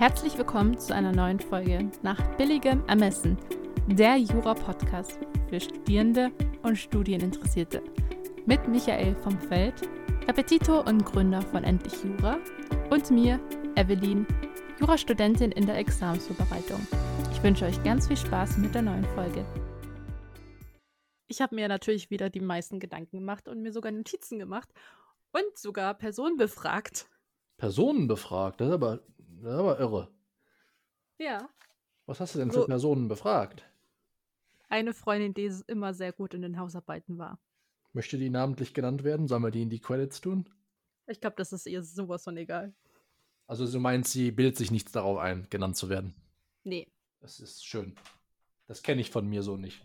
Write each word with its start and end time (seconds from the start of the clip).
Herzlich 0.00 0.38
willkommen 0.38 0.78
zu 0.78 0.94
einer 0.94 1.12
neuen 1.12 1.38
Folge 1.38 1.90
nach 2.02 2.18
billigem 2.38 2.82
Ermessen, 2.86 3.36
der 3.86 4.16
Jura-Podcast 4.16 5.18
für 5.50 5.60
Studierende 5.60 6.32
und 6.62 6.76
Studieninteressierte. 6.76 7.82
Mit 8.46 8.66
Michael 8.66 9.14
vom 9.16 9.38
Feld, 9.38 9.74
Repetitor 10.26 10.86
und 10.86 11.04
Gründer 11.04 11.42
von 11.42 11.64
Endlich 11.64 12.02
Jura 12.02 12.38
und 12.88 13.10
mir, 13.10 13.38
Evelyn, 13.76 14.26
Jurastudentin 14.78 15.52
in 15.52 15.66
der 15.66 15.76
Examensvorbereitung. 15.76 16.80
Ich 17.32 17.42
wünsche 17.42 17.66
euch 17.66 17.82
ganz 17.82 18.08
viel 18.08 18.16
Spaß 18.16 18.56
mit 18.56 18.74
der 18.74 18.80
neuen 18.80 19.04
Folge. 19.04 19.44
Ich 21.26 21.42
habe 21.42 21.54
mir 21.54 21.68
natürlich 21.68 22.08
wieder 22.08 22.30
die 22.30 22.40
meisten 22.40 22.80
Gedanken 22.80 23.18
gemacht 23.18 23.48
und 23.48 23.60
mir 23.60 23.70
sogar 23.70 23.92
Notizen 23.92 24.38
gemacht 24.38 24.70
und 25.32 25.58
sogar 25.58 25.92
Personen 25.92 26.38
befragt. 26.38 27.06
Personen 27.58 28.08
befragt? 28.08 28.62
Das 28.62 28.68
ist 28.68 28.72
aber, 28.72 29.00
das 29.42 29.52
ist 29.54 29.58
aber 29.58 29.78
irre. 29.80 30.08
Ja. 31.18 31.48
Was 32.06 32.20
hast 32.20 32.34
du 32.34 32.38
denn 32.38 32.50
So- 32.50 32.62
für 32.62 32.66
Personen 32.66 33.08
befragt? 33.08 33.64
Eine 34.68 34.94
Freundin, 34.94 35.34
die 35.34 35.50
immer 35.66 35.94
sehr 35.94 36.12
gut 36.12 36.32
in 36.34 36.42
den 36.42 36.58
Hausarbeiten 36.58 37.18
war. 37.18 37.38
Möchte 37.92 38.18
die 38.18 38.30
namentlich 38.30 38.72
genannt 38.72 39.02
werden? 39.02 39.26
Sollen 39.26 39.42
wir 39.42 39.50
die 39.50 39.62
in 39.62 39.70
die 39.70 39.80
Credits 39.80 40.20
tun? 40.20 40.48
Ich 41.08 41.20
glaube, 41.20 41.34
das 41.36 41.52
ist 41.52 41.66
ihr 41.66 41.82
sowas 41.82 42.22
von 42.24 42.36
egal. 42.36 42.72
Also 43.48 43.66
du 43.70 43.80
meinst, 43.80 44.12
sie 44.12 44.30
bildet 44.30 44.56
sich 44.56 44.70
nichts 44.70 44.92
darauf 44.92 45.18
ein, 45.18 45.48
genannt 45.50 45.76
zu 45.76 45.88
werden. 45.88 46.14
Nee. 46.62 46.86
Das 47.20 47.40
ist 47.40 47.66
schön. 47.66 47.96
Das 48.68 48.84
kenne 48.84 49.00
ich 49.00 49.10
von 49.10 49.26
mir 49.28 49.42
so 49.42 49.56
nicht. 49.56 49.84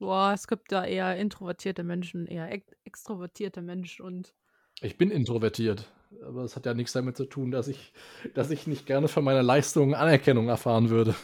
Boah, 0.00 0.32
es 0.34 0.48
gibt 0.48 0.72
da 0.72 0.84
eher 0.84 1.16
introvertierte 1.16 1.84
Menschen, 1.84 2.26
eher 2.26 2.50
ex 2.50 2.66
extrovertierte 2.84 3.62
Menschen 3.62 4.04
und 4.04 4.34
Ich 4.80 4.98
bin 4.98 5.10
introvertiert, 5.12 5.88
aber 6.24 6.42
das 6.42 6.56
hat 6.56 6.66
ja 6.66 6.74
nichts 6.74 6.92
damit 6.92 7.16
zu 7.16 7.24
tun, 7.24 7.50
dass 7.50 7.68
ich, 7.68 7.92
dass 8.34 8.50
ich 8.50 8.66
nicht 8.66 8.86
gerne 8.86 9.08
für 9.08 9.22
meine 9.22 9.42
Leistungen 9.42 9.94
Anerkennung 9.94 10.48
erfahren 10.48 10.90
würde. 10.90 11.14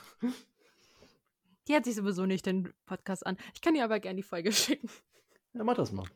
die 1.68 1.74
hat 1.74 1.84
sich 1.84 1.94
sowieso 1.96 2.26
nicht 2.26 2.46
den 2.46 2.72
Podcast 2.86 3.26
an. 3.26 3.36
Ich 3.54 3.60
kann 3.60 3.74
ihr 3.74 3.84
aber 3.84 3.98
gerne 4.00 4.16
die 4.16 4.22
Folge 4.22 4.52
schicken, 4.52 4.88
Ja, 5.54 5.64
mach 5.64 5.74
das 5.74 5.92
mal. 5.92 6.06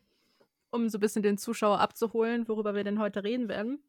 um 0.71 0.89
so 0.89 0.99
ein 0.99 1.01
bisschen 1.01 1.23
den 1.23 1.39
Zuschauer 1.39 1.81
abzuholen, 1.81 2.49
worüber 2.49 2.75
wir 2.75 2.85
denn 2.85 3.01
heute 3.01 3.25
reden 3.25 3.49
werden. 3.49 3.83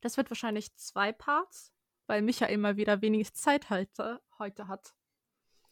Das 0.00 0.16
wird 0.16 0.30
wahrscheinlich 0.30 0.74
zwei 0.76 1.12
Parts, 1.12 1.72
weil 2.06 2.22
Michael 2.22 2.56
mal 2.58 2.76
wieder 2.76 3.02
wenig 3.02 3.34
Zeit 3.34 3.68
heute, 3.70 4.20
heute 4.38 4.68
hat. 4.68 4.94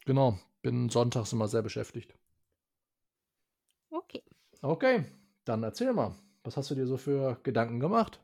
Genau, 0.04 0.38
bin 0.62 0.88
sonntags 0.90 1.32
immer 1.32 1.48
sehr 1.48 1.62
beschäftigt. 1.62 2.14
Okay. 3.90 4.22
Okay, 4.60 5.04
dann 5.44 5.62
erzähl 5.62 5.92
mal. 5.92 6.14
Was 6.44 6.56
hast 6.56 6.70
du 6.70 6.74
dir 6.74 6.86
so 6.86 6.96
für 6.96 7.38
Gedanken 7.42 7.80
gemacht? 7.80 8.20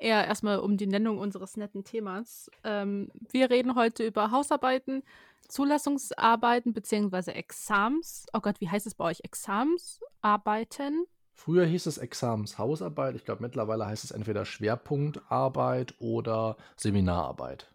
Eher 0.00 0.26
erstmal 0.26 0.58
um 0.58 0.76
die 0.76 0.86
Nennung 0.86 1.18
unseres 1.18 1.56
netten 1.56 1.84
Themas. 1.84 2.50
Ähm, 2.64 3.10
wir 3.30 3.50
reden 3.50 3.74
heute 3.74 4.06
über 4.06 4.30
Hausarbeiten, 4.30 5.02
Zulassungsarbeiten 5.48 6.72
bzw. 6.72 7.32
Exams. 7.32 8.26
Oh 8.32 8.40
Gott, 8.40 8.60
wie 8.60 8.68
heißt 8.68 8.86
es 8.86 8.94
bei 8.94 9.04
euch? 9.04 9.20
Examsarbeiten? 9.24 11.06
Früher 11.32 11.64
hieß 11.64 11.86
es 11.86 11.98
Examenshausarbeit. 11.98 13.14
Ich 13.14 13.24
glaube, 13.24 13.42
mittlerweile 13.42 13.86
heißt 13.86 14.04
es 14.04 14.10
entweder 14.10 14.44
Schwerpunktarbeit 14.44 15.94
oder 16.00 16.56
Seminararbeit. 16.76 17.72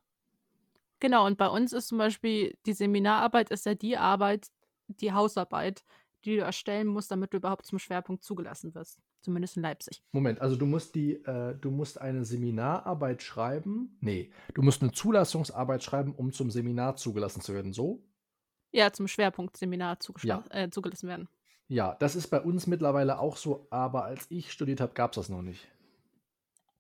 Genau, 1.00 1.26
und 1.26 1.38
bei 1.38 1.48
uns 1.48 1.74
ist 1.74 1.88
zum 1.88 1.98
Beispiel 1.98 2.58
die 2.66 2.74
Seminararbeit 2.74 3.50
ist 3.52 3.66
ja 3.66 3.74
die 3.74 3.98
Arbeit, 3.98 4.52
die 4.88 5.14
Hausarbeit, 5.14 5.84
die 6.26 6.36
du 6.36 6.42
erstellen 6.42 6.88
musst, 6.88 7.12
damit 7.12 7.34
du 7.34 7.38
überhaupt 7.38 7.66
zum 7.66 7.80
Schwerpunkt 7.80 8.24
zugelassen 8.24 8.76
wirst. 8.76 9.00
Zumindest 9.24 9.56
in 9.56 9.64
Leipzig. 9.64 10.04
Moment, 10.12 10.42
also 10.42 10.58
du 10.58 10.66
musst 10.66 10.96
die, 10.96 11.14
äh, 11.14 11.56
du 11.56 11.72
musst 11.72 12.00
eine 12.00 12.26
Seminararbeit 12.26 13.24
schreiben. 13.24 13.98
Nee, 14.02 14.30
du 14.54 14.62
musst 14.62 14.82
eine 14.82 14.92
Zulassungsarbeit 14.92 15.82
schreiben, 15.82 16.14
um 16.14 16.34
zum 16.34 16.52
Seminar 16.52 16.98
zugelassen 16.98 17.40
zu 17.42 17.54
werden. 17.54 17.72
So? 17.72 18.04
Ja, 18.74 18.92
zum 18.92 19.08
Schwerpunkt 19.08 19.56
Seminar 19.56 19.96
zugeschla- 20.02 20.26
Ja. 20.28 20.44
äh, 20.50 20.70
zugelassen 20.70 21.08
werden. 21.08 21.30
Ja, 21.70 21.96
das 21.96 22.16
ist 22.18 22.28
bei 22.28 22.42
uns 22.42 22.68
mittlerweile 22.68 23.18
auch 23.20 23.38
so, 23.38 23.66
aber 23.70 24.04
als 24.04 24.26
ich 24.30 24.52
studiert 24.52 24.82
habe, 24.82 24.94
gab 24.94 25.12
es 25.12 25.16
das 25.16 25.30
noch 25.30 25.42
nicht. 25.42 25.68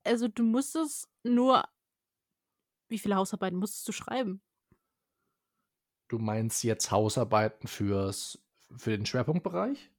Also 0.03 0.27
du 0.27 0.43
musstest 0.43 1.07
nur. 1.23 1.63
Wie 2.89 2.99
viele 2.99 3.15
Hausarbeiten 3.15 3.57
musstest 3.57 3.87
du 3.87 3.93
schreiben? 3.93 4.41
Du 6.09 6.19
meinst 6.19 6.61
jetzt 6.65 6.91
Hausarbeiten 6.91 7.67
fürs, 7.69 8.37
für 8.75 8.91
den 8.91 9.05
Schwerpunktbereich? 9.05 9.89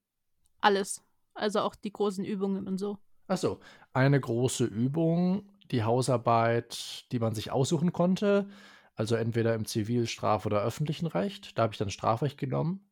Alles. 0.61 1.03
Also 1.35 1.61
auch 1.61 1.75
die 1.75 1.93
großen 1.93 2.25
Übungen 2.25 2.67
und 2.67 2.79
so. 2.79 2.99
Achso, 3.27 3.61
eine 3.93 4.21
große 4.21 4.65
Übung, 4.65 5.49
die 5.71 5.83
Hausarbeit, 5.83 7.11
die 7.11 7.19
man 7.19 7.35
sich 7.35 7.51
aussuchen 7.51 7.93
konnte. 7.93 8.49
Also 8.95 9.17
entweder 9.17 9.55
im 9.55 9.65
Zivil-, 9.65 10.07
Straf- 10.07 10.47
oder 10.47 10.63
öffentlichen 10.63 11.07
Recht. 11.07 11.59
Da 11.59 11.63
habe 11.63 11.73
ich 11.73 11.79
dann 11.79 11.91
Strafrecht 11.91 12.39
genommen. 12.39 12.89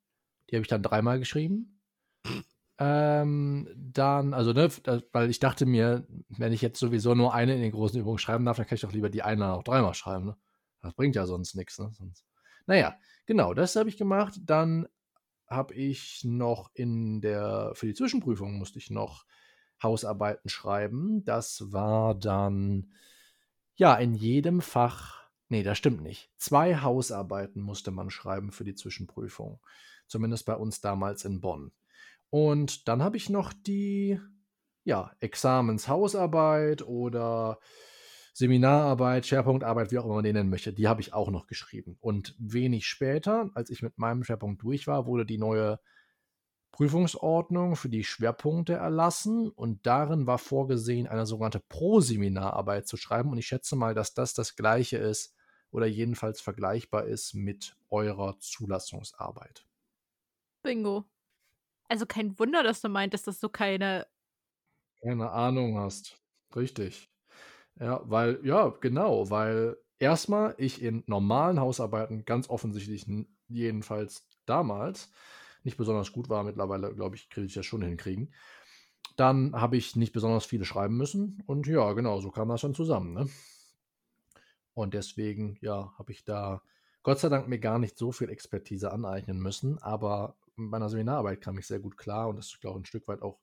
Die 0.50 0.56
habe 0.56 0.62
ich 0.62 0.68
dann 0.68 0.82
dreimal 0.82 1.18
geschrieben. 1.18 1.80
Ähm, 2.78 3.68
dann, 3.76 4.34
also, 4.34 4.52
ne, 4.52 4.68
weil 5.12 5.30
ich 5.30 5.38
dachte 5.38 5.66
mir, 5.66 6.06
wenn 6.28 6.52
ich 6.52 6.62
jetzt 6.62 6.80
sowieso 6.80 7.14
nur 7.14 7.34
eine 7.34 7.54
in 7.54 7.60
den 7.60 7.70
großen 7.70 8.00
Übungen 8.00 8.18
schreiben 8.18 8.44
darf, 8.44 8.56
dann 8.56 8.66
kann 8.66 8.74
ich 8.76 8.80
doch 8.80 8.92
lieber 8.92 9.10
die 9.10 9.22
eine 9.22 9.52
auch 9.52 9.62
dreimal 9.62 9.94
schreiben. 9.94 10.26
Ne? 10.26 10.36
Das 10.80 10.94
bringt 10.94 11.14
ja 11.14 11.26
sonst 11.26 11.54
nichts. 11.54 11.78
Ne? 11.78 11.92
Naja, 12.66 12.96
genau, 13.26 13.54
das 13.54 13.76
habe 13.76 13.88
ich 13.88 13.96
gemacht. 13.96 14.40
Dann 14.42 14.88
habe 15.54 15.74
ich 15.74 16.24
noch 16.24 16.70
in 16.74 17.20
der, 17.20 17.72
für 17.74 17.86
die 17.86 17.94
Zwischenprüfung 17.94 18.58
musste 18.58 18.78
ich 18.78 18.90
noch 18.90 19.24
Hausarbeiten 19.82 20.48
schreiben. 20.48 21.24
Das 21.24 21.72
war 21.72 22.14
dann, 22.14 22.92
ja, 23.74 23.94
in 23.96 24.14
jedem 24.14 24.60
Fach, 24.60 25.22
nee, 25.48 25.62
das 25.62 25.78
stimmt 25.78 26.02
nicht. 26.02 26.30
Zwei 26.36 26.76
Hausarbeiten 26.76 27.62
musste 27.62 27.90
man 27.90 28.10
schreiben 28.10 28.52
für 28.52 28.64
die 28.64 28.74
Zwischenprüfung. 28.74 29.60
Zumindest 30.06 30.46
bei 30.46 30.54
uns 30.54 30.80
damals 30.80 31.24
in 31.24 31.40
Bonn. 31.40 31.72
Und 32.30 32.88
dann 32.88 33.02
habe 33.02 33.16
ich 33.16 33.28
noch 33.28 33.52
die, 33.52 34.20
ja, 34.84 35.10
Examenshausarbeit 35.20 36.82
oder 36.82 37.58
Seminararbeit, 38.34 39.26
Schwerpunktarbeit, 39.26 39.90
wie 39.92 39.98
auch 39.98 40.06
immer 40.06 40.14
man 40.14 40.24
den 40.24 40.34
nennen 40.34 40.50
möchte, 40.50 40.72
die 40.72 40.88
habe 40.88 41.00
ich 41.00 41.12
auch 41.12 41.30
noch 41.30 41.46
geschrieben. 41.46 41.96
Und 42.00 42.34
wenig 42.38 42.86
später, 42.86 43.50
als 43.54 43.68
ich 43.68 43.82
mit 43.82 43.98
meinem 43.98 44.24
Schwerpunkt 44.24 44.62
durch 44.62 44.86
war, 44.86 45.06
wurde 45.06 45.26
die 45.26 45.38
neue 45.38 45.78
Prüfungsordnung 46.72 47.76
für 47.76 47.90
die 47.90 48.02
Schwerpunkte 48.02 48.72
erlassen 48.72 49.50
und 49.50 49.86
darin 49.86 50.26
war 50.26 50.38
vorgesehen, 50.38 51.06
eine 51.06 51.26
sogenannte 51.26 51.60
Pro-Seminararbeit 51.60 52.88
zu 52.88 52.96
schreiben. 52.96 53.30
Und 53.30 53.38
ich 53.38 53.46
schätze 53.46 53.76
mal, 53.76 53.94
dass 53.94 54.14
das 54.14 54.32
das 54.32 54.56
gleiche 54.56 54.96
ist 54.96 55.34
oder 55.70 55.86
jedenfalls 55.86 56.40
vergleichbar 56.40 57.04
ist 57.04 57.34
mit 57.34 57.76
eurer 57.90 58.38
Zulassungsarbeit. 58.38 59.66
Bingo. 60.62 61.04
Also 61.88 62.06
kein 62.06 62.38
Wunder, 62.38 62.62
dass 62.62 62.80
du 62.80 62.88
meintest, 62.88 63.26
dass 63.26 63.38
du 63.38 63.50
keine. 63.50 64.06
Keine 65.02 65.30
Ahnung 65.30 65.78
hast. 65.78 66.16
Richtig. 66.56 67.11
Ja, 67.80 68.00
weil, 68.04 68.40
ja, 68.44 68.68
genau, 68.80 69.30
weil 69.30 69.76
erstmal 69.98 70.54
ich 70.58 70.82
in 70.82 71.02
normalen 71.06 71.60
Hausarbeiten 71.60 72.24
ganz 72.24 72.48
offensichtlich, 72.50 73.06
jedenfalls 73.48 74.28
damals, 74.46 75.10
nicht 75.64 75.76
besonders 75.76 76.12
gut 76.12 76.28
war. 76.28 76.42
Mittlerweile, 76.42 76.94
glaube 76.94 77.16
ich, 77.16 77.30
kriege 77.30 77.46
ich 77.46 77.54
das 77.54 77.66
schon 77.66 77.82
hinkriegen. 77.82 78.32
Dann 79.16 79.54
habe 79.54 79.76
ich 79.76 79.96
nicht 79.96 80.12
besonders 80.12 80.44
viele 80.44 80.64
schreiben 80.64 80.96
müssen. 80.96 81.42
Und 81.46 81.66
ja, 81.66 81.92
genau, 81.92 82.20
so 82.20 82.30
kam 82.30 82.48
das 82.48 82.62
dann 82.62 82.74
zusammen. 82.74 83.12
Ne? 83.14 83.28
Und 84.74 84.94
deswegen, 84.94 85.58
ja, 85.60 85.92
habe 85.98 86.12
ich 86.12 86.24
da 86.24 86.62
Gott 87.02 87.18
sei 87.18 87.28
Dank 87.28 87.48
mir 87.48 87.58
gar 87.58 87.78
nicht 87.78 87.98
so 87.98 88.12
viel 88.12 88.30
Expertise 88.30 88.92
aneignen 88.92 89.40
müssen. 89.40 89.78
Aber 89.82 90.36
mit 90.56 90.70
meiner 90.70 90.88
Seminararbeit 90.88 91.40
kam 91.40 91.58
ich 91.58 91.66
sehr 91.66 91.80
gut 91.80 91.96
klar. 91.96 92.28
Und 92.28 92.36
das 92.36 92.46
ist, 92.46 92.60
glaube 92.60 92.78
ich, 92.78 92.82
ein 92.82 92.86
Stück 92.86 93.08
weit 93.08 93.22
auch 93.22 93.38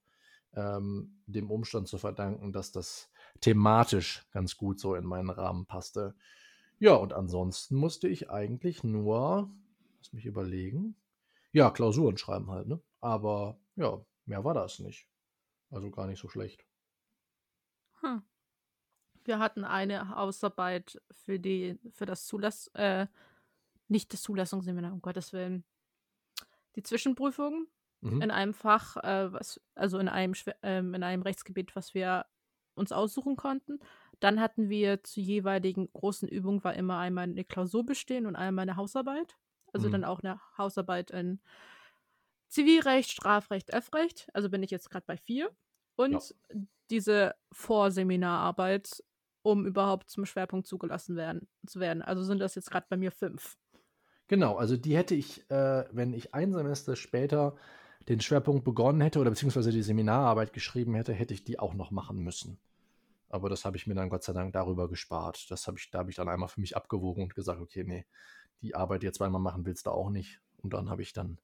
ähm, 0.53 1.21
dem 1.27 1.51
Umstand 1.51 1.87
zu 1.87 1.97
verdanken, 1.97 2.51
dass 2.51 2.71
das 2.71 3.08
thematisch 3.41 4.25
ganz 4.31 4.57
gut 4.57 4.79
so 4.79 4.95
in 4.95 5.05
meinen 5.05 5.29
Rahmen 5.29 5.65
passte. 5.65 6.15
Ja, 6.79 6.93
und 6.93 7.13
ansonsten 7.13 7.75
musste 7.75 8.07
ich 8.07 8.29
eigentlich 8.29 8.83
nur, 8.83 9.49
lass 9.97 10.13
mich 10.13 10.25
überlegen, 10.25 10.95
ja, 11.51 11.71
Klausuren 11.71 12.17
schreiben 12.17 12.49
halt, 12.51 12.67
ne? 12.67 12.81
Aber 13.01 13.59
ja, 13.75 14.05
mehr 14.25 14.43
war 14.43 14.53
das 14.53 14.79
nicht. 14.79 15.07
Also 15.71 15.89
gar 15.91 16.07
nicht 16.07 16.19
so 16.19 16.29
schlecht. 16.29 16.65
Hm. 18.01 18.21
Wir 19.25 19.39
hatten 19.39 19.63
eine 19.65 20.09
Hausarbeit 20.15 21.01
für 21.11 21.39
die, 21.39 21.77
für 21.91 22.05
das 22.05 22.25
Zulass, 22.25 22.67
äh, 22.73 23.07
nicht 23.87 24.13
das 24.13 24.21
Zulassungsseminar, 24.21 24.93
um 24.93 25.01
Gottes 25.01 25.33
Willen. 25.33 25.65
Die 26.75 26.83
Zwischenprüfung 26.83 27.67
Mhm. 28.01 28.21
in 28.21 28.31
einem 28.31 28.53
Fach, 28.53 28.95
äh, 28.97 29.33
was, 29.33 29.59
also 29.75 29.97
in 29.99 30.07
einem, 30.07 30.33
Schwer- 30.33 30.57
ähm, 30.63 30.93
in 30.93 31.03
einem 31.03 31.21
Rechtsgebiet, 31.21 31.75
was 31.75 31.93
wir 31.93 32.25
uns 32.79 32.91
aussuchen 32.91 33.35
konnten. 33.35 33.79
Dann 34.19 34.39
hatten 34.41 34.69
wir 34.69 35.03
zu 35.03 35.21
jeweiligen 35.21 35.89
großen 35.93 36.27
Übungen 36.27 36.63
war 36.63 36.73
immer 36.75 36.97
einmal 36.97 37.25
eine 37.25 37.45
Klausur 37.45 37.85
bestehen 37.85 38.25
und 38.25 38.35
einmal 38.35 38.63
eine 38.63 38.75
Hausarbeit. 38.77 39.37
Also 39.73 39.87
Mhm. 39.87 39.91
dann 39.93 40.03
auch 40.05 40.21
eine 40.21 40.39
Hausarbeit 40.57 41.11
in 41.11 41.39
Zivilrecht, 42.47 43.11
Strafrecht, 43.11 43.69
F-Recht. 43.71 44.27
Also 44.33 44.49
bin 44.49 44.63
ich 44.63 44.71
jetzt 44.71 44.89
gerade 44.89 45.05
bei 45.05 45.17
vier. 45.17 45.51
Und 45.95 46.35
diese 46.89 47.35
Vorseminararbeit, 47.51 49.03
um 49.43 49.65
überhaupt 49.65 50.09
zum 50.09 50.25
Schwerpunkt 50.25 50.65
zugelassen 50.67 51.15
werden, 51.15 51.47
zu 51.67 51.79
werden. 51.79 52.01
Also 52.01 52.23
sind 52.23 52.39
das 52.39 52.55
jetzt 52.55 52.71
gerade 52.71 52.87
bei 52.89 52.97
mir 52.97 53.11
fünf. 53.11 53.57
Genau, 54.27 54.55
also 54.57 54.77
die 54.77 54.95
hätte 54.95 55.15
ich, 55.15 55.49
äh, 55.49 55.85
wenn 55.91 56.13
ich 56.13 56.33
ein 56.33 56.53
Semester 56.53 56.95
später 56.95 57.55
den 58.07 58.21
Schwerpunkt 58.21 58.63
begonnen 58.63 59.01
hätte 59.01 59.19
oder 59.19 59.31
beziehungsweise 59.31 59.71
die 59.71 59.81
Seminararbeit 59.83 60.53
geschrieben 60.53 60.93
hätte, 60.95 61.13
hätte 61.13 61.33
ich 61.33 61.43
die 61.43 61.59
auch 61.59 61.73
noch 61.73 61.91
machen 61.91 62.19
müssen. 62.19 62.59
Aber 63.29 63.49
das 63.49 63.63
habe 63.63 63.77
ich 63.77 63.87
mir 63.87 63.93
dann 63.93 64.09
Gott 64.09 64.23
sei 64.23 64.33
Dank 64.33 64.53
darüber 64.53 64.89
gespart. 64.89 65.49
Das 65.51 65.67
habe 65.67 65.77
ich, 65.77 65.89
da 65.91 65.99
habe 65.99 66.09
ich 66.09 66.15
dann 66.15 66.27
einmal 66.27 66.49
für 66.49 66.59
mich 66.59 66.75
abgewogen 66.75 67.23
und 67.23 67.35
gesagt, 67.35 67.61
okay, 67.61 67.83
nee, 67.83 68.05
die 68.61 68.75
Arbeit, 68.75 69.03
jetzt 69.03 69.17
zweimal 69.17 69.41
machen 69.41 69.65
willst 69.65 69.85
du 69.85 69.91
auch 69.91 70.09
nicht. 70.09 70.41
Und 70.57 70.73
dann 70.73 70.89
habe 70.89 71.01
ich 71.01 71.13
dann 71.13 71.39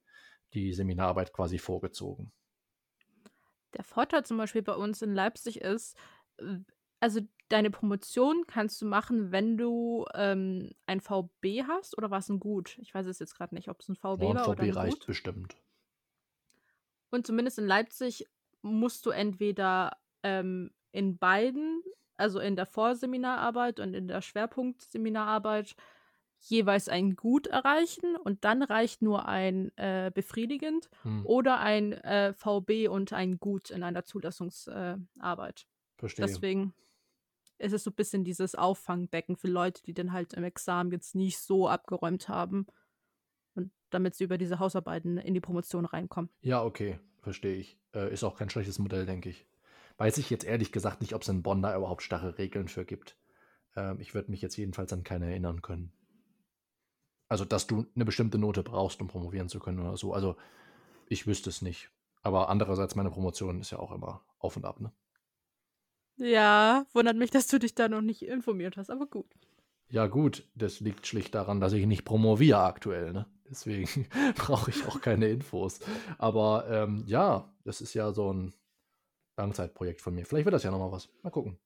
die 0.54 0.74
Seminararbeit 0.74 1.32
quasi 1.32 1.60
vorgezogen. 1.60 2.32
Der 3.76 3.84
Vorteil 3.84 4.26
zum 4.26 4.38
Beispiel 4.38 4.62
bei 4.62 4.74
uns 4.74 5.02
in 5.02 5.14
Leipzig 5.14 5.62
ist, 5.62 5.98
also 7.00 7.22
deine 7.50 7.70
Promotion 7.70 8.46
kannst 8.48 8.82
du 8.82 8.86
machen, 8.86 9.32
wenn 9.32 9.58
du 9.58 10.06
ähm, 10.14 10.72
ein 10.88 11.02
VB 11.02 11.64
hast 11.68 11.98
oder 11.98 12.10
war 12.10 12.20
es 12.20 12.30
ein 12.30 12.40
Gut? 12.40 12.78
Ich 12.80 12.94
weiß 12.94 13.06
es 13.06 13.20
jetzt 13.20 13.36
gerade 13.36 13.54
nicht, 13.54 13.70
ob 13.70 13.82
es 13.82 13.90
ein 13.90 13.96
VB 13.96 14.22
ja, 14.22 14.30
ein 14.30 14.36
war 14.36 14.44
VB 14.46 14.50
oder 14.50 14.64
ein 14.64 14.72
reicht 14.72 15.00
Gut. 15.00 15.08
bestimmt. 15.08 15.56
Und 17.12 17.28
zumindest 17.28 17.60
in 17.60 17.68
Leipzig 17.68 18.28
musst 18.62 19.06
du 19.06 19.12
entweder 19.12 19.98
ähm, 20.24 20.72
in 20.96 21.18
beiden, 21.18 21.84
also 22.16 22.40
in 22.40 22.56
der 22.56 22.66
Vorseminararbeit 22.66 23.80
und 23.80 23.94
in 23.94 24.08
der 24.08 24.22
Schwerpunktseminararbeit, 24.22 25.76
jeweils 26.40 26.90
ein 26.90 27.16
Gut 27.16 27.48
erreichen 27.48 28.16
und 28.18 28.44
dann 28.44 28.62
reicht 28.62 29.02
nur 29.02 29.28
ein 29.28 29.76
äh, 29.78 30.12
befriedigend 30.14 30.90
Hm, 31.02 31.26
oder 31.26 31.60
ein 31.60 31.94
äh, 31.94 32.34
VB 32.34 32.88
und 32.88 33.14
ein 33.14 33.40
Gut 33.40 33.72
in 33.72 33.84
einer 33.84 34.06
Zulassungsarbeit. 34.06 35.62
Äh, 35.62 36.00
verstehe. 36.00 36.26
Deswegen 36.26 36.74
ist 37.58 37.74
es 37.74 37.84
so 37.84 37.90
ein 37.90 37.96
bisschen 37.96 38.24
dieses 38.24 38.56
Auffangbecken 38.56 39.38
für 39.38 39.48
Leute, 39.48 39.82
die 39.84 39.94
dann 39.94 40.12
halt 40.12 40.34
im 40.34 40.44
Examen 40.44 40.92
jetzt 40.92 41.16
nicht 41.16 41.40
so 41.40 41.68
abgeräumt 41.68 42.28
haben 42.30 42.68
und 43.56 43.72
damit 43.90 44.16
sie 44.16 44.26
über 44.26 44.38
diese 44.38 44.60
Hausarbeiten 44.60 45.18
in 45.18 45.34
die 45.34 45.42
Promotion 45.42 45.86
reinkommen. 45.86 46.30
Ja, 46.42 46.64
okay, 46.64 47.00
verstehe 47.22 47.56
ich. 47.56 47.78
Äh, 47.94 48.14
ist 48.14 48.24
auch 48.24 48.36
kein 48.36 48.50
schlechtes 48.50 48.78
Modell, 48.78 49.06
denke 49.06 49.30
ich. 49.30 49.48
Weiß 49.98 50.18
ich 50.18 50.30
jetzt 50.30 50.44
ehrlich 50.44 50.72
gesagt 50.72 51.02
nicht, 51.02 51.14
ob 51.14 51.22
es 51.22 51.30
in 51.30 51.44
Bonn 51.44 51.62
da 51.62 51.76
überhaupt 51.76 52.04
starre 52.04 52.38
Regeln 52.38 52.68
für 52.68 52.86
gibt. 52.86 53.18
Ähm, 53.76 54.00
ich 54.00 54.14
würde 54.14 54.32
mich 54.32 54.42
jetzt 54.42 54.58
jedenfalls 54.58 54.92
an 54.94 55.04
keine 55.04 55.30
erinnern 55.30 55.62
können. 55.62 55.94
Also, 57.28 57.46
dass 57.46 57.68
du 57.68 57.86
eine 57.96 58.06
bestimmte 58.06 58.38
Note 58.38 58.62
brauchst, 58.62 59.02
um 59.02 59.08
promovieren 59.08 59.50
zu 59.50 59.60
können 59.60 59.80
oder 59.80 59.98
so. 59.98 60.14
Also, 60.14 60.36
ich 61.08 61.28
wüsste 61.28 61.50
es 61.50 61.62
nicht. 61.62 61.90
Aber 62.22 62.50
andererseits, 62.50 62.96
meine 62.96 63.12
Promotion 63.12 63.62
ist 63.62 63.72
ja 63.72 63.80
auch 63.80 63.92
immer 63.92 64.24
auf 64.40 64.58
und 64.58 64.66
ab, 64.66 64.80
ne? 64.80 64.92
Ja, 66.18 66.86
wundert 66.94 67.18
mich, 67.18 67.32
dass 67.32 67.48
du 67.48 67.60
dich 67.60 67.76
da 67.76 67.90
noch 67.90 68.02
nicht 68.02 68.24
informiert 68.24 68.78
hast, 68.78 68.90
aber 68.90 69.06
gut. 69.06 69.26
Ja, 69.90 70.08
gut, 70.08 70.48
das 70.56 70.80
liegt 70.80 71.06
schlicht 71.06 71.36
daran, 71.36 71.60
dass 71.60 71.74
ich 71.74 71.86
nicht 71.86 72.06
promoviere 72.06 72.64
aktuell, 72.64 73.14
ne? 73.14 73.28
Deswegen 73.50 74.08
brauche 74.36 74.72
ich 74.72 74.86
auch 74.88 75.02
keine 75.02 75.28
Infos. 75.28 75.80
Aber 76.18 76.66
ähm, 76.70 77.04
ja, 77.06 77.54
das 77.64 77.82
ist 77.82 77.94
ja 77.94 78.12
so 78.12 78.34
ein 78.34 78.54
Langzeitprojekt 79.38 80.02
von 80.02 80.16
mir. 80.16 80.26
Vielleicht 80.26 80.46
wird 80.46 80.54
das 80.54 80.64
ja 80.64 80.72
nochmal 80.72 80.92
was. 80.92 81.10
Mal 81.24 81.30
gucken. 81.30 81.58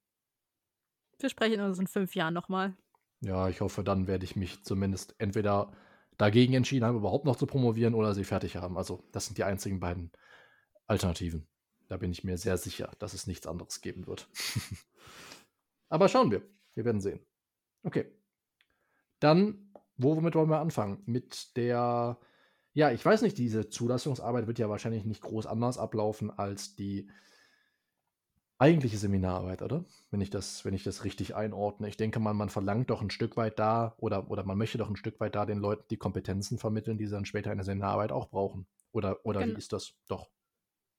Wir 1.19 1.29
sprechen 1.29 1.61
uns 1.61 1.79
in 1.79 1.87
fünf 1.87 2.15
Jahren 2.15 2.33
nochmal. 2.33 2.75
Ja, 3.21 3.49
ich 3.49 3.61
hoffe, 3.61 3.83
dann 3.83 4.07
werde 4.07 4.23
ich 4.23 4.35
mich 4.35 4.63
zumindest 4.63 5.15
entweder 5.17 5.73
dagegen 6.17 6.53
entschieden 6.53 6.85
haben, 6.85 6.97
überhaupt 6.97 7.25
noch 7.25 7.35
zu 7.35 7.45
promovieren 7.45 7.93
oder 7.93 8.13
sie 8.13 8.23
fertig 8.23 8.55
haben. 8.55 8.77
Also, 8.77 9.03
das 9.11 9.25
sind 9.25 9.37
die 9.37 9.43
einzigen 9.43 9.79
beiden 9.79 10.11
Alternativen. 10.87 11.47
Da 11.87 11.97
bin 11.97 12.11
ich 12.11 12.23
mir 12.23 12.37
sehr 12.37 12.57
sicher, 12.57 12.91
dass 12.99 13.13
es 13.13 13.27
nichts 13.27 13.47
anderes 13.47 13.81
geben 13.81 14.07
wird. 14.07 14.29
Aber 15.89 16.07
schauen 16.07 16.31
wir. 16.31 16.41
Wir 16.75 16.85
werden 16.85 17.01
sehen. 17.01 17.19
Okay. 17.83 18.05
Dann, 19.19 19.73
womit 19.97 20.35
wollen 20.35 20.49
wir 20.49 20.59
anfangen? 20.59 21.01
Mit 21.05 21.57
der, 21.57 22.19
ja, 22.73 22.91
ich 22.91 23.03
weiß 23.03 23.21
nicht, 23.23 23.37
diese 23.37 23.69
Zulassungsarbeit 23.69 24.47
wird 24.47 24.59
ja 24.59 24.69
wahrscheinlich 24.69 25.03
nicht 25.03 25.21
groß 25.21 25.45
anders 25.45 25.77
ablaufen 25.77 26.29
als 26.29 26.75
die 26.75 27.09
eigentliche 28.59 28.97
Seminararbeit, 28.97 29.61
oder? 29.63 29.85
Wenn 30.11 30.21
ich 30.21 30.29
das, 30.29 30.63
wenn 30.65 30.73
ich 30.75 30.83
das 30.83 31.03
richtig 31.03 31.35
einordne. 31.35 31.87
Ich 31.89 31.97
denke 31.97 32.19
mal, 32.19 32.33
man 32.33 32.49
verlangt 32.49 32.89
doch 32.89 33.01
ein 33.01 33.09
Stück 33.09 33.37
weit 33.37 33.57
da 33.59 33.95
oder, 33.97 34.29
oder 34.29 34.43
man 34.43 34.57
möchte 34.57 34.77
doch 34.77 34.89
ein 34.89 34.95
Stück 34.97 35.19
weit 35.19 35.35
da 35.35 35.45
den 35.45 35.59
Leuten 35.59 35.85
die 35.89 35.97
Kompetenzen 35.97 36.57
vermitteln, 36.59 36.97
die 36.97 37.07
sie 37.07 37.13
dann 37.13 37.25
später 37.25 37.51
in 37.51 37.57
der 37.57 37.65
Seminararbeit 37.65 38.11
auch 38.11 38.29
brauchen. 38.29 38.67
Oder, 38.91 39.25
oder 39.25 39.45
Genau. 39.45 39.47
wie 39.47 39.55
ist 39.55 39.73
das? 39.73 39.93
Doch. 40.07 40.29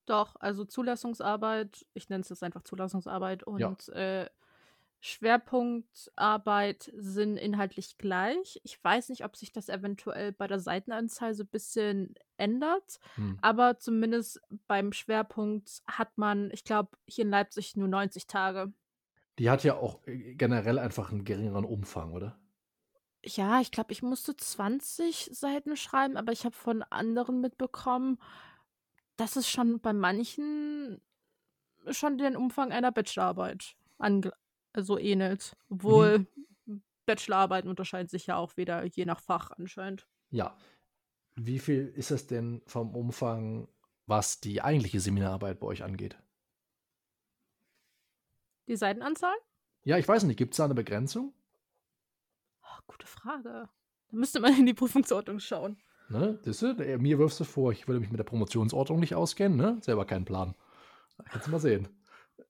Doch, 0.07 0.37
also 0.41 0.65
Zulassungsarbeit, 0.65 1.87
ich 1.95 2.09
nenne 2.09 2.23
es 2.23 2.29
jetzt 2.31 2.43
einfach 2.43 2.63
Zulassungsarbeit 2.63 3.45
und 3.45 3.77
Ja. 3.77 3.77
äh, 3.91 4.29
Schwerpunktarbeit 5.01 6.93
sind 6.97 7.37
inhaltlich 7.39 7.99
gleich. 7.99 8.61
Ich 8.65 8.83
weiß 8.85 9.11
nicht, 9.11 9.25
ob 9.25 9.37
sich 9.37 9.53
das 9.53 9.69
eventuell 9.69 10.33
bei 10.33 10.47
der 10.49 10.61
Seitenanzahl 10.61 11.35
so 11.35 11.45
ein 11.45 11.49
bisschen 11.49 12.15
ändert, 12.41 12.99
Hm. 13.15 13.39
aber 13.43 13.79
zumindest 13.79 14.41
beim 14.67 14.93
Schwerpunkt 14.93 15.83
hat 15.87 16.17
man, 16.19 16.51
ich 16.53 16.65
glaube, 16.65 16.91
hier 17.07 17.25
in 17.25 17.31
Leipzig 17.31 17.77
nur 17.77 17.89
90 17.89 18.27
Tage. 18.27 18.73
Die 19.39 19.49
hat 19.51 19.63
ja 19.65 19.77
auch 19.77 20.07
äh, 20.07 20.35
generell 20.35 20.79
einfach 20.79 21.13
einen 21.13 21.25
geringeren 21.25 21.65
Umfang, 21.65 22.13
oder? 22.13 22.39
Ja, 23.25 23.61
ich 23.61 23.71
glaube, 23.71 23.93
ich 23.93 24.03
musste 24.03 24.37
20 24.37 25.31
Seiten 25.33 25.77
schreiben, 25.77 26.17
aber 26.17 26.33
ich 26.33 26.45
habe 26.45 26.57
von 26.57 26.83
anderen 26.85 27.41
mitbekommen, 27.41 28.19
dass 29.17 29.37
es 29.37 29.49
schon 29.49 29.81
bei 29.81 29.93
manchen 29.93 31.01
schon 31.91 32.19
den 32.19 32.37
Umfang 32.37 32.73
einer 32.73 32.93
Bachelorarbeit 32.93 33.77
ange 33.99 34.33
also 34.73 34.99
ähnelt. 34.99 35.57
Obwohl 35.69 36.27
Bachelorarbeiten 37.07 37.69
unterscheiden 37.69 38.09
sich 38.09 38.27
ja 38.27 38.37
auch 38.37 38.57
wieder 38.57 38.85
je 38.85 39.05
nach 39.05 39.21
Fach 39.21 39.51
anscheinend. 39.51 40.07
Ja. 40.31 40.57
Wie 41.37 41.59
viel 41.59 41.87
ist 41.89 42.11
es 42.11 42.27
denn 42.27 42.63
vom 42.67 42.95
Umfang, 42.95 43.69
was 44.07 44.41
die 44.41 44.63
eigentliche 44.63 45.01
Seminararbeit 45.01 45.61
bei 45.61 45.67
euch 45.67 45.83
angeht? 45.83 46.19
Die 48.67 48.77
Seitenanzahl? 48.77 49.35
Ja, 49.83 49.99
ich 49.99 50.07
weiß 50.07 50.25
nicht, 50.25 50.37
gibt 50.37 50.53
es 50.53 50.59
da 50.59 50.65
eine 50.65 50.75
Begrenzung? 50.75 51.33
Oh, 52.63 52.83
gute 52.87 53.07
Frage. 53.07 53.69
Da 54.09 54.17
müsste 54.17 54.41
man 54.41 54.57
in 54.59 54.67
die 54.67 54.75
Prüfungsordnung 54.75 55.41
schauen. 55.41 55.79
Ne? 56.09 56.39
Das, 56.45 56.63
äh, 56.63 56.99
mir 56.99 57.19
wirfst 57.19 57.41
du 57.41 57.45
vor, 57.45 57.73
ich 57.73 57.87
würde 57.87 58.01
mich 58.01 58.11
mit 58.11 58.19
der 58.19 58.25
Promotionsordnung 58.25 58.99
nicht 58.99 59.15
auskennen, 59.15 59.57
ne? 59.57 59.79
Selber 59.81 60.05
keinen 60.05 60.25
Plan. 60.25 60.55
Kannst 61.27 61.47
du 61.47 61.53
mal 61.53 61.61
sehen. 61.61 61.89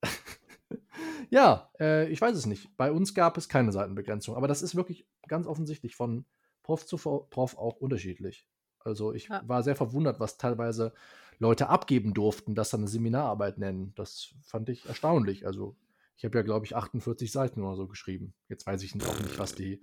ja, 1.31 1.71
äh, 1.79 2.09
ich 2.09 2.21
weiß 2.21 2.37
es 2.37 2.47
nicht. 2.47 2.75
Bei 2.77 2.91
uns 2.91 3.15
gab 3.15 3.37
es 3.37 3.49
keine 3.49 3.73
Seitenbegrenzung, 3.73 4.35
aber 4.35 4.49
das 4.49 4.63
ist 4.63 4.77
wirklich 4.77 5.07
ganz 5.29 5.47
offensichtlich 5.47 5.95
von 5.95 6.25
Prof 6.63 6.87
zu 6.87 6.97
Prof 6.97 7.59
auch 7.59 7.77
unterschiedlich. 7.77 8.47
Also 8.85 9.13
ich 9.13 9.29
Ja. 9.29 9.43
war 9.47 9.63
sehr 9.63 9.77
verwundert, 9.77 10.21
was 10.21 10.39
teilweise 10.39 10.93
Leute 11.39 11.69
abgeben 11.69 12.13
durften, 12.15 12.55
das 12.55 12.71
dann 12.71 12.81
eine 12.81 12.89
Seminararbeit 12.89 13.59
nennen. 13.59 13.93
Das 13.97 14.35
fand 14.43 14.69
ich 14.69 14.87
erstaunlich. 14.87 15.47
Also 15.47 15.77
ich 16.17 16.25
habe 16.25 16.37
ja, 16.37 16.43
glaube 16.43 16.67
ich, 16.67 16.77
48 16.77 17.33
Seiten 17.33 17.63
oder 17.63 17.77
so 17.77 17.87
geschrieben. 17.87 18.35
Jetzt 18.49 18.67
weiß 18.67 18.83
ich 18.83 18.95
auch 18.95 19.21
nicht, 19.21 19.39
was 19.39 19.55
die, 19.55 19.83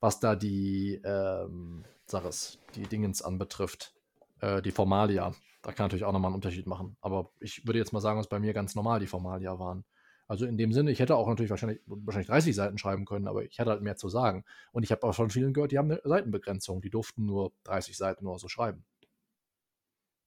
was 0.00 0.18
da 0.18 0.34
die, 0.34 1.00
ähm, 1.04 1.84
sag 2.06 2.24
es, 2.24 2.58
die 2.74 2.84
Dingens 2.86 3.20
anbetrifft, 3.20 3.94
äh, 4.40 4.62
die 4.62 4.70
Formalia. 4.70 5.34
Da 5.62 5.72
kann 5.72 5.84
natürlich 5.84 6.04
auch 6.04 6.12
nochmal 6.12 6.30
einen 6.30 6.36
Unterschied 6.36 6.66
machen. 6.66 6.96
Aber 7.02 7.30
ich 7.40 7.66
würde 7.66 7.78
jetzt 7.78 7.92
mal 7.92 8.00
sagen, 8.00 8.18
dass 8.18 8.28
bei 8.28 8.38
mir 8.38 8.54
ganz 8.54 8.74
normal 8.74 9.00
die 9.00 9.06
Formalia 9.06 9.58
waren. 9.58 9.84
Also 10.28 10.44
in 10.44 10.58
dem 10.58 10.74
Sinne, 10.74 10.90
ich 10.90 11.00
hätte 11.00 11.16
auch 11.16 11.26
natürlich 11.26 11.48
wahrscheinlich, 11.48 11.80
wahrscheinlich 11.86 12.28
30 12.28 12.54
Seiten 12.54 12.76
schreiben 12.76 13.06
können, 13.06 13.26
aber 13.26 13.44
ich 13.44 13.58
hätte 13.58 13.70
halt 13.70 13.80
mehr 13.80 13.96
zu 13.96 14.10
sagen. 14.10 14.44
Und 14.72 14.82
ich 14.82 14.92
habe 14.92 15.02
auch 15.04 15.14
von 15.14 15.30
vielen 15.30 15.54
gehört, 15.54 15.72
die 15.72 15.78
haben 15.78 15.90
eine 15.90 16.02
Seitenbegrenzung. 16.04 16.82
Die 16.82 16.90
durften 16.90 17.24
nur 17.24 17.52
30 17.64 17.96
Seiten 17.96 18.26
oder 18.26 18.38
so 18.38 18.46
schreiben. 18.46 18.84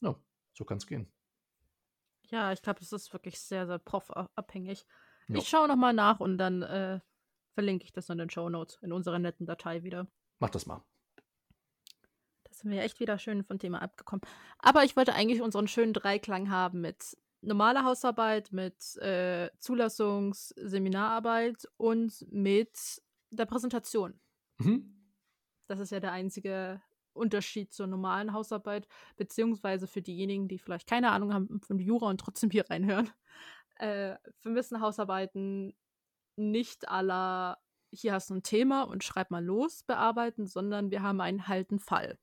Ja, 0.02 0.16
so 0.54 0.66
kann 0.66 0.78
es 0.78 0.88
gehen. 0.88 1.12
Ja, 2.30 2.52
ich 2.52 2.64
glaube, 2.64 2.80
das 2.80 2.92
ist 2.92 3.14
wirklich 3.14 3.40
sehr, 3.40 3.68
sehr 3.68 3.78
profabhängig. 3.78 4.88
Ja. 5.28 5.36
Ich 5.36 5.48
schaue 5.48 5.68
nochmal 5.68 5.94
nach 5.94 6.20
und 6.20 6.40
dann 6.40 6.64
äh, 6.64 7.00
verlinke 7.54 7.86
ich 7.86 7.92
das 7.92 8.10
in 8.10 8.18
den 8.18 8.32
Show 8.32 8.50
Notes 8.50 8.80
in 8.82 8.92
unserer 8.92 9.20
netten 9.20 9.46
Datei 9.46 9.84
wieder. 9.84 10.08
Mach 10.40 10.50
das 10.50 10.66
mal. 10.66 10.84
Da 12.44 12.54
sind 12.54 12.72
wir 12.72 12.78
ja 12.78 12.84
echt 12.84 13.00
wieder 13.00 13.20
schön 13.20 13.44
vom 13.44 13.60
Thema 13.60 13.84
abgekommen. 13.84 14.22
Aber 14.58 14.84
ich 14.84 14.96
wollte 14.96 15.14
eigentlich 15.14 15.44
unseren 15.44 15.68
schönen 15.68 15.94
Dreiklang 15.94 16.50
haben 16.50 16.82
mit 16.82 17.18
normaler 17.42 17.84
Hausarbeit, 17.84 18.52
mit 18.52 18.96
äh, 18.98 19.50
Zulassungs-Seminararbeit 19.60 21.68
und 21.78 22.26
mit 22.32 23.02
der 23.32 23.46
Präsentation. 23.46 24.20
Mhm. 24.60 24.96
Das 25.68 25.80
ist 25.80 25.92
ja 25.92 26.00
der 26.00 26.12
einzige 26.12 26.82
Unterschied 27.14 27.74
zur 27.74 27.88
normalen 27.88 28.34
Hausarbeit, 28.34 28.88
beziehungsweise 29.18 29.88
für 29.88 30.02
diejenigen, 30.02 30.48
die 30.48 30.60
vielleicht 30.60 30.88
keine 30.88 31.12
Ahnung 31.12 31.34
haben 31.34 31.62
von 31.62 31.80
Jura 31.80 32.08
und 32.08 32.20
trotzdem 32.20 32.50
hier 32.50 32.70
reinhören. 32.70 33.10
Äh, 33.76 34.16
wir 34.44 34.52
müssen 34.52 34.82
Hausarbeiten 34.82 35.74
nicht 36.36 36.88
aller, 36.88 37.58
hier 37.92 38.14
hast 38.14 38.30
du 38.30 38.36
ein 38.36 38.44
Thema 38.44 38.84
und 38.84 39.04
schreib 39.04 39.32
mal 39.32 39.44
los, 39.44 39.84
bearbeiten, 39.84 40.46
sondern 40.46 40.92
wir 40.92 41.02
haben 41.02 41.20
einen 41.20 41.48
halten 41.48 41.80
Fall. 41.80 42.18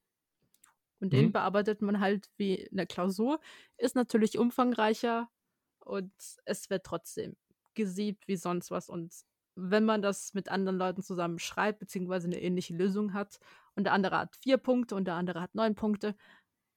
Und 1.00 1.12
den 1.12 1.26
Mhm. 1.26 1.32
bearbeitet 1.32 1.82
man 1.82 2.00
halt 2.00 2.30
wie 2.36 2.54
in 2.56 2.76
der 2.76 2.86
Klausur. 2.86 3.40
Ist 3.76 3.94
natürlich 3.96 4.38
umfangreicher 4.38 5.28
und 5.80 6.12
es 6.44 6.70
wird 6.70 6.84
trotzdem 6.84 7.36
gesiebt 7.74 8.26
wie 8.28 8.36
sonst 8.36 8.70
was. 8.70 8.88
Und 8.88 9.14
wenn 9.54 9.84
man 9.84 10.02
das 10.02 10.34
mit 10.34 10.48
anderen 10.50 10.78
Leuten 10.78 11.02
zusammen 11.02 11.38
schreibt, 11.38 11.80
beziehungsweise 11.80 12.26
eine 12.26 12.40
ähnliche 12.40 12.74
Lösung 12.74 13.12
hat 13.14 13.38
und 13.74 13.84
der 13.84 13.92
andere 13.92 14.18
hat 14.18 14.36
vier 14.36 14.58
Punkte 14.58 14.94
und 14.94 15.04
der 15.06 15.14
andere 15.14 15.40
hat 15.40 15.54
neun 15.54 15.74
Punkte. 15.74 16.16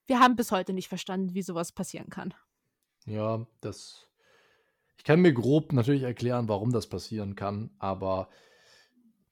Wir 0.07 0.19
haben 0.19 0.35
bis 0.35 0.51
heute 0.51 0.73
nicht 0.73 0.89
verstanden, 0.89 1.33
wie 1.35 1.43
sowas 1.43 1.71
passieren 1.73 2.09
kann. 2.09 2.33
Ja, 3.05 3.45
das. 3.61 4.07
Ich 4.97 5.03
kann 5.03 5.21
mir 5.21 5.33
grob 5.33 5.73
natürlich 5.73 6.03
erklären, 6.03 6.49
warum 6.49 6.71
das 6.71 6.87
passieren 6.89 7.35
kann, 7.35 7.71
aber 7.79 8.29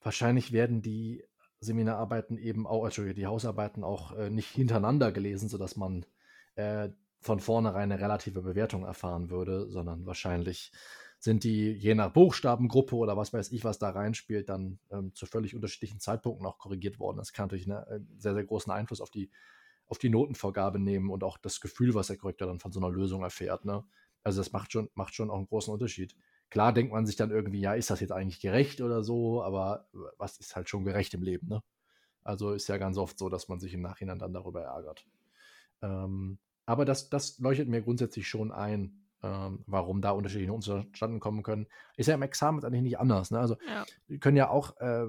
wahrscheinlich 0.01 0.51
werden 0.51 0.81
die 0.81 1.24
Seminararbeiten 1.62 2.38
eben 2.38 2.66
auch, 2.66 2.86
Entschuldigung, 2.86 3.16
die 3.16 3.28
Hausarbeiten 3.28 3.84
auch 3.84 4.16
äh, 4.16 4.30
nicht 4.30 4.50
hintereinander 4.50 5.12
gelesen, 5.12 5.50
sodass 5.50 5.75
man 5.75 6.06
äh, 6.56 6.89
von 7.22 7.39
vornherein 7.39 7.92
eine 7.92 8.01
relative 8.01 8.42
Bewertung 8.42 8.86
erfahren 8.86 9.30
würde, 9.30 9.70
sondern 9.70 10.06
wahrscheinlich 10.06 10.72
sind 11.20 11.44
die 11.44 11.74
je 11.74 11.96
nach 11.96 12.13
Buchstabengruppe 12.13 12.96
oder 12.96 13.18
was 13.18 13.34
weiß 13.34 13.51
ich, 13.51 13.66
was 13.66 13.78
da 13.78 13.89
reinspielt, 13.89 14.48
dann 14.48 14.80
ähm, 14.89 15.13
zu 15.13 15.25
völlig 15.25 15.54
unterschiedlichen 15.54 16.00
Zeitpunkten 16.00 16.46
auch 16.46 16.58
korrigiert 16.58 16.98
worden. 16.98 17.18
Das 17.18 17.34
kann 17.34 17.46
natürlich 17.48 17.70
einen 17.70 17.84
äh, 17.84 18.00
sehr, 18.18 18.34
sehr 18.34 18.46
großen 18.46 18.72
Einfluss 18.72 19.01
auf 19.01 19.10
die, 19.12 19.30
auf 19.88 19.98
die 19.98 20.10
Notenvergabe 20.10 20.80
nehmen 20.80 21.10
und 21.10 21.25
auch 21.25 21.38
das 21.38 21.60
Gefühl, 21.60 21.94
was 21.94 22.08
der 22.08 22.18
Korrektor 22.18 22.48
dann 22.48 22.60
von 22.60 22.72
so 22.72 22.80
einer 22.80 22.89
Lösung 22.89 23.22
erfährt. 23.22 23.66
Ne? 23.66 23.84
Also 24.24 24.39
das 24.39 24.54
macht 24.54 24.72
schon, 24.72 24.89
macht 24.94 25.13
schon 25.13 25.30
auch 25.30 25.38
einen 25.38 25.48
großen 25.48 25.74
Unterschied. 25.74 26.16
Klar 26.50 26.74
denkt 26.74 26.91
man 26.91 27.06
sich 27.06 27.15
dann 27.15 27.32
irgendwie, 27.32 27.62
ja, 27.62 27.74
ist 27.74 27.89
das 27.89 28.00
jetzt 28.00 28.12
eigentlich 28.12 28.41
gerecht 28.41 28.82
oder 28.82 29.03
so, 29.03 29.44
aber 29.44 29.88
was 30.18 30.38
ist 30.38 30.56
halt 30.56 30.70
schon 30.70 30.84
gerecht 30.84 31.13
im 31.13 31.22
Leben, 31.22 31.48
ne? 31.48 31.62
Also 32.24 32.51
ist 32.51 32.68
ja 32.68 32.77
ganz 32.77 32.98
oft 32.98 33.18
so, 33.18 33.29
dass 33.29 33.48
man 33.48 33.60
sich 33.60 33.74
im 33.74 33.82
Nachhinein 33.82 34.20
dann 34.20 34.34
darüber 34.34 34.62
ärgert. 34.62 35.06
Ähm, 35.82 36.38
aber 36.65 36.86
das, 36.86 37.10
das 37.10 37.39
leuchtet 37.39 37.70
mir 37.70 37.82
grundsätzlich 37.82 38.27
schon 38.27 38.51
ein, 38.51 39.01
ähm, 39.24 39.63
warum 39.65 40.01
da 40.01 40.12
unterschiedliche 40.12 40.58
zustande 40.60 41.20
kommen 41.20 41.44
können. 41.44 41.68
Ist 41.98 42.08
ja 42.08 42.15
im 42.15 42.22
Examen 42.22 42.63
eigentlich 42.63 42.84
nicht 42.84 43.00
anders. 43.00 43.32
Ne? 43.32 43.39
Also, 43.39 43.58
ja. 43.68 43.86
wir 44.08 44.20
können 44.20 44.38
ja 44.38 44.50
auch 44.50 44.77
äh, 44.77 45.08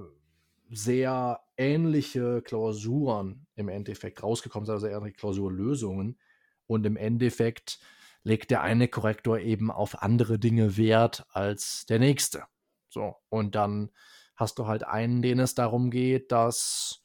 sehr 0.70 1.40
ähnliche 1.56 2.42
Klausuren 2.42 3.46
im 3.56 3.68
Endeffekt 3.68 4.22
rausgekommen 4.22 4.66
sein, 4.66 4.74
also 4.74 4.86
ähnliche 4.86 5.16
Klausurlösungen. 5.16 6.18
Und 6.66 6.86
im 6.86 6.96
Endeffekt 6.96 7.80
legt 8.22 8.50
der 8.50 8.62
eine 8.62 8.88
Korrektor 8.88 9.38
eben 9.38 9.70
auf 9.70 10.02
andere 10.02 10.38
Dinge 10.38 10.76
Wert 10.76 11.26
als 11.30 11.86
der 11.86 11.98
nächste. 11.98 12.44
So, 12.88 13.16
und 13.28 13.54
dann 13.54 13.90
hast 14.36 14.58
du 14.58 14.66
halt 14.66 14.84
einen, 14.84 15.22
den 15.22 15.38
es 15.38 15.54
darum 15.54 15.90
geht, 15.90 16.32
dass 16.32 17.02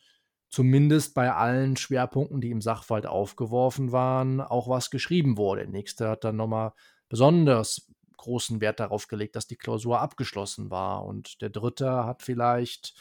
zumindest 0.50 1.14
bei 1.14 1.34
allen 1.34 1.76
Schwerpunkten, 1.76 2.42
die 2.42 2.52
im 2.52 2.62
Sachverhalt 2.62 3.06
aufgeworfen 3.06 3.92
waren, 3.92 4.42
auch 4.42 4.70
was 4.70 4.90
geschrieben 4.90 5.38
wurde. 5.38 5.64
Der 5.64 5.72
nächste 5.72 6.10
hat 6.10 6.24
dann 6.24 6.38
nochmal 6.38 6.74
besonders 7.10 7.92
großen 8.18 8.62
Wert 8.62 8.80
darauf 8.80 9.08
gelegt, 9.08 9.36
dass 9.36 9.48
die 9.48 9.58
Klausur 9.58 10.00
abgeschlossen 10.00 10.72
war. 10.72 11.06
Und 11.06 11.42
der 11.42 11.50
dritte 11.50 12.06
hat 12.06 12.24
vielleicht, 12.24 12.96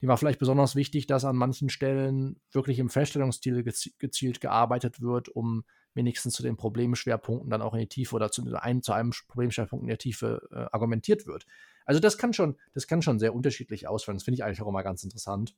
die 0.00 0.06
war 0.06 0.16
vielleicht 0.16 0.38
besonders 0.38 0.76
wichtig, 0.76 1.06
dass 1.06 1.24
an 1.24 1.36
manchen 1.36 1.70
Stellen 1.70 2.40
wirklich 2.52 2.78
im 2.78 2.90
Feststellungsstil 2.90 3.64
gezielt 3.64 4.40
gearbeitet 4.40 5.00
wird, 5.00 5.28
um 5.28 5.64
wenigstens 5.94 6.34
zu 6.34 6.42
den 6.42 6.56
Problemschwerpunkten 6.56 7.50
dann 7.50 7.62
auch 7.62 7.74
in 7.74 7.80
die 7.80 7.88
Tiefe 7.88 8.14
oder 8.14 8.30
zu 8.30 8.42
einem, 8.54 8.82
zu 8.82 8.92
einem 8.92 9.12
Problemschwerpunkt 9.28 9.82
in 9.82 9.88
der 9.88 9.98
Tiefe 9.98 10.48
äh, 10.50 10.66
argumentiert 10.72 11.26
wird. 11.26 11.46
Also 11.84 12.00
das 12.00 12.18
kann 12.18 12.32
schon, 12.32 12.56
das 12.74 12.86
kann 12.86 13.02
schon 13.02 13.18
sehr 13.18 13.34
unterschiedlich 13.34 13.88
ausfallen. 13.88 14.16
Das 14.16 14.24
finde 14.24 14.36
ich 14.36 14.44
eigentlich 14.44 14.62
auch 14.62 14.68
immer 14.68 14.82
ganz 14.82 15.04
interessant. 15.04 15.54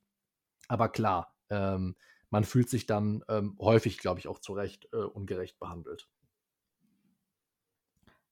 Aber 0.69 0.89
klar, 0.89 1.35
ähm, 1.51 1.97
man 2.31 2.45
fühlt 2.45 2.69
sich 2.69 2.87
dann 2.87 3.23
ähm, 3.29 3.57
häufig, 3.61 3.99
glaube 3.99 4.21
ich, 4.21 4.29
auch 4.29 4.39
zu 4.39 4.55
Recht 4.55 4.89
äh, 4.93 4.97
ungerecht 4.97 5.59
behandelt. 5.59 6.09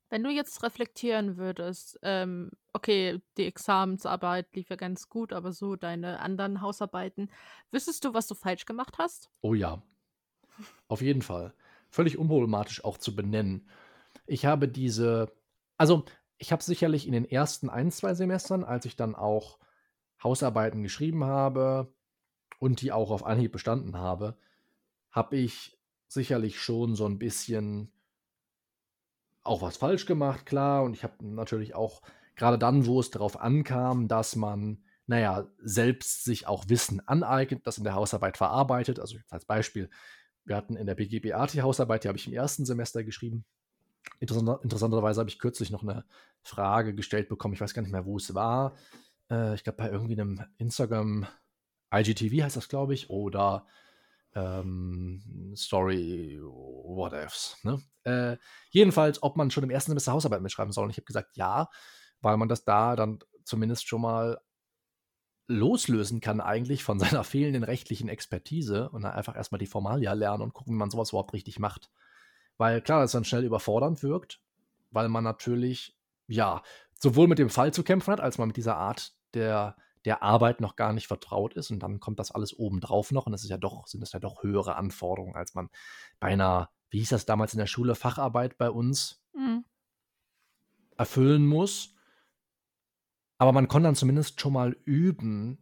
Wenn 0.09 0.25
du 0.25 0.30
jetzt 0.30 0.62
reflektieren 0.62 1.38
würdest, 1.38 1.99
ähm, 2.02 2.50
okay, 2.75 3.23
die 3.38 3.47
Examensarbeit 3.47 4.54
lief 4.54 4.68
ja 4.68 4.76
ganz 4.76 5.09
gut, 5.09 5.32
aber 5.32 5.52
so 5.52 5.75
deine 5.75 6.21
anderen 6.21 6.61
Hausarbeiten, 6.61 7.30
wüsstest 7.71 8.04
du, 8.04 8.12
was 8.12 8.26
du 8.26 8.35
falsch 8.35 8.66
gemacht 8.66 8.99
hast? 8.99 9.30
Oh 9.40 9.54
ja, 9.54 9.82
auf 10.88 11.00
jeden 11.00 11.23
Fall 11.23 11.54
völlig 11.92 12.18
unproblematisch 12.18 12.84
auch 12.84 12.99
zu 12.99 13.14
benennen. 13.14 13.68
Ich 14.26 14.46
habe 14.46 14.66
diese, 14.66 15.30
also 15.76 16.04
ich 16.38 16.50
habe 16.50 16.62
sicherlich 16.62 17.06
in 17.06 17.12
den 17.12 17.25
ersten 17.26 17.70
ein, 17.70 17.92
zwei 17.92 18.14
Semestern, 18.14 18.64
als 18.64 18.87
ich 18.87 18.96
dann 18.96 19.14
auch 19.14 19.58
Hausarbeiten 20.25 20.82
geschrieben 20.82 21.25
habe 21.25 21.94
und 22.58 22.80
die 22.80 22.92
auch 22.92 23.11
auf 23.11 23.25
Anhieb 23.25 23.52
bestanden 23.52 23.99
habe, 23.99 24.38
habe 25.11 25.37
ich 25.37 25.78
sicherlich 26.08 26.61
schon 26.61 26.96
so 26.96 27.06
ein 27.06 27.18
bisschen 27.18 27.92
auch 29.42 29.61
was 29.61 29.76
falsch 29.76 30.06
gemacht, 30.06 30.46
klar. 30.46 30.84
Und 30.84 30.94
ich 30.94 31.04
habe 31.04 31.14
natürlich 31.26 31.75
auch 31.75 32.00
gerade 32.37 32.58
dann, 32.58 32.87
wo 32.87 33.00
es 33.00 33.11
darauf 33.11 33.38
ankam, 33.38 34.08
dass 34.08 34.34
man, 34.34 34.82
naja, 35.06 35.46
selbst 35.58 36.25
sich 36.25 36.46
auch 36.46 36.68
Wissen 36.68 37.06
aneignet, 37.06 37.66
das 37.66 37.76
in 37.78 37.84
der 37.84 37.94
Hausarbeit 37.94 38.38
verarbeitet. 38.38 38.99
Also 38.99 39.18
als 39.28 39.44
Beispiel, 39.44 39.90
wir 40.44 40.56
hatten 40.56 40.76
in 40.76 40.87
der 40.87 40.94
BGB-AT 40.94 41.62
Hausarbeit, 41.62 42.04
die 42.04 42.08
habe 42.08 42.18
ich 42.18 42.26
im 42.26 42.32
ersten 42.32 42.64
Semester 42.64 43.04
geschrieben. 43.04 43.44
Interessant, 44.18 44.62
interessanterweise 44.62 45.20
habe 45.20 45.30
ich 45.30 45.38
kürzlich 45.38 45.70
noch 45.70 45.82
eine 45.82 46.04
Frage 46.42 46.94
gestellt 46.94 47.28
bekommen. 47.28 47.54
Ich 47.54 47.61
weiß 47.61 47.75
gar 47.75 47.82
nicht 47.82 47.92
mehr, 47.92 48.06
wo 48.06 48.16
es 48.16 48.34
war. 48.34 48.75
Äh, 49.30 49.54
ich 49.54 49.64
glaube, 49.64 49.78
bei 49.78 49.90
irgendwie 49.90 50.20
einem 50.20 50.44
Instagram 50.58 51.26
IGTV 51.92 52.42
heißt 52.42 52.56
das, 52.56 52.68
glaube 52.68 52.94
ich, 52.94 53.11
oder 53.11 53.66
ähm, 54.34 55.52
Story, 55.56 56.40
whatevs. 56.40 57.58
Ne? 57.62 57.82
Äh, 58.04 58.38
jedenfalls, 58.70 59.22
ob 59.22 59.37
man 59.37 59.50
schon 59.50 59.64
im 59.64 59.70
ersten 59.70 59.90
Semester 59.90 60.12
Hausarbeit 60.12 60.42
mitschreiben 60.42 60.72
soll. 60.72 60.84
Und 60.84 60.90
ich 60.90 60.96
habe 60.96 61.04
gesagt, 61.04 61.37
ja, 61.37 61.68
weil 62.20 62.37
man 62.37 62.49
das 62.49 62.64
da 62.64 62.96
dann 62.96 63.18
zumindest 63.44 63.87
schon 63.87 64.00
mal 64.00 64.40
loslösen 65.49 66.20
kann 66.20 66.40
eigentlich 66.40 66.84
von 66.84 66.99
seiner 67.00 67.25
fehlenden 67.25 67.64
rechtlichen 67.64 68.08
Expertise 68.08 68.90
und 68.90 69.02
dann 69.02 69.12
einfach 69.12 69.37
erstmal 69.37 69.58
die 69.58 69.66
Formalia 69.66 70.12
lernen 70.12 70.42
und 70.42 70.54
gucken, 70.54 70.75
wie 70.75 70.78
man 70.78 70.90
sowas 70.90 71.11
überhaupt 71.11 71.32
richtig 71.32 71.58
macht. 71.58 71.90
Weil 72.58 72.80
klar, 72.80 73.00
das 73.00 73.12
dann 73.12 73.25
schnell 73.25 73.44
überfordernd 73.44 74.02
wirkt, 74.02 74.40
weil 74.90 75.08
man 75.08 75.25
natürlich, 75.25 75.96
ja, 76.28 76.62
sowohl 76.99 77.26
mit 77.26 77.38
dem 77.38 77.50
Fall 77.50 77.72
zu 77.72 77.82
kämpfen 77.82 78.12
hat, 78.12 78.20
als 78.20 78.38
man 78.38 78.49
mit 78.49 78.56
dieser 78.56 78.76
Art 78.76 79.14
der, 79.34 79.76
der 80.04 80.22
Arbeit 80.22 80.61
noch 80.61 80.76
gar 80.76 80.92
nicht 80.92 81.08
vertraut 81.08 81.54
ist 81.54 81.70
und 81.70 81.80
dann 81.80 82.00
kommt 82.00 82.18
das 82.18 82.30
alles 82.30 82.56
obendrauf 82.56 83.11
noch 83.11 83.26
und 83.26 83.34
es 83.34 83.42
ist 83.42 83.50
ja 83.50 83.56
doch, 83.56 83.87
sind 83.87 84.02
es 84.02 84.12
ja 84.12 84.20
doch 84.20 84.42
höhere 84.42 84.76
Anforderungen, 84.76 85.34
als 85.34 85.54
man 85.54 85.70
bei 86.20 86.28
einer, 86.28 86.70
wie 86.90 86.99
hieß 86.99 87.11
das 87.11 87.26
damals 87.26 87.54
in 87.54 87.58
der 87.58 87.66
Schule, 87.66 87.94
Facharbeit 87.94 88.58
bei 88.58 88.70
uns 88.70 89.22
mhm. 89.34 89.64
erfüllen 90.96 91.46
muss. 91.46 91.94
Aber 93.42 93.50
man 93.50 93.66
konnte 93.66 93.88
dann 93.88 93.96
zumindest 93.96 94.40
schon 94.40 94.52
mal 94.52 94.76
üben, 94.84 95.58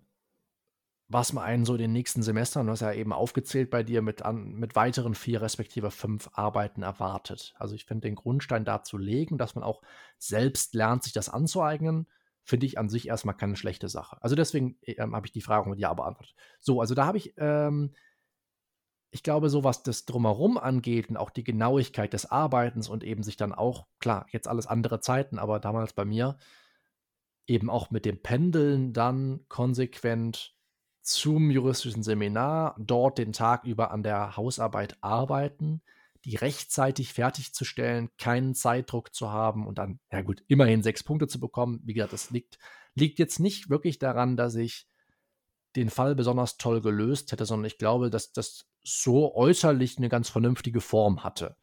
was 1.08 1.32
man 1.32 1.44
einen 1.44 1.64
so 1.64 1.72
in 1.72 1.80
den 1.80 1.92
nächsten 1.94 2.22
Semestern, 2.22 2.66
du 2.66 2.72
hast 2.72 2.80
ja 2.80 2.92
eben 2.92 3.14
aufgezählt 3.14 3.70
bei 3.70 3.82
dir, 3.82 4.02
mit, 4.02 4.20
an, 4.20 4.52
mit 4.52 4.76
weiteren 4.76 5.14
vier 5.14 5.40
respektive 5.40 5.90
fünf 5.90 6.28
Arbeiten 6.34 6.82
erwartet. 6.82 7.54
Also 7.58 7.74
ich 7.74 7.86
finde 7.86 8.06
den 8.06 8.16
Grundstein 8.16 8.66
da 8.66 8.82
zu 8.82 8.98
legen, 8.98 9.38
dass 9.38 9.54
man 9.54 9.64
auch 9.64 9.80
selbst 10.18 10.74
lernt, 10.74 11.04
sich 11.04 11.14
das 11.14 11.30
anzueignen, 11.30 12.06
finde 12.42 12.66
ich 12.66 12.76
an 12.76 12.90
sich 12.90 13.08
erstmal 13.08 13.34
keine 13.34 13.56
schlechte 13.56 13.88
Sache. 13.88 14.18
Also 14.20 14.36
deswegen 14.36 14.76
ähm, 14.82 15.16
habe 15.16 15.26
ich 15.26 15.32
die 15.32 15.40
Frage 15.40 15.70
mit 15.70 15.78
Ja 15.78 15.94
beantwortet. 15.94 16.34
So, 16.58 16.82
also 16.82 16.94
da 16.94 17.06
habe 17.06 17.16
ich, 17.16 17.32
ähm, 17.38 17.94
ich 19.10 19.22
glaube, 19.22 19.48
so 19.48 19.64
was 19.64 19.82
das 19.82 20.04
Drumherum 20.04 20.58
angeht 20.58 21.08
und 21.08 21.16
auch 21.16 21.30
die 21.30 21.44
Genauigkeit 21.44 22.12
des 22.12 22.30
Arbeitens 22.30 22.90
und 22.90 23.04
eben 23.04 23.22
sich 23.22 23.38
dann 23.38 23.54
auch, 23.54 23.86
klar, 24.00 24.26
jetzt 24.32 24.48
alles 24.48 24.66
andere 24.66 25.00
Zeiten, 25.00 25.38
aber 25.38 25.60
damals 25.60 25.94
bei 25.94 26.04
mir, 26.04 26.36
eben 27.50 27.68
auch 27.68 27.90
mit 27.90 28.04
dem 28.04 28.22
Pendeln 28.22 28.92
dann 28.92 29.40
konsequent 29.48 30.54
zum 31.02 31.50
juristischen 31.50 32.04
Seminar, 32.04 32.76
dort 32.78 33.18
den 33.18 33.32
Tag 33.32 33.64
über 33.64 33.90
an 33.90 34.04
der 34.04 34.36
Hausarbeit 34.36 34.96
arbeiten, 35.00 35.82
die 36.24 36.36
rechtzeitig 36.36 37.12
fertigzustellen, 37.12 38.10
keinen 38.18 38.54
Zeitdruck 38.54 39.12
zu 39.14 39.30
haben 39.30 39.66
und 39.66 39.78
dann, 39.78 39.98
ja 40.12 40.22
gut, 40.22 40.44
immerhin 40.46 40.82
sechs 40.82 41.02
Punkte 41.02 41.26
zu 41.26 41.40
bekommen. 41.40 41.80
Wie 41.84 41.94
gesagt, 41.94 42.12
das 42.12 42.30
liegt, 42.30 42.58
liegt 42.94 43.18
jetzt 43.18 43.40
nicht 43.40 43.68
wirklich 43.68 43.98
daran, 43.98 44.36
dass 44.36 44.54
ich 44.54 44.86
den 45.74 45.90
Fall 45.90 46.14
besonders 46.14 46.56
toll 46.56 46.80
gelöst 46.80 47.32
hätte, 47.32 47.46
sondern 47.46 47.66
ich 47.66 47.78
glaube, 47.78 48.10
dass 48.10 48.32
das 48.32 48.66
so 48.82 49.34
äußerlich 49.34 49.98
eine 49.98 50.08
ganz 50.08 50.28
vernünftige 50.28 50.80
Form 50.80 51.24
hatte. 51.24 51.56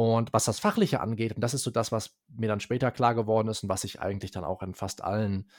Und 0.00 0.32
was 0.32 0.46
das 0.46 0.58
Fachliche 0.58 1.02
angeht, 1.02 1.34
und 1.34 1.42
das 1.42 1.52
ist 1.52 1.62
so 1.62 1.70
das, 1.70 1.92
was 1.92 2.18
mir 2.28 2.48
dann 2.48 2.60
später 2.60 2.90
klar 2.90 3.14
geworden 3.14 3.48
ist 3.48 3.62
und 3.62 3.68
was 3.68 3.84
ich 3.84 4.00
eigentlich 4.00 4.30
dann 4.30 4.44
auch 4.44 4.62
in 4.62 4.72
fast 4.72 5.04
allen 5.04 5.50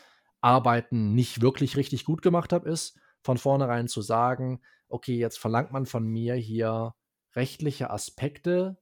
Arbeiten 0.41 1.13
nicht 1.13 1.41
wirklich 1.41 1.77
richtig 1.77 2.05
gut 2.05 2.23
gemacht 2.23 2.51
habe, 2.51 2.67
ist 2.67 2.99
von 3.21 3.37
vornherein 3.37 3.87
zu 3.87 4.01
sagen, 4.01 4.59
okay, 4.89 5.15
jetzt 5.15 5.37
verlangt 5.37 5.71
man 5.71 5.85
von 5.85 6.07
mir 6.07 6.33
hier 6.33 6.95
rechtliche 7.35 7.91
Aspekte, 7.91 8.79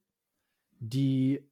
die 0.80 1.51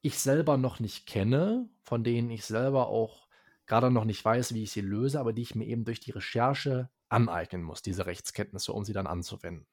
ich 0.00 0.20
selber 0.20 0.56
noch 0.56 0.78
nicht 0.78 1.08
kenne, 1.08 1.68
von 1.82 2.04
denen 2.04 2.30
ich 2.30 2.44
selber 2.44 2.86
auch 2.86 3.26
gerade 3.66 3.90
noch 3.90 4.04
nicht 4.04 4.24
weiß, 4.24 4.54
wie 4.54 4.62
ich 4.62 4.70
sie 4.70 4.80
löse, 4.80 5.18
aber 5.18 5.32
die 5.32 5.42
ich 5.42 5.56
mir 5.56 5.66
eben 5.66 5.84
durch 5.84 5.98
die 5.98 6.12
Recherche 6.12 6.88
aneignen 7.08 7.64
muss, 7.64 7.82
diese 7.82 8.06
Rechtskenntnisse, 8.06 8.72
um 8.72 8.84
sie 8.84 8.92
dann 8.92 9.08
anzuwenden. 9.08 9.66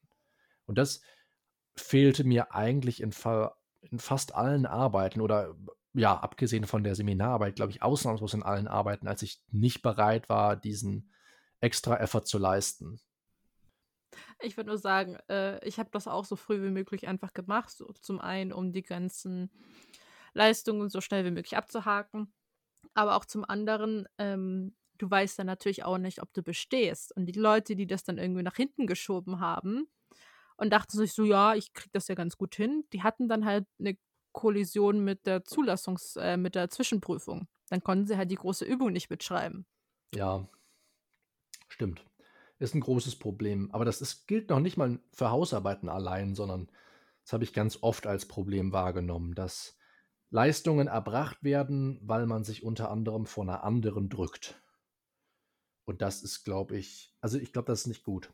Und 0.65 0.79
das 0.79 1.01
fehlte 1.75 2.23
mir 2.23 2.55
eigentlich 2.55 3.01
in 3.01 3.11
Fall 3.11 3.51
in 3.81 3.99
fast 3.99 4.35
allen 4.35 4.65
Arbeiten 4.65 5.21
oder 5.21 5.55
ja, 5.93 6.15
abgesehen 6.15 6.65
von 6.65 6.83
der 6.83 6.95
Seminararbeit, 6.95 7.55
glaube 7.55 7.71
ich, 7.71 7.81
ausnahmslos 7.81 8.33
in 8.33 8.43
allen 8.43 8.67
Arbeiten, 8.67 9.07
als 9.07 9.23
ich 9.23 9.41
nicht 9.49 9.81
bereit 9.81 10.29
war, 10.29 10.55
diesen 10.55 11.11
extra 11.59 11.97
Effort 11.97 12.25
zu 12.25 12.37
leisten. 12.37 12.99
Ich 14.39 14.57
würde 14.57 14.69
nur 14.69 14.77
sagen, 14.77 15.17
äh, 15.29 15.65
ich 15.67 15.79
habe 15.79 15.89
das 15.91 16.07
auch 16.07 16.25
so 16.25 16.35
früh 16.35 16.61
wie 16.63 16.69
möglich 16.69 17.07
einfach 17.07 17.33
gemacht. 17.33 17.71
So, 17.71 17.91
zum 17.93 18.19
einen, 18.19 18.53
um 18.53 18.71
die 18.71 18.83
ganzen 18.83 19.49
Leistungen 20.33 20.89
so 20.89 21.01
schnell 21.01 21.25
wie 21.25 21.31
möglich 21.31 21.57
abzuhaken. 21.57 22.31
Aber 22.93 23.15
auch 23.15 23.25
zum 23.25 23.43
anderen, 23.43 24.07
ähm, 24.19 24.75
du 24.97 25.09
weißt 25.09 25.39
dann 25.39 25.47
natürlich 25.47 25.83
auch 25.83 25.97
nicht, 25.97 26.21
ob 26.21 26.31
du 26.33 26.43
bestehst. 26.43 27.15
Und 27.15 27.25
die 27.25 27.39
Leute, 27.39 27.75
die 27.75 27.87
das 27.87 28.03
dann 28.03 28.19
irgendwie 28.19 28.43
nach 28.43 28.55
hinten 28.55 28.85
geschoben 28.85 29.39
haben 29.39 29.87
und 30.57 30.71
dachten 30.71 30.97
sich 30.97 31.13
so, 31.13 31.23
ja, 31.23 31.55
ich 31.55 31.73
krieg 31.73 31.91
das 31.93 32.07
ja 32.07 32.15
ganz 32.15 32.37
gut 32.37 32.55
hin, 32.55 32.85
die 32.93 33.03
hatten 33.03 33.29
dann 33.29 33.45
halt 33.45 33.65
eine 33.79 33.97
Kollision 34.33 35.03
mit 35.03 35.25
der 35.25 35.43
Zulassungs-, 35.45 36.19
äh, 36.19 36.37
mit 36.37 36.55
der 36.55 36.69
Zwischenprüfung. 36.69 37.47
Dann 37.69 37.81
konnten 37.81 38.05
sie 38.05 38.17
halt 38.17 38.31
die 38.31 38.35
große 38.35 38.65
Übung 38.65 38.91
nicht 38.91 39.09
mitschreiben. 39.09 39.65
Ja, 40.13 40.47
stimmt. 41.67 42.05
Ist 42.59 42.75
ein 42.75 42.81
großes 42.81 43.17
Problem. 43.17 43.71
Aber 43.71 43.85
das 43.85 44.01
ist, 44.01 44.27
gilt 44.27 44.49
noch 44.49 44.59
nicht 44.59 44.77
mal 44.77 44.99
für 45.11 45.31
Hausarbeiten 45.31 45.89
allein, 45.89 46.33
sondern 46.33 46.71
das 47.23 47.33
habe 47.33 47.43
ich 47.43 47.53
ganz 47.53 47.79
oft 47.81 48.07
als 48.07 48.27
Problem 48.27 48.71
wahrgenommen, 48.71 49.35
dass 49.35 49.77
Leistungen 50.29 50.87
erbracht 50.87 51.43
werden, 51.43 51.99
weil 52.01 52.25
man 52.25 52.43
sich 52.43 52.63
unter 52.63 52.89
anderem 52.89 53.25
vor 53.25 53.43
einer 53.43 53.63
anderen 53.63 54.09
drückt. 54.09 54.61
Und 55.85 56.01
das 56.01 56.21
ist, 56.21 56.43
glaube 56.43 56.77
ich, 56.77 57.15
also 57.21 57.37
ich 57.37 57.53
glaube, 57.53 57.67
das 57.67 57.81
ist 57.81 57.87
nicht 57.87 58.03
gut. 58.03 58.31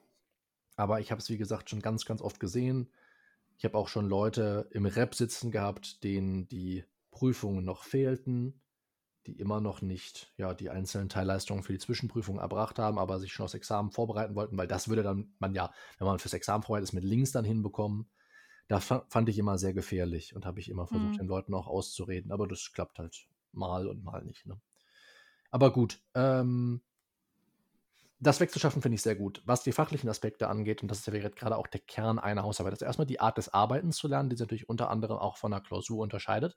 Aber 0.76 1.00
ich 1.00 1.12
habe 1.12 1.22
es, 1.22 1.30
wie 1.30 1.38
gesagt, 1.38 1.70
schon 1.70 1.82
ganz, 1.82 2.06
ganz 2.06 2.22
oft 2.22 2.40
gesehen. 2.40 2.90
Ich 3.58 3.66
habe 3.66 3.78
auch 3.78 3.88
schon 3.88 4.08
Leute 4.08 4.68
im 4.72 4.86
Rep 4.86 5.16
sitzen 5.16 5.52
gehabt, 5.52 6.04
denen 6.04 6.48
die 6.48 6.84
Prüfungen 7.12 7.64
noch 7.64 7.84
fehlten, 7.84 8.62
die 9.28 9.40
immer 9.40 9.62
noch 9.62 9.82
nicht 9.82 10.34
ja, 10.38 10.54
die 10.54 10.70
einzelnen 10.70 11.10
Teilleistungen 11.10 11.64
für 11.64 11.74
die 11.74 11.80
Zwischenprüfung 11.80 12.40
erbracht 12.40 12.80
haben, 12.80 12.98
aber 12.98 13.20
sich 13.20 13.32
schon 13.32 13.46
aufs 13.46 13.54
Examen 13.54 13.92
vorbereiten 13.92 14.36
wollten, 14.36 14.58
weil 14.58 14.68
das 14.68 14.90
würde 14.90 15.04
dann 15.04 15.34
man 15.40 15.54
ja, 15.54 15.72
wenn 15.98 16.08
man 16.08 16.20
fürs 16.20 16.34
Examen 16.34 16.64
vorbereitet 16.64 16.90
ist, 16.90 16.94
mit 16.94 17.04
links 17.04 17.32
dann 17.32 17.46
hinbekommen. 17.46 18.10
Das 18.68 18.86
fand 18.86 19.30
ich 19.30 19.38
immer 19.38 19.58
sehr 19.58 19.74
gefährlich 19.74 20.36
und 20.36 20.46
habe 20.46 20.60
ich 20.60 20.70
immer 20.70 20.88
versucht, 20.88 21.14
mhm. 21.14 21.18
den 21.18 21.28
Leuten 21.28 21.54
auch 21.54 21.68
auszureden. 21.68 22.32
Aber 22.32 22.48
das 22.48 22.72
klappt 22.74 22.98
halt 22.98 23.28
mal 23.52 23.88
und 23.88 24.04
mal 24.04 24.24
nicht. 24.24 24.46
Ne? 24.46 24.60
Aber 25.52 25.72
gut, 25.72 26.02
ähm, 26.16 26.82
das 28.24 28.40
wegzuschaffen, 28.40 28.82
finde 28.82 28.96
ich 28.96 29.02
sehr 29.02 29.16
gut. 29.16 29.42
Was 29.46 29.64
die 29.64 29.72
fachlichen 29.72 30.10
Aspekte 30.10 30.48
angeht, 30.48 30.82
und 30.82 30.90
das 30.90 31.00
ist 31.00 31.08
ja 31.08 31.30
gerade 31.30 31.58
auch 31.58 31.68
der 31.68 31.82
Kern 31.82 32.20
einer 32.20 32.44
Hausarbeit, 32.44 32.74
ist 32.74 32.82
erstmal 32.82 33.08
die 33.08 33.20
Art 33.20 33.38
des 33.38 33.54
Arbeitens 33.54 33.98
zu 33.98 34.08
lernen, 34.08 34.30
die 34.30 34.36
sich 34.36 34.42
natürlich 34.42 34.70
unter 34.70 34.90
anderem 34.90 35.18
auch 35.18 35.38
von 35.38 35.54
einer 35.54 35.62
Klausur 35.62 36.02
unterscheidet. 36.02 36.56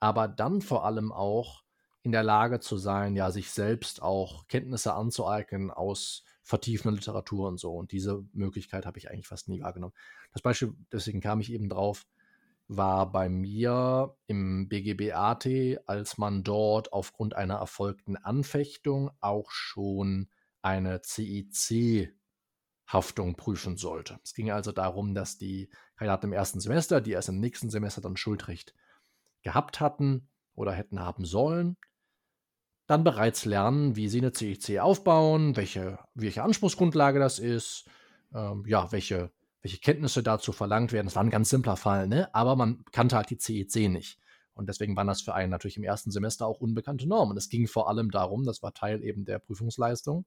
Aber 0.00 0.28
dann 0.28 0.62
vor 0.62 0.84
allem 0.84 1.12
auch 1.12 1.62
in 2.02 2.12
der 2.12 2.24
Lage 2.24 2.60
zu 2.60 2.76
sein, 2.76 3.14
ja, 3.14 3.30
sich 3.30 3.50
selbst 3.50 4.02
auch 4.02 4.48
Kenntnisse 4.48 4.94
anzueignen 4.94 5.70
aus 5.70 6.24
vertiefender 6.42 6.96
Literatur 6.96 7.48
und 7.48 7.60
so. 7.60 7.72
Und 7.74 7.92
diese 7.92 8.24
Möglichkeit 8.32 8.86
habe 8.86 8.98
ich 8.98 9.10
eigentlich 9.10 9.28
fast 9.28 9.48
nie 9.48 9.62
wahrgenommen. 9.62 9.94
Das 10.32 10.42
Beispiel, 10.42 10.74
deswegen 10.90 11.20
kam 11.20 11.40
ich 11.40 11.52
eben 11.52 11.68
drauf, 11.68 12.04
war 12.66 13.10
bei 13.12 13.28
mir 13.28 14.16
im 14.26 14.68
BGBAT, 14.68 15.46
als 15.86 16.18
man 16.18 16.42
dort 16.42 16.92
aufgrund 16.92 17.36
einer 17.36 17.56
erfolgten 17.56 18.16
Anfechtung 18.16 19.10
auch 19.20 19.50
schon 19.50 20.28
eine 20.62 21.02
CIC-Haftung 21.02 22.14
prüfen 23.36 23.76
sollte. 23.76 24.18
Es 24.24 24.34
ging 24.34 24.50
also 24.50 24.72
darum, 24.72 25.14
dass 25.14 25.38
die 25.38 25.70
Kandidaten 25.96 26.26
im 26.26 26.32
ersten 26.32 26.60
Semester, 26.60 27.00
die 27.00 27.12
erst 27.12 27.28
im 27.28 27.40
nächsten 27.40 27.70
Semester 27.70 28.00
dann 28.00 28.16
Schuldrecht 28.16 28.74
gehabt 29.42 29.80
hatten 29.80 30.28
oder 30.54 30.72
hätten 30.72 31.00
haben 31.00 31.24
sollen, 31.24 31.76
dann 32.86 33.04
bereits 33.04 33.44
lernen, 33.44 33.96
wie 33.96 34.08
sie 34.08 34.18
eine 34.18 34.32
CIC 34.32 34.80
aufbauen, 34.80 35.56
welche, 35.56 35.98
welche 36.14 36.42
Anspruchsgrundlage 36.42 37.18
das 37.18 37.38
ist, 37.38 37.88
ähm, 38.34 38.64
ja, 38.66 38.90
welche, 38.92 39.30
welche 39.62 39.78
Kenntnisse 39.78 40.22
dazu 40.22 40.52
verlangt 40.52 40.92
werden. 40.92 41.06
Das 41.06 41.16
war 41.16 41.24
ein 41.24 41.30
ganz 41.30 41.48
simpler 41.48 41.76
Fall, 41.76 42.08
ne? 42.08 42.34
aber 42.34 42.56
man 42.56 42.84
kannte 42.92 43.16
halt 43.16 43.30
die 43.30 43.38
CIC 43.38 43.88
nicht. 43.88 44.18
Und 44.54 44.68
deswegen 44.68 44.96
waren 44.96 45.06
das 45.06 45.22
für 45.22 45.34
einen 45.34 45.50
natürlich 45.50 45.76
im 45.76 45.84
ersten 45.84 46.10
Semester 46.10 46.46
auch 46.46 46.60
unbekannte 46.60 47.08
Normen. 47.08 47.36
Es 47.36 47.48
ging 47.48 47.66
vor 47.66 47.88
allem 47.88 48.10
darum, 48.10 48.44
das 48.44 48.62
war 48.62 48.74
Teil 48.74 49.02
eben 49.02 49.24
der 49.24 49.38
Prüfungsleistung, 49.38 50.26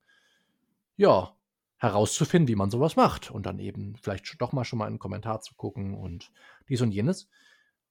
ja, 0.97 1.35
herauszufinden, 1.77 2.47
wie 2.47 2.55
man 2.55 2.71
sowas 2.71 2.95
macht 2.95 3.31
und 3.31 3.45
dann 3.45 3.59
eben 3.59 3.95
vielleicht 3.97 4.41
doch 4.41 4.53
mal 4.53 4.63
schon 4.63 4.79
mal 4.79 4.87
einen 4.87 4.99
Kommentar 4.99 5.41
zu 5.41 5.55
gucken 5.55 5.93
und 5.93 6.31
dies 6.69 6.81
und 6.81 6.91
jenes. 6.91 7.29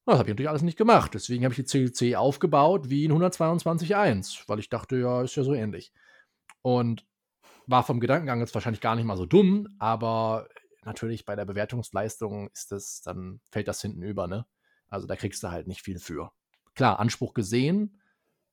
Das 0.07 0.19
habe 0.19 0.29
ich 0.29 0.33
natürlich 0.33 0.49
alles 0.49 0.63
nicht 0.63 0.79
gemacht. 0.79 1.15
Deswegen 1.15 1.45
habe 1.45 1.55
ich 1.55 1.65
die 1.65 1.91
CLC 1.91 2.17
aufgebaut 2.17 2.91
wie 2.91 3.05
in 3.05 3.13
122.1, 3.13 4.49
weil 4.49 4.59
ich 4.59 4.69
dachte, 4.69 4.97
ja, 4.97 5.23
ist 5.23 5.37
ja 5.37 5.45
so 5.45 5.55
ähnlich. 5.55 5.93
Und 6.63 7.07
war 7.67 7.83
vom 7.83 8.01
Gedankengang 8.01 8.41
jetzt 8.41 8.55
wahrscheinlich 8.55 8.83
gar 8.83 8.97
nicht 8.97 9.05
mal 9.05 9.17
so 9.17 9.27
dumm, 9.27 9.69
aber 9.79 10.49
natürlich 10.85 11.25
bei 11.25 11.35
der 11.37 11.47
Bewertungsleistung 11.47 12.49
ist 12.51 12.73
das, 12.73 13.01
dann 13.01 13.41
fällt 13.51 13.69
das 13.69 13.81
hinten 13.81 14.03
über, 14.03 14.27
ne? 14.27 14.47
Also 14.89 15.07
da 15.07 15.17
kriegst 15.17 15.43
du 15.43 15.51
halt 15.51 15.67
nicht 15.67 15.83
viel 15.83 15.99
für. 15.99 16.33
Klar, 16.75 17.01
Anspruch 17.01 17.33
gesehen, 17.33 17.99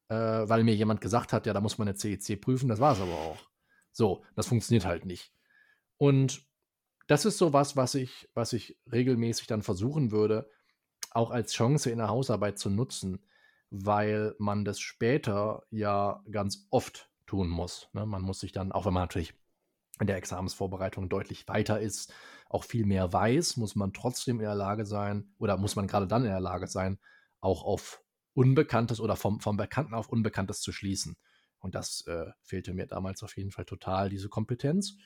äh, 0.08 0.16
weil 0.16 0.64
mir 0.64 0.76
jemand 0.76 1.02
gesagt 1.02 1.34
hat, 1.34 1.46
ja, 1.46 1.54
da 1.54 1.60
muss 1.60 1.78
man 1.78 1.90
eine 1.90 1.98
CEC 1.98 2.40
prüfen, 2.40 2.70
das 2.70 2.80
war 2.80 2.94
es 2.94 3.02
aber 3.02 3.12
auch. 3.12 3.51
So, 3.92 4.24
das 4.36 4.48
funktioniert 4.48 4.86
halt 4.86 5.06
nicht. 5.06 5.34
Und 5.98 6.46
das 7.08 7.26
ist 7.26 7.38
so 7.38 7.54
was, 7.54 7.76
was 7.76 7.96
ich, 7.96 8.30
was 8.34 8.54
ich 8.54 8.78
regelmäßig 8.92 9.48
dann 9.48 9.62
versuchen 9.62 10.12
würde, 10.12 10.50
auch 11.12 11.32
als 11.32 11.54
Chance 11.54 11.92
in 11.92 11.98
der 11.98 12.08
Hausarbeit 12.08 12.58
zu 12.58 12.70
nutzen, 12.70 13.26
weil 13.70 14.36
man 14.40 14.66
das 14.66 14.80
später 14.80 15.64
ja 15.70 16.24
ganz 16.32 16.68
oft 16.70 17.10
tun 17.26 17.50
muss. 17.50 17.90
Ne? 17.94 18.06
Man 18.06 18.22
muss 18.22 18.40
sich 18.40 18.52
dann, 18.52 18.72
auch 18.72 18.86
wenn 18.86 18.94
man 18.94 19.04
natürlich 19.04 19.34
in 20.00 20.08
der 20.08 20.18
Examensvorbereitung 20.18 21.10
deutlich 21.10 21.48
weiter 21.48 21.80
ist, 21.80 22.14
auch 22.50 22.64
viel 22.64 22.86
mehr 22.86 23.14
weiß, 23.14 23.58
muss 23.58 23.76
man 23.76 23.94
trotzdem 23.94 24.38
in 24.40 24.46
der 24.46 24.56
Lage 24.56 24.86
sein, 24.86 25.34
oder 25.38 25.58
muss 25.58 25.76
man 25.76 25.88
gerade 25.88 26.08
dann 26.08 26.24
in 26.24 26.32
der 26.32 26.42
Lage 26.42 26.68
sein, 26.68 27.00
auch 27.40 27.64
auf 27.64 28.04
Unbekanntes 28.34 29.00
oder 29.00 29.16
vom, 29.16 29.40
vom 29.40 29.58
Bekannten 29.58 29.94
auf 29.94 30.10
Unbekanntes 30.10 30.62
zu 30.62 30.72
schließen. 30.72 31.18
Und 31.62 31.76
das 31.76 32.06
äh, 32.08 32.26
fehlte 32.44 32.74
mir 32.74 32.88
damals 32.88 33.24
auf 33.24 33.38
jeden 33.38 33.52
Fall 33.52 33.66
total, 33.66 34.10
diese 34.10 34.30
Kompetenz. 34.30 34.98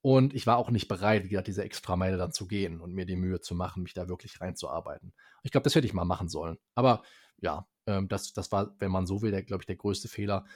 Und 0.00 0.34
ich 0.34 0.46
war 0.46 0.56
auch 0.56 0.70
nicht 0.70 0.88
bereit, 0.88 1.24
wieder 1.24 1.42
diese 1.42 1.64
extra 1.64 1.96
Meile 1.96 2.16
dann 2.16 2.32
zu 2.32 2.46
gehen 2.46 2.80
und 2.80 2.94
mir 2.94 3.04
die 3.04 3.16
Mühe 3.16 3.40
zu 3.40 3.54
machen, 3.54 3.82
mich 3.82 3.94
da 3.94 4.08
wirklich 4.08 4.40
reinzuarbeiten. 4.40 5.12
Ich 5.42 5.50
glaube, 5.50 5.64
das 5.64 5.74
hätte 5.74 5.86
ich 5.86 5.94
mal 5.94 6.04
machen 6.04 6.28
sollen. 6.28 6.56
Aber 6.74 7.02
ja, 7.38 7.68
ähm, 7.86 8.08
das, 8.08 8.32
das 8.32 8.52
war, 8.52 8.74
wenn 8.78 8.90
man 8.90 9.06
so 9.06 9.22
will, 9.22 9.30
der, 9.30 9.42
glaube 9.42 9.62
ich, 9.62 9.66
der 9.66 9.76
größte 9.76 10.08
Fehler, 10.08 10.46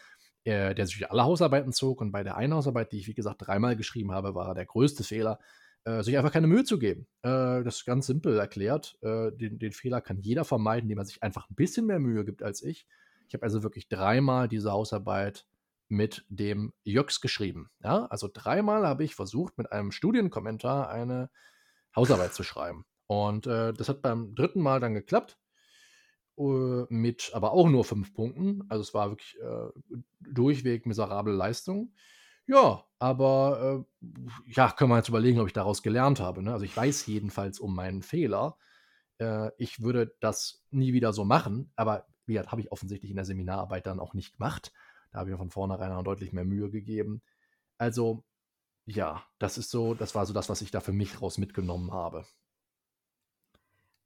äh, 0.44 0.74
der 0.74 0.86
sich 0.86 0.98
durch 0.98 1.10
alle 1.10 1.24
Hausarbeiten 1.24 1.72
zog. 1.72 2.00
Und 2.00 2.12
bei 2.12 2.22
der 2.22 2.36
einen 2.36 2.54
Hausarbeit, 2.54 2.92
die 2.92 2.98
ich, 2.98 3.08
wie 3.08 3.14
gesagt, 3.14 3.46
dreimal 3.46 3.76
geschrieben 3.76 4.12
habe, 4.12 4.34
war 4.34 4.54
der 4.54 4.66
größte 4.66 5.04
Fehler, 5.04 5.38
äh, 5.84 6.02
sich 6.02 6.16
einfach 6.16 6.32
keine 6.32 6.46
Mühe 6.46 6.64
zu 6.64 6.78
geben. 6.78 7.08
Äh, 7.22 7.64
das 7.64 7.78
ist 7.78 7.84
ganz 7.84 8.06
simpel 8.06 8.38
erklärt. 8.38 8.96
Äh, 9.02 9.32
den, 9.32 9.58
den 9.58 9.72
Fehler 9.72 10.00
kann 10.00 10.20
jeder 10.20 10.44
vermeiden, 10.44 10.84
indem 10.84 10.98
man 10.98 11.06
sich 11.06 11.22
einfach 11.22 11.50
ein 11.50 11.56
bisschen 11.56 11.86
mehr 11.86 11.98
Mühe 11.98 12.24
gibt 12.24 12.42
als 12.42 12.62
ich. 12.62 12.86
Ich 13.32 13.34
habe 13.34 13.44
also 13.44 13.62
wirklich 13.62 13.88
dreimal 13.88 14.46
diese 14.46 14.72
Hausarbeit 14.72 15.46
mit 15.88 16.26
dem 16.28 16.74
Jöx 16.84 17.22
geschrieben. 17.22 17.70
Ja, 17.82 18.04
also 18.10 18.28
dreimal 18.30 18.86
habe 18.86 19.04
ich 19.04 19.14
versucht, 19.14 19.56
mit 19.56 19.72
einem 19.72 19.90
Studienkommentar 19.90 20.90
eine 20.90 21.30
Hausarbeit 21.96 22.34
zu 22.34 22.42
schreiben. 22.42 22.84
Und 23.06 23.46
äh, 23.46 23.72
das 23.72 23.88
hat 23.88 24.02
beim 24.02 24.34
dritten 24.34 24.60
Mal 24.60 24.80
dann 24.80 24.92
geklappt. 24.92 25.38
Uh, 26.36 26.84
mit 26.90 27.30
aber 27.32 27.52
auch 27.52 27.70
nur 27.70 27.86
fünf 27.86 28.12
Punkten. 28.12 28.64
Also 28.68 28.82
es 28.82 28.92
war 28.92 29.08
wirklich 29.08 29.38
äh, 29.40 29.96
durchweg 30.20 30.84
miserable 30.84 31.32
Leistung. 31.32 31.94
Ja, 32.46 32.84
aber 32.98 33.86
äh, 34.02 34.08
ja, 34.52 34.72
können 34.72 34.90
wir 34.90 34.98
jetzt 34.98 35.08
überlegen, 35.08 35.40
ob 35.40 35.46
ich 35.46 35.54
daraus 35.54 35.82
gelernt 35.82 36.20
habe. 36.20 36.42
Ne? 36.42 36.52
Also 36.52 36.66
ich 36.66 36.76
weiß 36.76 37.06
jedenfalls 37.06 37.60
um 37.60 37.74
meinen 37.74 38.02
Fehler. 38.02 38.58
Äh, 39.16 39.52
ich 39.56 39.80
würde 39.80 40.14
das 40.20 40.66
nie 40.70 40.92
wieder 40.92 41.14
so 41.14 41.24
machen, 41.24 41.72
aber 41.76 42.11
wie 42.26 42.38
habe 42.38 42.60
ich 42.60 42.72
offensichtlich 42.72 43.10
in 43.10 43.16
der 43.16 43.24
Seminararbeit 43.24 43.86
dann 43.86 44.00
auch 44.00 44.14
nicht 44.14 44.34
gemacht. 44.34 44.72
Da 45.12 45.18
habe 45.18 45.30
ich 45.30 45.32
mir 45.32 45.38
von 45.38 45.50
vornherein 45.50 46.04
deutlich 46.04 46.32
mehr 46.32 46.44
Mühe 46.44 46.70
gegeben. 46.70 47.22
Also, 47.78 48.24
ja, 48.86 49.22
das 49.38 49.58
ist 49.58 49.70
so, 49.70 49.94
das 49.94 50.14
war 50.14 50.26
so 50.26 50.32
das, 50.32 50.48
was 50.48 50.62
ich 50.62 50.70
da 50.70 50.80
für 50.80 50.92
mich 50.92 51.20
raus 51.20 51.38
mitgenommen 51.38 51.92
habe. 51.92 52.26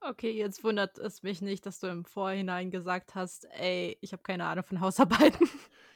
Okay, 0.01 0.31
jetzt 0.31 0.63
wundert 0.63 0.99
es 0.99 1.23
mich 1.23 1.43
nicht, 1.43 1.67
dass 1.67 1.81
du 1.81 1.89
im 1.89 2.05
Vorhinein 2.05 2.71
gesagt 2.71 3.15
hast, 3.15 3.47
ey, 3.59 3.99
ich 4.01 4.13
habe 4.13 4.23
keine 4.23 4.45
Ahnung 4.45 4.65
von 4.65 4.81
Hausarbeiten. 4.81 5.49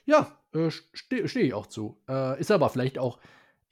Ja, 0.06 0.36
äh, 0.52 0.70
stehe 0.70 1.28
steh 1.28 1.42
ich 1.42 1.54
auch 1.54 1.66
zu. 1.66 2.02
Äh, 2.08 2.40
ist 2.40 2.50
aber 2.50 2.70
vielleicht 2.70 2.98
auch 2.98 3.20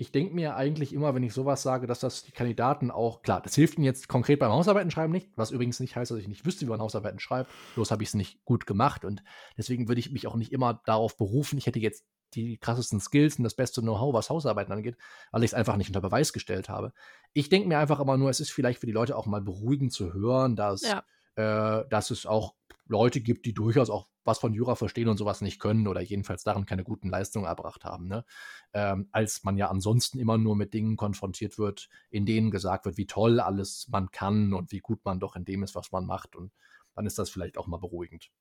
ich 0.01 0.13
denke 0.13 0.33
mir 0.33 0.55
eigentlich 0.55 0.93
immer, 0.93 1.13
wenn 1.17 1.25
ich 1.25 1.33
sowas 1.33 1.63
sage, 1.63 1.89
dass 1.89 1.99
das 1.99 2.23
die 2.23 2.31
Kandidaten 2.31 2.93
auch, 2.93 3.21
klar, 3.23 3.41
das 3.41 3.57
hilft 3.57 3.77
ihnen 3.77 3.85
jetzt 3.85 4.07
konkret 4.07 4.39
beim 4.39 4.53
Hausarbeiten 4.53 4.93
schreiben 4.93 5.13
nicht, 5.13 5.29
was 5.35 5.51
übrigens 5.51 5.81
nicht 5.81 5.97
heißt, 5.97 6.13
dass 6.13 6.21
ich 6.21 6.29
nicht 6.29 6.47
wüsste, 6.47 6.67
wie 6.67 6.71
man 6.71 6.81
Hausarbeiten 6.81 7.19
schreibt. 7.19 7.51
Bloß 7.75 7.91
habe 7.91 8.05
ich 8.05 8.11
es 8.11 8.15
nicht 8.15 8.45
gut 8.45 8.65
gemacht 8.65 9.05
und 9.05 9.25
deswegen 9.57 9.89
würde 9.89 9.99
ich 9.99 10.13
mich 10.13 10.29
auch 10.29 10.37
nicht 10.37 10.53
immer 10.53 10.81
darauf 10.87 11.17
berufen, 11.17 11.59
ich 11.59 11.67
hätte 11.67 11.81
jetzt 11.81 12.07
die 12.35 12.59
krassesten 12.59 13.01
Skills 13.01 13.39
und 13.39 13.45
das 13.45 13.55
beste 13.55 13.81
Know-how, 13.81 14.15
was 14.15 14.31
Hausarbeiten 14.31 14.73
angeht, 14.73 14.97
weil 15.33 15.43
ich 15.43 15.51
es 15.51 15.55
einfach 15.55 15.77
nicht 15.77 15.89
unter 15.89 16.01
Beweis 16.01 16.33
gestellt 16.33 16.69
habe. 16.69 16.93
Ich 17.33 17.49
denke 17.49 17.67
mir 17.67 17.79
einfach 17.79 17.99
immer 17.99 18.17
nur, 18.17 18.31
es 18.31 18.39
ist 18.39 18.51
vielleicht 18.51 18.79
für 18.79 18.87
die 18.87 18.93
Leute 18.93 19.17
auch 19.17 19.27
mal 19.27 19.41
beruhigend 19.41 19.93
zu 19.93 20.13
hören, 20.13 20.55
dass 20.55 20.83
ja. 20.83 21.03
Äh, 21.39 21.87
dass 21.89 22.11
es 22.11 22.27
auch 22.27 22.57
Leute 22.87 23.21
gibt, 23.21 23.47
die 23.47 23.55
durchaus 23.55 23.91
auch 23.91 24.09
was 24.25 24.41
von 24.41 24.53
Jura 24.53 24.75
verstehen 24.75 25.09
und 25.09 25.19
sowas 25.19 25.41
nicht 25.41 25.61
können 25.61 25.87
oder 25.87 26.01
jedenfalls 26.01 26.43
darin 26.43 26.67
keine 26.67 26.83
guten 26.83 27.09
Leistungen 27.11 27.47
erbracht 27.47 27.85
haben. 27.85 28.09
Ne? 28.09 28.25
Ähm, 28.73 29.09
als 29.13 29.45
man 29.45 29.57
ja 29.57 29.71
ansonsten 29.71 30.19
immer 30.19 30.37
nur 30.37 30.57
mit 30.57 30.75
Dingen 30.75 30.97
konfrontiert 30.97 31.57
wird, 31.57 31.89
in 32.11 32.27
denen 32.27 32.51
gesagt 32.51 32.87
wird, 32.87 32.97
wie 32.97 33.07
toll 33.07 33.39
alles 33.39 33.87
man 33.89 34.11
kann 34.11 34.53
und 34.53 34.73
wie 34.73 34.81
gut 34.81 35.05
man 35.05 35.21
doch 35.21 35.37
in 35.37 35.45
dem 35.45 35.63
ist, 35.63 35.77
was 35.77 35.93
man 35.93 36.07
macht. 36.07 36.35
Und 36.35 36.53
dann 36.95 37.07
ist 37.07 37.19
das 37.21 37.31
vielleicht 37.31 37.57
auch 37.57 37.69
mal 37.69 37.79
beruhigend. 37.79 38.33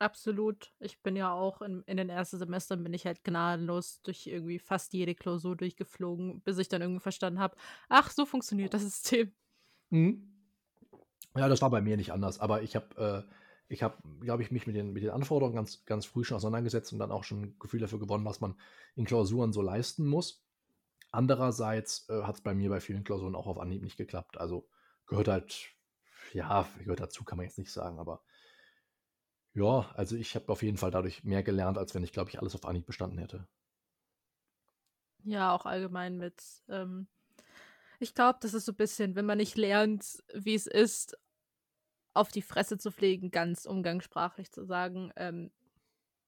Absolut. 0.00 0.74
Ich 0.80 1.00
bin 1.02 1.14
ja 1.14 1.32
auch 1.32 1.62
in, 1.62 1.82
in 1.86 1.98
den 1.98 2.10
ersten 2.10 2.38
Semestern 2.38 2.82
bin 2.82 2.92
ich 2.92 3.06
halt 3.06 3.22
gnadenlos 3.22 4.02
durch 4.02 4.26
irgendwie 4.26 4.58
fast 4.58 4.92
jede 4.92 5.14
Klausur 5.14 5.56
durchgeflogen, 5.56 6.42
bis 6.42 6.58
ich 6.58 6.68
dann 6.68 6.82
irgendwie 6.82 7.00
verstanden 7.00 7.38
habe, 7.38 7.56
ach, 7.88 8.10
so 8.10 8.26
funktioniert 8.26 8.74
das 8.74 8.82
System. 8.82 9.32
Mhm. 9.90 10.35
Ja, 11.36 11.48
das 11.48 11.62
war 11.62 11.70
bei 11.70 11.80
mir 11.80 11.96
nicht 11.96 12.12
anders, 12.12 12.40
aber 12.40 12.62
ich 12.62 12.74
habe 12.76 13.24
äh, 13.28 13.32
ich 13.68 13.82
habe, 13.82 13.96
glaube 14.20 14.42
ich, 14.42 14.50
mich 14.50 14.66
mit 14.66 14.76
den, 14.76 14.92
mit 14.92 15.02
den 15.02 15.10
Anforderungen 15.10 15.56
ganz, 15.56 15.84
ganz 15.84 16.06
früh 16.06 16.24
schon 16.24 16.36
auseinandergesetzt 16.36 16.92
und 16.92 16.98
dann 16.98 17.10
auch 17.10 17.24
schon 17.24 17.42
ein 17.42 17.58
Gefühl 17.58 17.80
dafür 17.80 17.98
gewonnen, 17.98 18.24
was 18.24 18.40
man 18.40 18.54
in 18.94 19.04
Klausuren 19.04 19.52
so 19.52 19.60
leisten 19.60 20.06
muss. 20.06 20.44
Andererseits 21.10 22.08
äh, 22.08 22.22
hat 22.22 22.36
es 22.36 22.40
bei 22.42 22.54
mir 22.54 22.70
bei 22.70 22.80
vielen 22.80 23.04
Klausuren 23.04 23.34
auch 23.34 23.46
auf 23.46 23.58
Anhieb 23.58 23.82
nicht 23.82 23.96
geklappt. 23.96 24.38
Also 24.38 24.68
gehört 25.06 25.28
halt, 25.28 25.68
ja, 26.32 26.68
gehört 26.78 27.00
dazu, 27.00 27.24
kann 27.24 27.38
man 27.38 27.46
jetzt 27.46 27.58
nicht 27.58 27.72
sagen, 27.72 27.98
aber 27.98 28.22
ja, 29.54 29.90
also 29.94 30.16
ich 30.16 30.34
habe 30.34 30.52
auf 30.52 30.62
jeden 30.62 30.76
Fall 30.76 30.90
dadurch 30.90 31.24
mehr 31.24 31.42
gelernt, 31.42 31.78
als 31.78 31.94
wenn 31.94 32.04
ich, 32.04 32.12
glaube 32.12 32.30
ich, 32.30 32.38
alles 32.38 32.54
auf 32.54 32.66
Anhieb 32.66 32.86
bestanden 32.86 33.18
hätte. 33.18 33.48
Ja, 35.24 35.54
auch 35.54 35.66
allgemein 35.66 36.18
mit. 36.18 36.40
Ähm, 36.68 37.08
ich 38.00 38.14
glaube, 38.14 38.38
das 38.40 38.54
ist 38.54 38.66
so 38.66 38.72
ein 38.72 38.76
bisschen, 38.76 39.14
wenn 39.14 39.26
man 39.26 39.38
nicht 39.38 39.56
lernt, 39.56 40.22
wie 40.34 40.54
es 40.54 40.66
ist, 40.66 41.16
auf 42.14 42.30
die 42.30 42.42
Fresse 42.42 42.78
zu 42.78 42.90
pflegen, 42.90 43.30
ganz 43.30 43.66
umgangssprachlich 43.66 44.50
zu 44.50 44.64
sagen, 44.64 45.12
ähm, 45.16 45.50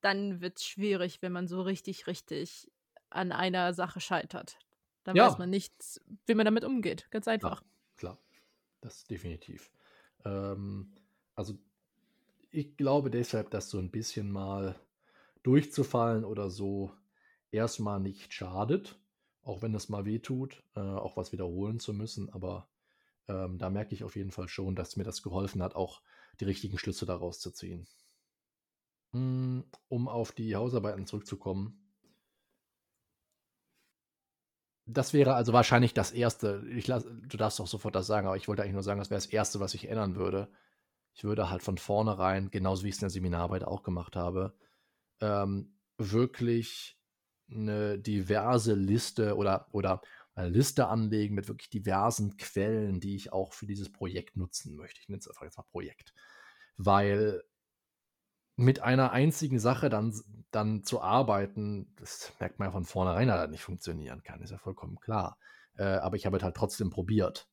dann 0.01 0.41
wird 0.41 0.59
es 0.59 0.65
schwierig, 0.65 1.23
wenn 1.23 1.33
man 1.33 1.49
so 1.49 1.63
richtig, 1.63 2.07
richtig 2.07 2.71
an 3.11 3.33
einer 3.33 3.73
Sache 3.73 4.01
scheitert. 4.01 4.59
Dann 5.05 5.17
ja. 5.17 5.27
weiß 5.27 5.39
man 5.39 5.51
nicht, 5.51 5.73
wie 6.27 6.35
man 6.35 6.45
damit 6.45 6.65
umgeht. 6.65 7.11
Ganz 7.11 7.27
einfach. 7.27 7.63
Klar, 7.97 8.17
klar. 8.17 8.19
das 8.81 9.05
definitiv. 9.05 9.71
Ähm, 10.25 10.95
also 11.35 11.59
ich 12.51 12.77
glaube 12.77 13.11
deshalb, 13.11 13.51
dass 13.51 13.71
so 13.71 13.79
ein 13.79 13.91
bisschen 13.91 14.31
mal 14.31 14.79
durchzufallen 15.43 16.25
oder 16.25 16.51
so 16.51 16.93
erstmal 17.51 18.01
nicht 18.01 18.35
schadet, 18.35 18.99
auch 19.49 19.63
wenn 19.63 19.75
es 19.75 19.89
mal 19.89 20.05
weh 20.05 20.19
tut, 20.19 20.63
äh, 20.77 20.81
auch 20.81 21.17
was 21.17 21.33
wiederholen 21.33 21.81
zu 21.81 21.95
müssen, 21.95 22.29
aber 22.31 22.69
ähm, 23.29 23.59
da 23.59 23.71
merke 23.71 23.95
ich 23.95 24.05
auf 24.05 24.15
jeden 24.15 24.31
Fall 24.31 24.47
schon, 24.47 24.77
dass 24.77 24.97
mir 24.97 25.05
das 25.05 25.23
geholfen 25.23 25.63
hat, 25.63 25.75
auch 25.75 26.03
die 26.39 26.45
richtigen 26.45 26.79
Schlüsse 26.79 27.07
daraus 27.07 27.41
zu 27.41 27.51
ziehen. 27.51 27.89
Hm, 29.13 29.65
um 29.89 30.07
auf 30.07 30.33
die 30.33 30.55
Hausarbeiten 30.55 31.07
zurückzukommen. 31.07 31.83
Das 34.85 35.15
wäre 35.15 35.35
also 35.35 35.55
wahrscheinlich 35.55 35.95
das 35.95 36.13
Erste. 36.13 36.63
Lass, 36.87 37.05
du 37.05 37.37
darfst 37.39 37.61
auch 37.61 37.67
sofort 37.67 37.95
das 37.95 38.07
sagen, 38.07 38.27
aber 38.27 38.37
ich 38.37 38.49
wollte 38.49 38.63
eigentlich 38.63 38.75
nur 38.75 38.83
sagen, 38.83 38.99
das 38.99 39.11
wäre 39.11 39.19
das 39.19 39.27
Erste, 39.27 39.61
was 39.61 39.73
ich 39.73 39.89
ändern 39.89 40.17
würde. 40.17 40.49
Ich 41.15 41.25
würde 41.25 41.49
halt 41.49 41.63
von 41.63 41.79
vornherein, 41.79 42.51
genauso 42.51 42.85
wie 42.85 42.89
ich 42.89 42.97
es 42.97 43.01
in 43.01 43.07
der 43.07 43.11
Seminararbeit 43.11 43.65
auch 43.65 43.83
gemacht 43.83 44.15
habe, 44.15 44.55
ähm, 45.21 45.75
wirklich 45.97 46.98
eine 47.51 47.99
diverse 47.99 48.75
Liste 48.75 49.37
oder, 49.37 49.67
oder 49.73 50.03
eine 50.35 50.51
Liste 50.51 50.89
anlegen 50.89 51.35
mit 51.35 51.49
wirklich 51.49 51.71
diversen 51.71 52.37
Quellen, 52.37 53.01
die 53.01 53.17
ich 53.17 53.33
auch 53.33 53.53
für 53.53 53.67
dieses 53.67 53.91
Projekt 53.91 54.37
nutzen 54.37 54.77
möchte. 54.77 55.01
Ich 55.01 55.09
nenne 55.09 55.19
es 55.19 55.29
einfach 55.29 55.45
jetzt 55.45 55.59
mal 55.59 55.65
Projekt. 55.71 56.15
Weil 56.77 57.43
mit 58.57 58.81
einer 58.81 59.13
einzigen 59.13 59.59
Sache 59.59 59.89
dann, 59.89 60.13
dann 60.51 60.83
zu 60.83 61.01
arbeiten, 61.01 61.93
das 61.97 62.33
merkt 62.41 62.59
man 62.59 62.69
ja 62.69 62.73
von 62.73 62.85
vornherein, 62.85 63.29
dass 63.29 63.41
das 63.43 63.51
nicht 63.51 63.63
funktionieren 63.63 64.23
kann, 64.23 64.43
ist 64.43 64.51
ja 64.51 64.59
vollkommen 64.59 64.99
klar. 65.01 65.39
Äh, 65.77 65.85
aber 65.85 66.17
ich 66.17 66.27
habe 66.27 66.39
halt 66.41 66.57
trotzdem 66.57 66.91
probiert. 66.91 67.49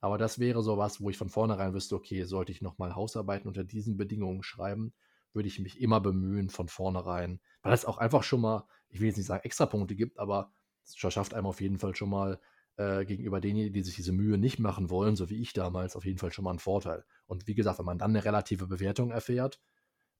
Aber 0.00 0.18
das 0.18 0.38
wäre 0.38 0.62
sowas, 0.62 1.00
wo 1.00 1.10
ich 1.10 1.18
von 1.18 1.28
vornherein 1.28 1.74
wüsste, 1.74 1.94
okay, 1.94 2.24
sollte 2.24 2.52
ich 2.52 2.62
nochmal 2.62 2.94
Hausarbeiten 2.94 3.48
unter 3.48 3.64
diesen 3.64 3.96
Bedingungen 3.96 4.42
schreiben, 4.42 4.94
würde 5.32 5.48
ich 5.48 5.60
mich 5.60 5.80
immer 5.80 6.00
bemühen 6.00 6.48
von 6.48 6.68
vornherein, 6.68 7.40
weil 7.62 7.72
es 7.72 7.84
auch 7.84 7.98
einfach 7.98 8.22
schon 8.22 8.40
mal, 8.40 8.66
ich 8.90 9.00
will 9.00 9.08
jetzt 9.08 9.16
nicht 9.16 9.26
sagen 9.26 9.44
extra 9.44 9.66
Punkte 9.66 9.94
gibt, 9.94 10.18
aber 10.18 10.52
es 10.84 10.94
verschafft 10.96 11.34
einem 11.34 11.46
auf 11.46 11.60
jeden 11.60 11.78
Fall 11.78 11.94
schon 11.94 12.10
mal 12.10 12.40
äh, 12.76 13.04
gegenüber 13.04 13.40
denjenigen, 13.40 13.72
die 13.72 13.82
sich 13.82 13.96
diese 13.96 14.12
Mühe 14.12 14.38
nicht 14.38 14.58
machen 14.58 14.90
wollen, 14.90 15.16
so 15.16 15.30
wie 15.30 15.40
ich 15.40 15.52
damals, 15.52 15.96
auf 15.96 16.04
jeden 16.04 16.18
Fall 16.18 16.32
schon 16.32 16.44
mal 16.44 16.50
einen 16.50 16.58
Vorteil. 16.58 17.04
Und 17.26 17.46
wie 17.46 17.54
gesagt, 17.54 17.78
wenn 17.78 17.86
man 17.86 17.98
dann 17.98 18.10
eine 18.10 18.24
relative 18.24 18.66
Bewertung 18.66 19.10
erfährt, 19.10 19.60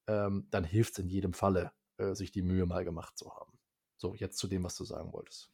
ähm, 0.06 0.46
dann 0.50 0.64
hilft 0.64 0.92
es 0.92 0.98
in 0.98 1.08
jedem 1.08 1.32
Falle, 1.32 1.72
äh, 1.96 2.14
sich 2.14 2.32
die 2.32 2.42
Mühe 2.42 2.66
mal 2.66 2.84
gemacht 2.84 3.16
zu 3.16 3.34
haben. 3.34 3.58
So, 3.96 4.14
jetzt 4.14 4.38
zu 4.38 4.48
dem, 4.48 4.64
was 4.64 4.76
du 4.76 4.84
sagen 4.84 5.12
wolltest. 5.12 5.50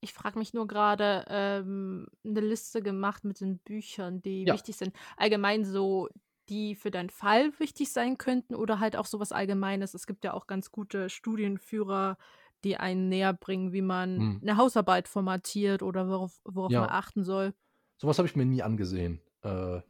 Ich 0.00 0.12
frage 0.12 0.38
mich 0.38 0.52
nur 0.52 0.66
gerade, 0.66 1.24
ähm, 1.28 2.08
eine 2.24 2.40
Liste 2.40 2.82
gemacht 2.82 3.24
mit 3.24 3.40
den 3.40 3.58
Büchern, 3.58 4.20
die 4.20 4.44
ja. 4.44 4.52
wichtig 4.52 4.76
sind. 4.76 4.94
Allgemein 5.16 5.64
so, 5.64 6.10
die 6.48 6.74
für 6.74 6.90
deinen 6.90 7.10
Fall 7.10 7.52
wichtig 7.58 7.92
sein 7.92 8.18
könnten 8.18 8.54
oder 8.54 8.80
halt 8.80 8.96
auch 8.96 9.06
sowas 9.06 9.32
Allgemeines. 9.32 9.94
Es 9.94 10.06
gibt 10.06 10.24
ja 10.24 10.34
auch 10.34 10.46
ganz 10.46 10.70
gute 10.70 11.08
Studienführer, 11.08 12.18
die 12.64 12.76
einen 12.76 13.08
näher 13.08 13.32
bringen, 13.32 13.72
wie 13.72 13.82
man 13.82 14.18
hm. 14.18 14.38
eine 14.42 14.56
Hausarbeit 14.56 15.08
formatiert 15.08 15.82
oder 15.82 16.08
worauf, 16.08 16.40
worauf 16.44 16.72
ja. 16.72 16.80
man 16.80 16.90
achten 16.90 17.24
soll. 17.24 17.54
Sowas 17.96 18.18
habe 18.18 18.28
ich 18.28 18.36
mir 18.36 18.46
nie 18.46 18.62
angesehen. 18.62 19.20
Äh, 19.42 19.80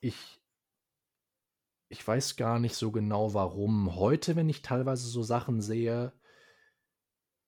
ich, 0.00 0.40
ich 1.88 2.06
weiß 2.06 2.36
gar 2.36 2.58
nicht 2.58 2.74
so 2.74 2.90
genau, 2.90 3.34
warum. 3.34 3.96
Heute, 3.96 4.36
wenn 4.36 4.48
ich 4.48 4.62
teilweise 4.62 5.08
so 5.08 5.22
Sachen 5.22 5.60
sehe, 5.60 6.12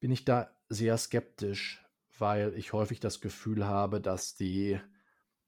bin 0.00 0.10
ich 0.10 0.24
da 0.24 0.50
sehr 0.68 0.96
skeptisch, 0.96 1.84
weil 2.18 2.54
ich 2.54 2.72
häufig 2.72 3.00
das 3.00 3.20
Gefühl 3.20 3.66
habe, 3.66 4.00
dass 4.00 4.34
die 4.34 4.80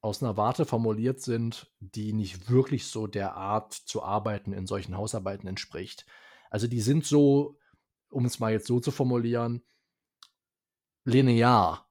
aus 0.03 0.21
einer 0.21 0.37
Warte 0.37 0.65
formuliert 0.65 1.21
sind, 1.21 1.71
die 1.79 2.13
nicht 2.13 2.49
wirklich 2.49 2.85
so 2.85 3.07
der 3.07 3.35
Art 3.35 3.73
zu 3.73 4.03
arbeiten 4.03 4.53
in 4.53 4.67
solchen 4.67 4.95
Hausarbeiten 4.95 5.47
entspricht. 5.47 6.05
Also 6.51 6.67
die 6.67 6.81
sind 6.81 7.05
so 7.05 7.57
um 8.13 8.25
es 8.25 8.39
mal 8.39 8.51
jetzt 8.51 8.67
so 8.67 8.79
zu 8.79 8.91
formulieren, 8.91 9.63
linear 11.03 11.89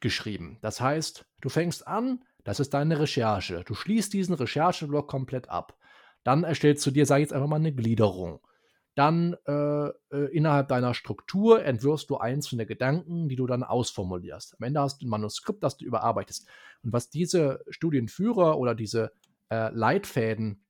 geschrieben. 0.00 0.58
Das 0.60 0.80
heißt, 0.80 1.26
du 1.40 1.48
fängst 1.48 1.86
an, 1.86 2.24
das 2.44 2.60
ist 2.60 2.74
deine 2.74 3.00
Recherche. 3.00 3.64
Du 3.64 3.74
schließt 3.74 4.12
diesen 4.12 4.34
Rechercheblock 4.34 5.08
komplett 5.08 5.48
ab. 5.48 5.78
Dann 6.22 6.44
erstellst 6.44 6.86
du 6.86 6.90
dir, 6.90 7.06
sag 7.06 7.16
ich 7.16 7.22
jetzt 7.22 7.32
einfach 7.32 7.48
mal, 7.48 7.56
eine 7.56 7.74
Gliederung. 7.74 8.46
Dann 8.94 9.36
äh, 9.46 9.88
äh, 9.88 10.32
innerhalb 10.32 10.68
deiner 10.68 10.94
Struktur 10.94 11.64
entwirfst 11.64 12.08
du 12.08 12.18
einzelne 12.18 12.64
Gedanken, 12.64 13.28
die 13.28 13.36
du 13.36 13.46
dann 13.46 13.64
ausformulierst. 13.64 14.54
Am 14.58 14.66
Ende 14.66 14.80
hast 14.80 15.02
du 15.02 15.06
ein 15.06 15.10
Manuskript, 15.10 15.62
das 15.62 15.76
du 15.76 15.84
überarbeitest. 15.84 16.48
Und 16.82 16.92
was 16.92 17.10
diese 17.10 17.64
Studienführer 17.68 18.56
oder 18.58 18.74
diese 18.74 19.12
äh, 19.50 19.70
Leitfäden 19.70 20.64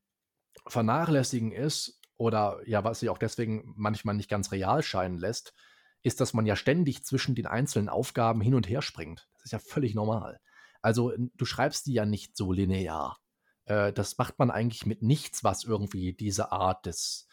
vernachlässigen, 0.67 1.53
ist, 1.53 2.01
oder 2.17 2.61
ja, 2.65 2.85
was 2.85 3.01
sich 3.01 3.11
auch 3.11 3.19
deswegen 3.19 3.75
manchmal 3.77 4.15
nicht 4.15 4.31
ganz 4.31 4.53
real 4.53 4.83
scheinen 4.83 5.19
lässt, 5.19 5.53
ist, 6.03 6.21
dass 6.21 6.35
man 6.35 6.47
ja 6.47 6.57
ständig 6.57 7.05
zwischen 7.05 7.35
den 7.35 7.47
einzelnen 7.47 7.89
Aufgaben 7.89 8.41
hin 8.41 8.55
und 8.55 8.69
her 8.69 8.83
springt. 8.83 9.29
Das 9.35 9.47
ist 9.47 9.53
ja 9.53 9.59
völlig 9.59 9.95
normal. 9.95 10.41
Also 10.81 11.13
du 11.17 11.45
schreibst 11.45 11.87
die 11.87 11.95
ja 11.95 12.05
nicht 12.05 12.37
so 12.37 12.53
linear. 12.53 13.19
Äh, 13.65 13.93
das 13.93 14.19
macht 14.19 14.39
man 14.39 14.51
eigentlich 14.51 14.87
mit 14.87 15.03
nichts, 15.03 15.43
was 15.45 15.65
irgendwie 15.65 16.13
diese 16.13 16.53
Art 16.53 16.87
des 16.87 17.27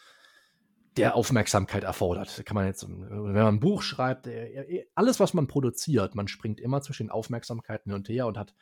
der 0.97 1.15
Aufmerksamkeit 1.15 1.83
erfordert. 1.83 2.43
Kann 2.45 2.55
man 2.55 2.65
jetzt, 2.65 2.87
wenn 2.87 3.33
man 3.33 3.47
ein 3.47 3.59
Buch 3.59 3.81
schreibt, 3.81 4.27
äh, 4.27 4.85
alles, 4.95 5.19
was 5.19 5.33
man 5.33 5.47
produziert, 5.47 6.15
man 6.15 6.27
springt 6.27 6.59
immer 6.59 6.81
zwischen 6.81 7.09
Aufmerksamkeiten 7.09 7.91
hin 7.91 7.97
und 7.97 8.09
her 8.09 8.27
und 8.27 8.37
hat 8.37 8.53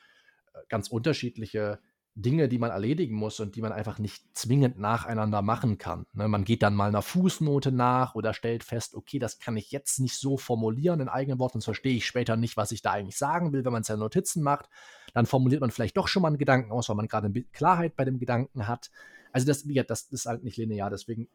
äh, 0.54 0.60
ganz 0.70 0.90
unterschiedliche 0.90 1.80
Dinge, 2.16 2.50
die 2.50 2.58
man 2.58 2.72
erledigen 2.72 3.16
muss 3.16 3.40
und 3.40 3.56
die 3.56 3.62
man 3.62 3.72
einfach 3.72 3.98
nicht 3.98 4.24
zwingend 4.38 4.78
nacheinander 4.78 5.42
machen 5.42 5.78
kann. 5.78 6.06
Ne, 6.14 6.28
man 6.28 6.44
geht 6.44 6.64
dann 6.64 6.76
mal 6.76 6.90
einer 6.90 7.02
Fußnote 7.02 7.72
nach 7.72 8.16
oder 8.16 8.34
stellt 8.34 8.64
fest, 8.64 8.96
okay, 8.96 9.20
das 9.20 9.40
kann 9.40 9.58
ich 9.58 9.72
jetzt 9.72 10.00
nicht 10.00 10.16
so 10.16 10.38
formulieren 10.38 11.00
in 11.00 11.08
eigenen 11.08 11.40
Worten, 11.40 11.54
sonst 11.54 11.66
verstehe 11.66 11.96
ich 11.96 12.06
später 12.06 12.36
nicht, 12.36 12.58
was 12.58 12.72
ich 12.72 12.82
da 12.82 12.92
eigentlich 12.92 13.18
sagen 13.18 13.54
will, 13.54 13.64
wenn 13.64 13.72
man 13.72 13.82
es 13.82 13.88
ja 13.88 13.96
Notizen 13.96 14.44
macht. 14.44 14.70
Dann 15.14 15.26
formuliert 15.26 15.62
man 15.62 15.72
vielleicht 15.72 15.98
doch 15.98 16.08
schon 16.08 16.22
mal 16.22 16.28
einen 16.28 16.38
Gedanken 16.38 16.72
aus, 16.72 16.90
weil 16.90 16.96
man 16.96 17.08
gerade 17.08 17.32
Klarheit 17.54 17.96
bei 17.96 18.06
dem 18.06 18.20
Gedanken 18.20 18.68
hat. 18.68 18.92
Also 19.32 19.48
das, 19.48 19.64
ja, 19.68 19.84
das 19.84 20.04
ist 20.04 20.26
halt 20.26 20.44
nicht 20.44 20.58
linear, 20.58 20.90
deswegen 20.90 21.28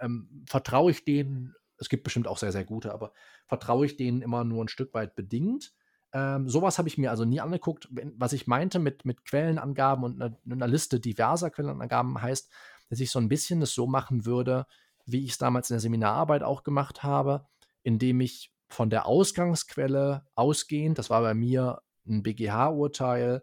ähm, 0.00 0.44
vertraue 0.46 0.90
ich 0.90 1.04
denen, 1.04 1.54
es 1.78 1.88
gibt 1.88 2.04
bestimmt 2.04 2.26
auch 2.26 2.38
sehr, 2.38 2.52
sehr 2.52 2.64
gute, 2.64 2.92
aber 2.92 3.12
vertraue 3.46 3.86
ich 3.86 3.96
denen 3.96 4.22
immer 4.22 4.44
nur 4.44 4.64
ein 4.64 4.68
Stück 4.68 4.94
weit 4.94 5.14
bedingt 5.14 5.72
ähm, 6.12 6.48
sowas 6.48 6.78
habe 6.78 6.88
ich 6.88 6.96
mir 6.96 7.10
also 7.10 7.24
nie 7.24 7.40
angeguckt. 7.40 7.88
Was 8.16 8.32
ich 8.32 8.46
meinte 8.46 8.78
mit, 8.78 9.04
mit 9.04 9.24
Quellenangaben 9.24 10.04
und 10.04 10.22
einer, 10.22 10.36
einer 10.50 10.66
Liste 10.66 11.00
diverser 11.00 11.50
Quellenangaben 11.50 12.20
heißt, 12.20 12.50
dass 12.88 13.00
ich 13.00 13.10
so 13.10 13.18
ein 13.18 13.28
bisschen 13.28 13.60
das 13.60 13.74
so 13.74 13.86
machen 13.86 14.24
würde, 14.24 14.66
wie 15.04 15.24
ich 15.24 15.32
es 15.32 15.38
damals 15.38 15.70
in 15.70 15.74
der 15.74 15.80
Seminararbeit 15.80 16.42
auch 16.42 16.62
gemacht 16.62 17.02
habe, 17.02 17.46
indem 17.82 18.20
ich 18.20 18.52
von 18.68 18.90
der 18.90 19.06
Ausgangsquelle 19.06 20.26
ausgehend, 20.34 20.98
das 20.98 21.10
war 21.10 21.22
bei 21.22 21.34
mir 21.34 21.82
ein 22.06 22.22
BGH-Urteil, 22.22 23.42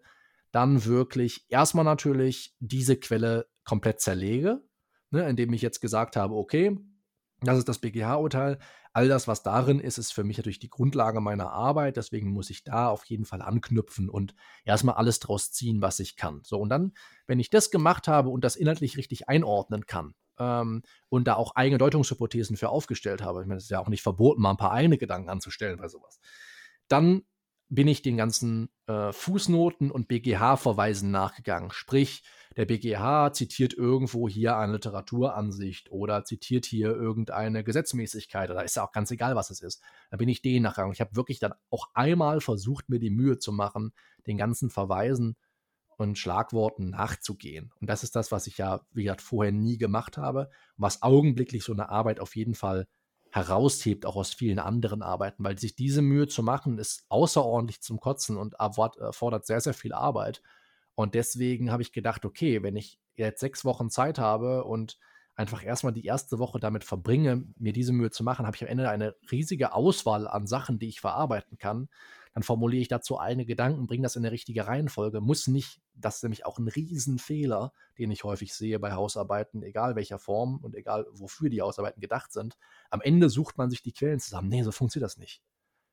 dann 0.55 0.85
wirklich 0.85 1.45
erstmal 1.49 1.83
natürlich 1.83 2.55
diese 2.59 2.95
Quelle 2.95 3.47
komplett 3.65 3.99
zerlege, 3.99 4.63
ne, 5.11 5.27
indem 5.27 5.51
ich 5.51 5.61
jetzt 5.61 5.81
gesagt 5.81 6.15
habe, 6.15 6.33
okay, 6.33 6.77
das 7.41 7.57
ist 7.57 7.67
das 7.67 7.79
BGH-Urteil. 7.79 8.59
All 8.93 9.09
das, 9.09 9.27
was 9.27 9.43
darin 9.43 9.81
ist, 9.81 9.97
ist 9.97 10.13
für 10.13 10.23
mich 10.23 10.37
natürlich 10.37 10.59
die 10.59 10.69
Grundlage 10.69 11.19
meiner 11.19 11.51
Arbeit. 11.51 11.97
Deswegen 11.97 12.31
muss 12.31 12.49
ich 12.49 12.63
da 12.63 12.87
auf 12.87 13.03
jeden 13.03 13.25
Fall 13.25 13.41
anknüpfen 13.41 14.09
und 14.09 14.33
erstmal 14.63 14.95
alles 14.95 15.19
draus 15.19 15.51
ziehen, 15.51 15.81
was 15.81 15.99
ich 15.99 16.15
kann. 16.15 16.39
So, 16.45 16.57
und 16.57 16.69
dann, 16.69 16.93
wenn 17.27 17.41
ich 17.41 17.49
das 17.49 17.69
gemacht 17.69 18.07
habe 18.07 18.29
und 18.29 18.45
das 18.45 18.55
inhaltlich 18.55 18.95
richtig 18.95 19.27
einordnen 19.27 19.85
kann 19.85 20.13
ähm, 20.39 20.83
und 21.09 21.27
da 21.27 21.33
auch 21.35 21.55
eigene 21.55 21.79
Deutungshypothesen 21.79 22.55
für 22.55 22.69
aufgestellt 22.69 23.21
habe, 23.21 23.41
ich 23.41 23.47
meine, 23.47 23.57
es 23.57 23.65
ist 23.65 23.71
ja 23.71 23.79
auch 23.79 23.89
nicht 23.89 24.03
verboten, 24.03 24.41
mal 24.41 24.51
ein 24.51 24.57
paar 24.57 24.71
eigene 24.71 24.97
Gedanken 24.97 25.29
anzustellen 25.29 25.79
bei 25.79 25.89
sowas, 25.89 26.21
dann 26.87 27.23
bin 27.69 27.87
ich 27.87 28.01
den 28.01 28.17
ganzen 28.17 28.69
äh, 28.87 29.11
Fußnoten 29.11 29.91
und 29.91 30.07
BGH-Verweisen 30.07 31.09
nachgegangen. 31.11 31.71
Sprich, 31.71 32.23
der 32.55 32.65
BGH 32.65 33.33
zitiert 33.33 33.73
irgendwo 33.73 34.29
hier 34.29 34.57
eine 34.57 34.73
Literaturansicht 34.73 35.91
oder 35.91 36.23
zitiert 36.23 36.65
hier 36.65 36.95
irgendeine 36.95 37.63
Gesetzmäßigkeit 37.63 38.49
oder 38.49 38.63
ist 38.63 38.75
ja 38.75 38.85
auch 38.85 38.91
ganz 38.91 39.11
egal, 39.11 39.35
was 39.35 39.49
es 39.49 39.61
ist. 39.61 39.81
Da 40.11 40.17
bin 40.17 40.29
ich 40.29 40.41
denen 40.41 40.63
nachgegangen. 40.63 40.93
Ich 40.93 41.01
habe 41.01 41.15
wirklich 41.15 41.39
dann 41.39 41.53
auch 41.69 41.89
einmal 41.93 42.39
versucht, 42.39 42.89
mir 42.89 42.99
die 42.99 43.09
Mühe 43.09 43.39
zu 43.39 43.51
machen, 43.51 43.93
den 44.27 44.37
ganzen 44.37 44.69
Verweisen 44.69 45.35
und 45.97 46.17
Schlagworten 46.17 46.89
nachzugehen. 46.91 47.71
Und 47.79 47.89
das 47.89 48.03
ist 48.03 48.15
das, 48.15 48.31
was 48.31 48.47
ich 48.47 48.57
ja, 48.57 48.81
wie 48.91 49.03
gesagt, 49.03 49.21
vorher 49.21 49.51
nie 49.51 49.77
gemacht 49.77 50.17
habe, 50.17 50.49
was 50.77 51.01
augenblicklich 51.01 51.63
so 51.63 51.73
eine 51.73 51.89
Arbeit 51.89 52.19
auf 52.19 52.35
jeden 52.35 52.53
Fall 52.53 52.87
heraushebt, 53.35 54.05
auch 54.05 54.15
aus 54.15 54.33
vielen 54.33 54.59
anderen 54.59 55.01
Arbeiten, 55.01 55.43
weil 55.43 55.59
sich 55.59 55.75
diese 55.75 56.01
Mühe 56.01 56.25
zu 56.25 56.41
machen, 56.41 56.77
ist 56.79 57.03
außerordentlich 57.09 57.81
zum 57.81 57.99
Kotzen 57.99 58.37
und 58.37 58.53
erfordert 58.53 59.45
sehr, 59.45 59.59
sehr 59.59 59.73
viel 59.73 59.91
Arbeit. 59.91 60.41
Und 60.95 61.15
deswegen 61.15 61.69
habe 61.69 61.81
ich 61.81 61.91
gedacht, 61.91 62.23
okay, 62.23 62.63
wenn 62.63 62.77
ich 62.77 62.97
jetzt 63.17 63.41
sechs 63.41 63.65
Wochen 63.65 63.89
Zeit 63.89 64.19
habe 64.19 64.63
und 64.63 64.97
einfach 65.35 65.65
erstmal 65.65 65.91
die 65.91 66.05
erste 66.05 66.39
Woche 66.39 66.61
damit 66.61 66.85
verbringe, 66.85 67.43
mir 67.57 67.73
diese 67.73 67.91
Mühe 67.91 68.09
zu 68.09 68.23
machen, 68.23 68.45
habe 68.45 68.55
ich 68.55 68.63
am 68.63 68.69
Ende 68.69 68.89
eine 68.89 69.17
riesige 69.29 69.73
Auswahl 69.73 70.29
an 70.29 70.47
Sachen, 70.47 70.79
die 70.79 70.87
ich 70.87 71.01
verarbeiten 71.01 71.57
kann 71.57 71.89
dann 72.35 72.43
formuliere 72.43 72.81
ich 72.81 72.89
dazu 72.89 73.17
eigene 73.17 73.45
Gedanken, 73.45 73.87
bringe 73.87 74.03
das 74.03 74.17
in 74.17 74.25
eine 74.25 74.31
richtige 74.33 74.67
Reihenfolge. 74.67 75.21
Muss 75.21 75.47
nicht, 75.47 75.81
das 75.93 76.17
ist 76.17 76.23
nämlich 76.23 76.45
auch 76.45 76.59
ein 76.59 76.67
Riesenfehler, 76.67 77.71
den 77.97 78.11
ich 78.11 78.25
häufig 78.25 78.53
sehe 78.53 78.77
bei 78.77 78.91
Hausarbeiten, 78.91 79.63
egal 79.63 79.95
welcher 79.95 80.19
Form 80.19 80.59
und 80.61 80.75
egal 80.75 81.05
wofür 81.11 81.49
die 81.49 81.61
Hausarbeiten 81.61 82.01
gedacht 82.01 82.33
sind. 82.33 82.57
Am 82.89 82.99
Ende 82.99 83.29
sucht 83.29 83.57
man 83.57 83.69
sich 83.69 83.83
die 83.83 83.93
Quellen 83.93 84.19
zusammen. 84.19 84.49
Nee, 84.49 84.63
so 84.63 84.73
funktioniert 84.73 85.09
das 85.09 85.17
nicht. 85.17 85.41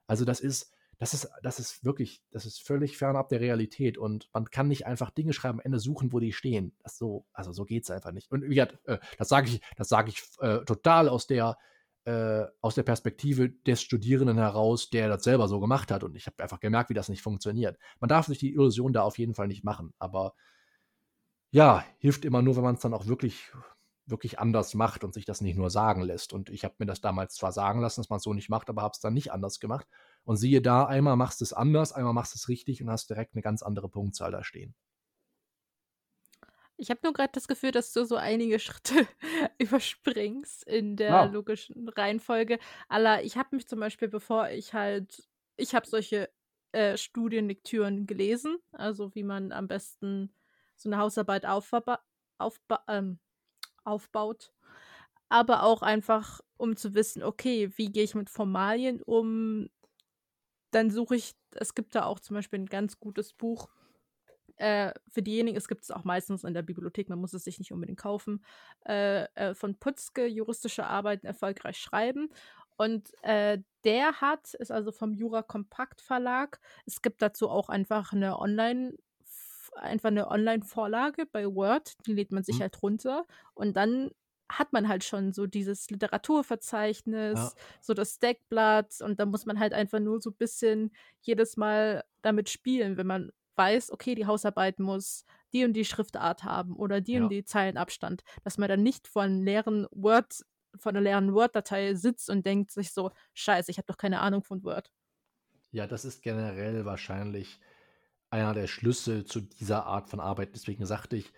Also 0.09 0.25
das 0.25 0.41
ist, 0.41 0.73
das 0.99 1.15
ist, 1.15 1.29
das 1.45 1.61
ist 1.61 1.85
wirklich, 1.85 2.25
das 2.33 2.45
ist 2.45 2.61
völlig 2.61 2.97
fernab 2.99 3.29
der 3.29 3.41
Realität 3.41 3.97
und 3.97 4.29
man 4.33 4.51
kann 4.51 4.67
nicht 4.67 4.85
einfach 4.85 5.11
Dinge 5.11 5.33
schreiben, 5.33 5.61
am 5.61 5.65
Ende 5.65 5.79
suchen, 5.79 6.13
wo 6.13 6.19
die 6.19 6.33
stehen. 6.33 6.75
Das 6.83 6.99
so, 6.99 7.25
also 7.33 7.53
so 7.53 7.65
geht 7.65 7.85
es 7.85 7.91
einfach 7.93 8.11
nicht. 8.11 8.33
Und 8.33 8.51
ja, 8.51 8.67
äh, 8.87 8.99
das 9.17 9.29
sage 9.29 9.49
ich, 9.49 9.61
das 9.77 9.89
sage 9.89 10.11
ich 10.11 10.25
äh, 10.41 10.65
total 10.65 11.09
aus 11.09 11.29
der 11.29 11.57
äh, 12.05 12.45
aus 12.61 12.75
der 12.75 12.83
Perspektive 12.83 13.51
des 13.51 13.83
Studierenden 13.83 14.39
heraus, 14.39 14.91
der 14.91 15.09
das 15.09 15.25
selber 15.25 15.49
so 15.49 15.61
gemacht 15.61 15.91
hat. 15.91 16.03
Und 16.05 16.17
ich 16.17 16.27
habe 16.27 16.43
einfach 16.43 16.61
gemerkt, 16.61 16.91
wie 16.91 16.95
das 16.95 17.09
nicht 17.09 17.23
funktioniert. 17.23 17.79
Man 18.01 18.09
darf 18.09 18.27
sich 18.27 18.39
die 18.39 18.53
Illusion 18.53 18.93
da 18.93 19.03
auf 19.03 19.19
jeden 19.19 19.35
Fall 19.35 19.49
nicht 19.49 19.65
machen. 19.65 19.93
Aber 19.99 20.35
ja, 21.51 21.85
hilft 21.99 22.25
immer 22.25 22.43
nur, 22.43 22.57
wenn 22.57 22.65
man 22.65 22.75
es 22.77 22.81
dann 22.81 22.95
auch 22.95 23.07
wirklich, 23.07 23.53
wirklich 24.07 24.39
anders 24.39 24.75
macht 24.75 25.05
und 25.05 25.15
sich 25.15 25.27
das 25.27 25.41
nicht 25.41 25.57
nur 25.57 25.71
sagen 25.71 26.03
lässt. 26.03 26.33
Und 26.33 26.51
ich 26.51 26.65
habe 26.65 26.75
mir 26.79 26.87
das 26.87 27.01
damals 27.01 27.35
zwar 27.35 27.53
sagen 27.53 27.81
lassen, 27.81 28.01
dass 28.01 28.11
man 28.11 28.17
es 28.17 28.25
so 28.25 28.35
nicht 28.35 28.49
macht, 28.49 28.69
aber 28.71 28.83
habe 28.83 28.93
es 28.95 29.01
dann 29.01 29.15
nicht 29.15 29.33
anders 29.33 29.61
gemacht. 29.61 29.87
Und 30.25 30.37
siehe 30.37 30.63
da, 30.63 30.87
einmal 30.87 31.17
machst 31.17 31.41
du 31.41 31.45
es 31.45 31.53
anders, 31.53 31.93
einmal 31.93 32.15
machst 32.15 32.35
du 32.35 32.39
es 32.39 32.49
richtig 32.49 32.83
und 32.83 32.91
hast 32.91 33.11
direkt 33.11 33.35
eine 33.35 33.43
ganz 33.43 33.63
andere 33.63 33.89
Punktzahl 33.89 34.33
da 34.33 34.43
stehen. 34.43 34.75
Ich 36.83 36.91
habe 36.91 36.99
nur 37.05 37.13
gerade 37.13 37.31
das 37.33 37.47
Gefühl, 37.47 37.71
dass 37.71 37.93
du 37.93 38.05
so 38.05 38.17
einige 38.17 38.59
Schritte 38.59 39.07
überspringst 39.59 40.65
in 40.65 40.97
der 40.97 41.11
ja. 41.11 41.25
logischen 41.25 41.89
Reihenfolge. 41.89 42.59
Aller, 42.89 43.23
ich 43.23 43.37
habe 43.37 43.55
mich 43.55 43.69
zum 43.69 43.79
Beispiel, 43.79 44.09
bevor 44.09 44.49
ich 44.49 44.75
halt, 44.75 45.29
ich 45.57 45.77
habe 45.77 45.87
solche 45.87 46.29
äh, 46.73 46.97
Studienlektüren 46.97 48.07
gelesen, 48.07 48.59
also 48.73 49.15
wie 49.15 49.23
man 49.23 49.53
am 49.53 49.69
besten 49.69 50.35
so 50.75 50.89
eine 50.89 50.99
Hausarbeit 50.99 51.47
aufba 51.47 52.01
aufba 52.39 52.83
ähm, 52.89 53.21
aufbaut, 53.85 54.53
aber 55.29 55.63
auch 55.63 55.83
einfach, 55.83 56.41
um 56.57 56.77
zu 56.77 56.95
wissen, 56.95 57.23
okay, 57.23 57.71
wie 57.77 57.93
gehe 57.93 58.03
ich 58.03 58.17
mit 58.17 58.29
Formalien 58.29 59.01
um? 59.03 59.69
Dann 60.73 60.91
suche 60.91 61.15
ich, 61.15 61.35
es 61.53 61.77
gibt 61.77 61.95
da 61.95 62.07
auch 62.07 62.19
zum 62.19 62.35
Beispiel 62.35 62.59
ein 62.59 62.67
ganz 62.67 62.99
gutes 62.99 63.35
Buch, 63.35 63.69
äh, 64.57 64.93
für 65.09 65.23
diejenigen, 65.23 65.57
es 65.57 65.69
gibt 65.69 65.83
es 65.83 65.91
auch 65.91 66.05
meistens 66.05 66.45
in 66.45 66.55
der 66.55 66.63
Bibliothek, 66.63 67.09
man 67.09 67.19
muss 67.19 67.35
es 67.35 67.45
sich 67.45 67.59
nicht 67.59 67.73
unbedingt 67.73 67.99
kaufen, 67.99 68.45
äh, 68.87 69.25
äh, 69.35 69.55
von 69.55 69.77
Putzke, 69.77 70.27
juristische 70.27 70.87
Arbeiten 70.87 71.27
erfolgreich 71.27 71.79
schreiben. 71.79 72.31
Und 72.77 73.13
äh, 73.23 73.59
der 73.85 74.21
hat, 74.21 74.55
ist 74.55 74.73
also 74.73 74.93
vom 74.93 75.13
Jura 75.13 75.43
Kompakt 75.43 76.01
Verlag. 76.01 76.61
Es 76.87 77.03
gibt 77.03 77.23
dazu 77.23 77.49
auch 77.49 77.69
einfach 77.69 78.13
eine 78.13 78.39
Online- 78.39 78.97
einfach 79.75 80.09
eine 80.09 80.31
Online-Vorlage 80.31 81.25
bei 81.25 81.47
Word, 81.47 81.95
die 82.07 82.13
lädt 82.13 82.31
man 82.31 82.43
sich 82.43 82.57
mhm. 82.57 82.63
halt 82.63 82.83
runter 82.83 83.25
und 83.55 83.75
dann 83.75 84.11
hat 84.59 84.73
man 84.73 84.89
halt 84.89 85.03
schon 85.05 85.33
so 85.33 85.47
dieses 85.47 85.89
Literaturverzeichnis, 85.91 87.39
ja. 87.39 87.53
so 87.81 87.95
das 87.95 88.19
Deckblatt 88.19 89.01
und 89.01 89.19
da 89.19 89.27
muss 89.27 89.47
man 89.47 89.59
halt 89.59 89.73
einfach 89.73 89.99
nur 89.99 90.21
so 90.21 90.31
ein 90.31 90.37
bisschen 90.37 90.91
jedes 91.23 91.57
Mal 91.57 92.05
damit 92.21 92.51
spielen, 92.51 92.97
wenn 92.97 93.07
man 93.07 93.33
weiß, 93.57 93.91
okay, 93.93 94.15
die 94.15 94.27
Hausarbeit 94.27 94.79
muss 94.79 95.25
die 95.53 95.65
und 95.65 95.75
die 95.75 95.85
Schriftart 95.85 96.45
haben 96.45 96.77
oder 96.77 97.01
die 97.01 97.15
ja. 97.15 97.23
und 97.23 97.29
die 97.29 97.45
Zeilenabstand, 97.45 98.23
dass 98.45 98.59
man 98.59 98.69
dann 98.69 98.83
nicht 98.83 99.07
von 99.07 99.43
leeren 99.43 99.87
Word, 99.91 100.45
von 100.77 100.97
einer 100.97 101.03
leeren 101.03 101.35
Word-Datei 101.35 101.95
sitzt 101.95 102.31
und 102.31 102.47
denkt 102.47 102.71
sich 102.71 102.93
so, 102.93 103.11
scheiße, 103.35 103.71
ich 103.71 103.79
habe 103.79 103.87
doch 103.87 103.99
keine 103.99 104.21
Ahnung 104.21 104.43
von 104.43 104.63
Word. 104.65 104.91
Ja, 105.71 105.87
das 105.87 106.05
ist 106.05 106.23
generell 106.23 106.85
wahrscheinlich 106.85 107.61
einer 108.31 108.55
der 108.55 108.67
Schlüssel 108.67 109.25
zu 109.25 109.41
dieser 109.41 109.85
Art 109.87 110.09
von 110.09 110.21
Arbeit. 110.21 110.55
Deswegen 110.55 110.87
sagte 110.87 111.17
ich 111.17 111.33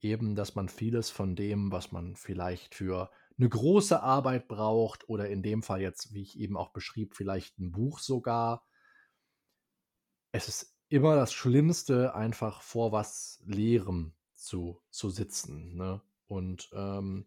eben, 0.00 0.34
dass 0.34 0.54
man 0.54 0.68
vieles 0.68 1.10
von 1.10 1.36
dem, 1.36 1.70
was 1.70 1.92
man 1.92 2.16
vielleicht 2.16 2.74
für 2.74 3.10
eine 3.38 3.48
große 3.48 4.02
Arbeit 4.02 4.48
braucht 4.48 5.08
oder 5.08 5.28
in 5.28 5.42
dem 5.42 5.62
Fall 5.62 5.80
jetzt, 5.80 6.12
wie 6.12 6.22
ich 6.22 6.38
eben 6.38 6.56
auch 6.56 6.72
beschrieb, 6.72 7.14
vielleicht 7.14 7.58
ein 7.58 7.72
Buch 7.72 7.98
sogar. 7.98 8.66
Es 10.32 10.48
ist 10.48 10.76
immer 10.90 11.14
das 11.14 11.32
Schlimmste, 11.32 12.14
einfach 12.14 12.60
vor 12.62 12.92
was 12.92 13.40
Leerem 13.46 14.12
zu, 14.34 14.80
zu 14.90 15.08
sitzen. 15.08 15.76
Ne? 15.76 16.02
Und 16.26 16.68
ähm, 16.74 17.26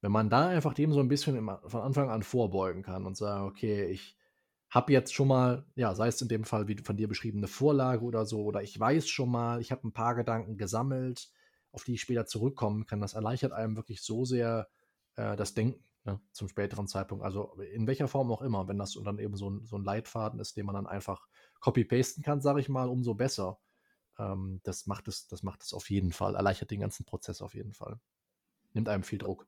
wenn 0.00 0.12
man 0.12 0.30
da 0.30 0.48
einfach 0.48 0.74
dem 0.74 0.92
so 0.92 1.00
ein 1.00 1.08
bisschen 1.08 1.34
immer 1.34 1.60
von 1.66 1.80
Anfang 1.80 2.10
an 2.10 2.22
vorbeugen 2.22 2.82
kann 2.82 3.06
und 3.06 3.16
sagen, 3.16 3.46
okay, 3.46 3.86
ich 3.86 4.16
habe 4.70 4.92
jetzt 4.92 5.14
schon 5.14 5.28
mal, 5.28 5.64
ja, 5.74 5.94
sei 5.94 6.08
es 6.08 6.20
in 6.20 6.28
dem 6.28 6.44
Fall 6.44 6.68
wie 6.68 6.76
von 6.76 6.98
dir 6.98 7.08
beschriebene 7.08 7.48
Vorlage 7.48 8.04
oder 8.04 8.26
so, 8.26 8.42
oder 8.42 8.62
ich 8.62 8.78
weiß 8.78 9.08
schon 9.08 9.30
mal, 9.30 9.60
ich 9.60 9.72
habe 9.72 9.88
ein 9.88 9.92
paar 9.92 10.14
Gedanken 10.14 10.58
gesammelt, 10.58 11.30
auf 11.72 11.84
die 11.84 11.94
ich 11.94 12.02
später 12.02 12.26
zurückkommen 12.26 12.84
kann, 12.84 13.00
das 13.00 13.14
erleichtert 13.14 13.52
einem 13.52 13.76
wirklich 13.76 14.02
so 14.02 14.26
sehr 14.26 14.68
äh, 15.16 15.34
das 15.36 15.54
Denken 15.54 15.82
ne, 16.04 16.20
zum 16.32 16.48
späteren 16.48 16.86
Zeitpunkt. 16.86 17.24
Also 17.24 17.54
in 17.72 17.86
welcher 17.86 18.08
Form 18.08 18.30
auch 18.30 18.42
immer, 18.42 18.68
wenn 18.68 18.78
das 18.78 18.98
dann 19.02 19.18
eben 19.18 19.36
so 19.36 19.48
ein, 19.48 19.64
so 19.64 19.76
ein 19.76 19.84
Leitfaden 19.84 20.38
ist, 20.40 20.56
den 20.58 20.66
man 20.66 20.74
dann 20.74 20.86
einfach 20.86 21.26
copy-pasten 21.60 22.22
kann, 22.22 22.40
sage 22.40 22.60
ich 22.60 22.68
mal, 22.68 22.88
umso 22.88 23.14
besser. 23.14 23.60
Ähm, 24.18 24.60
das, 24.64 24.86
macht 24.86 25.08
es, 25.08 25.28
das 25.28 25.42
macht 25.42 25.62
es 25.62 25.72
auf 25.72 25.90
jeden 25.90 26.12
Fall, 26.12 26.34
erleichtert 26.36 26.70
den 26.70 26.80
ganzen 26.80 27.04
Prozess 27.06 27.42
auf 27.42 27.54
jeden 27.54 27.72
Fall. 27.74 28.00
Nimmt 28.74 28.88
einem 28.88 29.04
viel 29.04 29.18
Druck. 29.18 29.46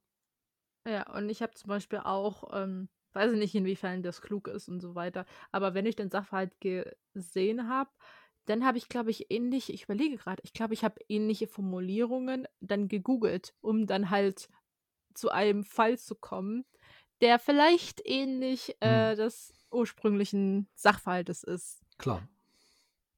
Ja, 0.87 1.11
und 1.15 1.29
ich 1.29 1.43
habe 1.43 1.55
zum 1.55 1.69
Beispiel 1.69 1.99
auch, 1.99 2.51
ähm, 2.55 2.89
weiß 3.13 3.33
ich 3.33 3.39
nicht, 3.39 3.55
inwiefern 3.55 4.03
das 4.03 4.23
klug 4.23 4.49
ist 4.49 4.69
und 4.69 4.81
so 4.81 4.95
weiter, 4.95 5.27
aber 5.53 5.75
wenn 5.75 5.87
ich 5.87 5.97
den 5.97 6.11
Sachverhalt 6.11 6.57
gesehen 6.61 7.69
habe, 7.69 7.91
dann 8.47 8.65
habe 8.65 8.79
ich, 8.79 8.89
glaube 8.89 9.11
ich, 9.11 9.31
ähnlich, 9.31 9.73
ich 9.73 9.85
überlege 9.85 10.17
gerade, 10.17 10.43
ich 10.45 10.53
glaube, 10.53 10.75
ich 10.75 10.83
habe 10.85 11.01
ähnliche 11.09 11.47
Formulierungen 11.47 12.49
dann 12.61 12.89
gegoogelt, 12.89 13.55
um 13.61 13.87
dann 13.87 14.11
halt 14.11 14.49
zu 15.15 15.31
einem 15.31 15.65
Fall 15.65 15.99
zu 15.99 16.15
kommen, 16.15 16.65
der 17.21 17.39
vielleicht 17.39 18.01
ähnlich 18.07 18.77
äh, 18.81 19.11
hm. 19.11 19.17
des 19.17 19.53
ursprünglichen 19.71 20.69
Sachverhaltes 20.75 21.43
ist. 21.45 21.81
Klar. 22.01 22.27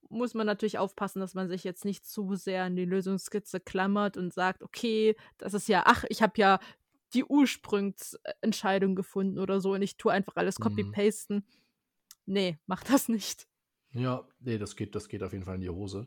Muss 0.09 0.35
man 0.35 0.47
natürlich 0.47 0.79
aufpassen, 0.79 1.21
dass 1.21 1.35
man 1.35 1.49
sich 1.49 1.65
jetzt 1.65 1.85
nicht 1.85 2.07
zu 2.07 2.35
sehr 2.35 2.65
an 2.65 2.77
die 2.77 2.85
Lösungsskizze 2.85 3.61
klammert 3.61 4.17
und 4.17 4.33
sagt, 4.33 4.63
okay, 4.63 5.17
das 5.39 5.55
ist 5.55 5.69
ja, 5.69 5.85
ach, 5.87 6.05
ich 6.09 6.21
habe 6.23 6.35
ja 6.37 6.59
die 7.15 7.25
Ursprungsentscheidung 7.25 8.95
gefunden 8.95 9.39
oder 9.39 9.61
so 9.61 9.73
und 9.73 9.83
ich 9.83 9.97
tue 9.97 10.13
einfach 10.13 10.37
alles 10.37 10.59
mhm. 10.59 10.65
copy-pasten. 10.65 11.37
Mhm. 11.37 11.45
Nee, 12.27 12.59
mach 12.67 12.85
das 12.85 13.09
nicht. 13.09 13.49
Ja, 13.93 14.27
nee, 14.41 14.59
das 14.59 14.77
geht, 14.77 14.95
das 14.95 15.09
geht 15.09 15.23
auf 15.23 15.33
jeden 15.33 15.45
Fall 15.45 15.57
in 15.57 15.61
die 15.61 15.71
Hose. 15.71 16.07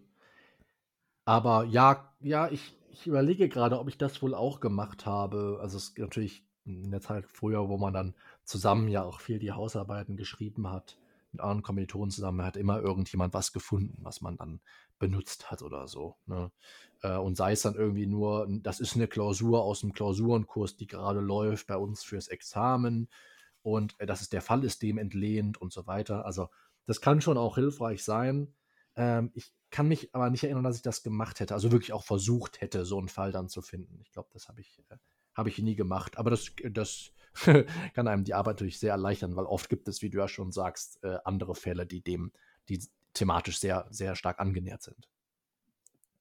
Aber 1.25 1.65
ja, 1.65 2.13
ja, 2.19 2.49
ich, 2.49 2.75
ich 2.91 3.07
überlege 3.07 3.49
gerade, 3.49 3.79
ob 3.79 3.87
ich 3.89 3.97
das 3.97 4.21
wohl 4.21 4.35
auch 4.35 4.59
gemacht 4.59 5.05
habe. 5.05 5.59
Also 5.61 5.77
es 5.77 5.89
ist 5.89 5.97
natürlich 5.97 6.43
in 6.65 6.91
der 6.91 7.01
Zeit 7.01 7.25
früher, 7.27 7.69
wo 7.69 7.77
man 7.77 7.93
dann 7.93 8.15
zusammen 8.43 8.87
ja 8.87 9.03
auch 9.03 9.19
viel 9.19 9.39
die 9.39 9.51
Hausarbeiten 9.51 10.17
geschrieben 10.17 10.69
hat 10.69 10.97
mit 11.35 11.41
anderen 11.41 11.63
Kommilitonen 11.63 12.11
zusammen 12.11 12.45
hat 12.45 12.55
immer 12.55 12.79
irgendjemand 12.79 13.33
was 13.33 13.51
gefunden, 13.51 13.97
was 14.01 14.21
man 14.21 14.37
dann 14.37 14.61
benutzt 14.99 15.51
hat 15.51 15.61
oder 15.61 15.87
so. 15.87 16.15
Ne? 16.25 16.51
Äh, 17.01 17.17
und 17.17 17.35
sei 17.35 17.51
es 17.51 17.61
dann 17.61 17.75
irgendwie 17.75 18.07
nur, 18.07 18.47
das 18.61 18.79
ist 18.79 18.95
eine 18.95 19.07
Klausur 19.07 19.63
aus 19.63 19.81
dem 19.81 19.93
Klausurenkurs, 19.93 20.77
die 20.77 20.87
gerade 20.87 21.19
läuft 21.19 21.67
bei 21.67 21.77
uns 21.77 22.03
fürs 22.03 22.29
Examen 22.29 23.09
und 23.61 23.99
äh, 23.99 24.05
dass 24.05 24.21
es 24.21 24.29
der 24.29 24.41
Fall 24.41 24.63
ist, 24.63 24.81
dem 24.81 24.97
entlehnt 24.97 25.59
und 25.59 25.73
so 25.73 25.87
weiter. 25.87 26.25
Also 26.25 26.49
das 26.85 27.01
kann 27.01 27.21
schon 27.21 27.37
auch 27.37 27.55
hilfreich 27.55 28.03
sein. 28.03 28.53
Ähm, 28.95 29.31
ich 29.33 29.53
kann 29.71 29.87
mich 29.89 30.15
aber 30.15 30.29
nicht 30.29 30.45
erinnern, 30.45 30.63
dass 30.63 30.77
ich 30.77 30.83
das 30.83 31.03
gemacht 31.03 31.41
hätte, 31.41 31.53
also 31.53 31.71
wirklich 31.71 31.91
auch 31.91 32.03
versucht 32.03 32.61
hätte, 32.61 32.85
so 32.85 32.97
einen 32.97 33.09
Fall 33.09 33.33
dann 33.33 33.49
zu 33.49 33.61
finden. 33.61 33.99
Ich 34.01 34.11
glaube, 34.11 34.29
das 34.31 34.47
habe 34.47 34.61
ich, 34.61 34.79
äh, 34.89 34.95
hab 35.33 35.47
ich 35.47 35.59
nie 35.59 35.75
gemacht. 35.75 36.17
Aber 36.17 36.29
das, 36.29 36.51
das 36.71 37.11
kann 37.93 38.07
einem 38.07 38.23
die 38.23 38.33
Arbeit 38.33 38.55
natürlich 38.55 38.79
sehr 38.79 38.91
erleichtern, 38.91 39.35
weil 39.35 39.45
oft 39.45 39.69
gibt 39.69 39.87
es, 39.87 40.01
wie 40.01 40.09
du 40.09 40.19
ja 40.19 40.27
schon 40.27 40.51
sagst, 40.51 41.03
äh, 41.03 41.17
andere 41.25 41.55
Fälle, 41.55 41.85
die 41.85 42.01
dem, 42.01 42.31
die 42.69 42.79
thematisch 43.13 43.59
sehr, 43.59 43.87
sehr 43.89 44.15
stark 44.15 44.39
angenähert 44.39 44.83
sind. 44.83 45.09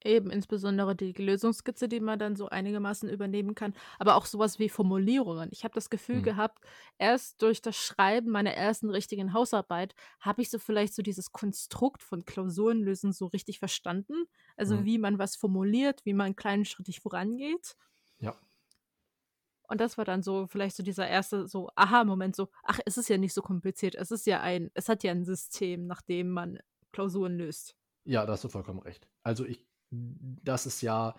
Eben, 0.07 0.31
insbesondere 0.31 0.95
die 0.95 1.13
Lösungskizze, 1.13 1.89
die 1.89 1.99
man 1.99 2.19
dann 2.19 2.37
so 2.37 2.51
einigermaßen 2.51 3.09
übernehmen 3.09 3.55
kann, 3.55 3.73
aber 3.99 4.17
auch 4.17 4.27
sowas 4.27 4.59
wie 4.59 4.69
Formulierungen. 4.69 5.49
Ich 5.51 5.65
habe 5.65 5.73
das 5.73 5.89
Gefühl 5.89 6.17
hm. 6.17 6.23
gehabt, 6.23 6.59
erst 6.99 7.41
durch 7.41 7.63
das 7.63 7.77
Schreiben 7.77 8.31
meiner 8.31 8.53
ersten 8.53 8.91
richtigen 8.91 9.33
Hausarbeit 9.33 9.95
habe 10.21 10.43
ich 10.43 10.51
so 10.51 10.59
vielleicht 10.59 10.93
so 10.95 11.01
dieses 11.01 11.33
Konstrukt 11.33 12.03
von 12.03 12.27
Klausurenlösen 12.27 13.13
so 13.13 13.27
richtig 13.27 13.59
verstanden. 13.59 14.27
Also 14.59 14.77
hm. 14.77 14.85
wie 14.85 14.99
man 14.99 15.19
was 15.19 15.37
formuliert, 15.37 16.05
wie 16.05 16.13
man 16.13 16.37
kleinschrittig 16.37 17.01
vorangeht. 17.01 17.75
Ja. 18.19 18.37
Und 19.69 19.81
das 19.81 19.97
war 19.99 20.05
dann 20.05 20.23
so 20.23 20.47
vielleicht 20.47 20.77
so 20.77 20.83
dieser 20.83 21.09
erste 21.09 21.49
so 21.49 21.71
Aha-Moment, 21.75 22.37
so, 22.37 22.49
ach, 22.63 22.81
es 22.85 22.99
ist 22.99 23.09
ja 23.09 23.19
nicht 23.19 23.33
so 23.33 23.43
kompliziert. 23.43 23.95
Es 23.95 24.11
ist 24.11 24.27
ja 24.27 24.41
ein, 24.41 24.71
es 24.75 24.89
hat 24.89 25.03
ja 25.03 25.13
ein 25.13 25.25
System, 25.25 25.87
nach 25.87 26.03
dem 26.03 26.31
man 26.31 26.59
Klausuren 26.93 27.37
löst. 27.37 27.77
Ja, 28.05 28.27
da 28.27 28.33
hast 28.33 28.45
du 28.45 28.49
vollkommen 28.49 28.81
recht. 28.81 29.09
Also 29.23 29.45
ich 29.45 29.67
das 29.91 30.67
ist 30.67 30.83
ja 30.83 31.15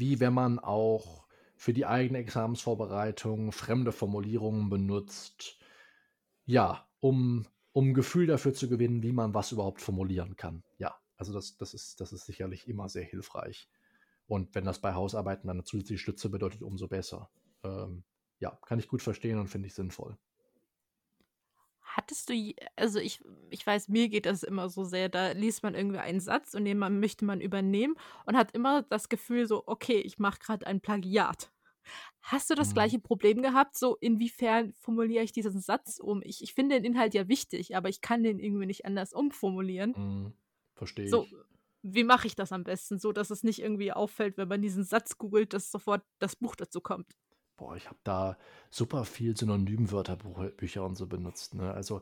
wie 0.00 0.18
wenn 0.18 0.32
man 0.32 0.58
auch 0.58 1.26
für 1.56 1.74
die 1.74 1.84
eigene 1.84 2.18
Examensvorbereitung 2.18 3.52
fremde 3.52 3.92
Formulierungen 3.92 4.70
benutzt, 4.70 5.58
ja, 6.46 6.88
um, 7.00 7.46
um 7.72 7.92
Gefühl 7.92 8.26
dafür 8.26 8.54
zu 8.54 8.68
gewinnen, 8.70 9.02
wie 9.02 9.12
man 9.12 9.34
was 9.34 9.52
überhaupt 9.52 9.82
formulieren 9.82 10.36
kann. 10.36 10.64
Ja, 10.78 10.94
also 11.18 11.34
das, 11.34 11.58
das, 11.58 11.74
ist, 11.74 12.00
das 12.00 12.14
ist 12.14 12.24
sicherlich 12.24 12.66
immer 12.66 12.88
sehr 12.88 13.04
hilfreich. 13.04 13.68
Und 14.26 14.54
wenn 14.54 14.64
das 14.64 14.80
bei 14.80 14.94
Hausarbeiten 14.94 15.48
dann 15.48 15.58
eine 15.58 15.64
zusätzliche 15.64 16.00
Stütze 16.00 16.30
bedeutet, 16.30 16.62
umso 16.62 16.88
besser. 16.88 17.28
Ähm, 17.62 18.04
ja, 18.38 18.58
kann 18.66 18.78
ich 18.78 18.88
gut 18.88 19.02
verstehen 19.02 19.38
und 19.38 19.48
finde 19.48 19.68
ich 19.68 19.74
sinnvoll. 19.74 20.16
Hattest 21.82 22.30
du, 22.30 22.54
also 22.76 23.00
ich, 23.00 23.22
ich 23.50 23.66
weiß, 23.66 23.88
mir 23.88 24.08
geht 24.08 24.24
das 24.24 24.44
immer 24.44 24.68
so 24.68 24.84
sehr, 24.84 25.08
da 25.08 25.32
liest 25.32 25.62
man 25.62 25.74
irgendwie 25.74 25.98
einen 25.98 26.20
Satz 26.20 26.54
und 26.54 26.64
den 26.64 26.78
man, 26.78 27.00
möchte 27.00 27.24
man 27.24 27.40
übernehmen 27.40 27.96
und 28.26 28.36
hat 28.36 28.52
immer 28.52 28.82
das 28.82 29.08
Gefühl 29.08 29.46
so, 29.46 29.64
okay, 29.66 29.98
ich 29.98 30.18
mache 30.18 30.38
gerade 30.38 30.66
ein 30.66 30.80
Plagiat. 30.80 31.50
Hast 32.22 32.48
du 32.50 32.54
das 32.54 32.70
mhm. 32.70 32.74
gleiche 32.74 32.98
Problem 33.00 33.42
gehabt? 33.42 33.76
So, 33.76 33.96
inwiefern 33.96 34.72
formuliere 34.74 35.24
ich 35.24 35.32
diesen 35.32 35.60
Satz 35.60 35.98
um? 35.98 36.22
Ich, 36.22 36.42
ich 36.42 36.54
finde 36.54 36.76
den 36.76 36.84
Inhalt 36.84 37.14
ja 37.14 37.28
wichtig, 37.28 37.74
aber 37.76 37.88
ich 37.88 38.00
kann 38.00 38.22
den 38.22 38.38
irgendwie 38.38 38.66
nicht 38.66 38.84
anders 38.84 39.12
umformulieren. 39.12 39.94
Mhm. 39.96 40.32
Verstehe 40.74 41.08
so, 41.08 41.24
ich. 41.24 41.34
Wie 41.82 42.04
mache 42.04 42.26
ich 42.26 42.36
das 42.36 42.52
am 42.52 42.62
besten, 42.62 42.98
so 42.98 43.10
dass 43.10 43.30
es 43.30 43.42
nicht 43.42 43.60
irgendwie 43.60 43.92
auffällt, 43.92 44.36
wenn 44.36 44.48
man 44.48 44.62
diesen 44.62 44.84
Satz 44.84 45.16
googelt, 45.16 45.54
dass 45.54 45.70
sofort 45.70 46.04
das 46.18 46.36
Buch 46.36 46.54
dazu 46.54 46.80
kommt? 46.80 47.16
Boah, 47.60 47.76
ich 47.76 47.86
habe 47.86 47.98
da 48.04 48.38
super 48.70 49.04
viel 49.04 49.36
Synonymwörterbücher 49.36 50.82
und 50.82 50.96
so 50.96 51.06
benutzt. 51.06 51.54
Ne? 51.54 51.72
Also 51.72 52.00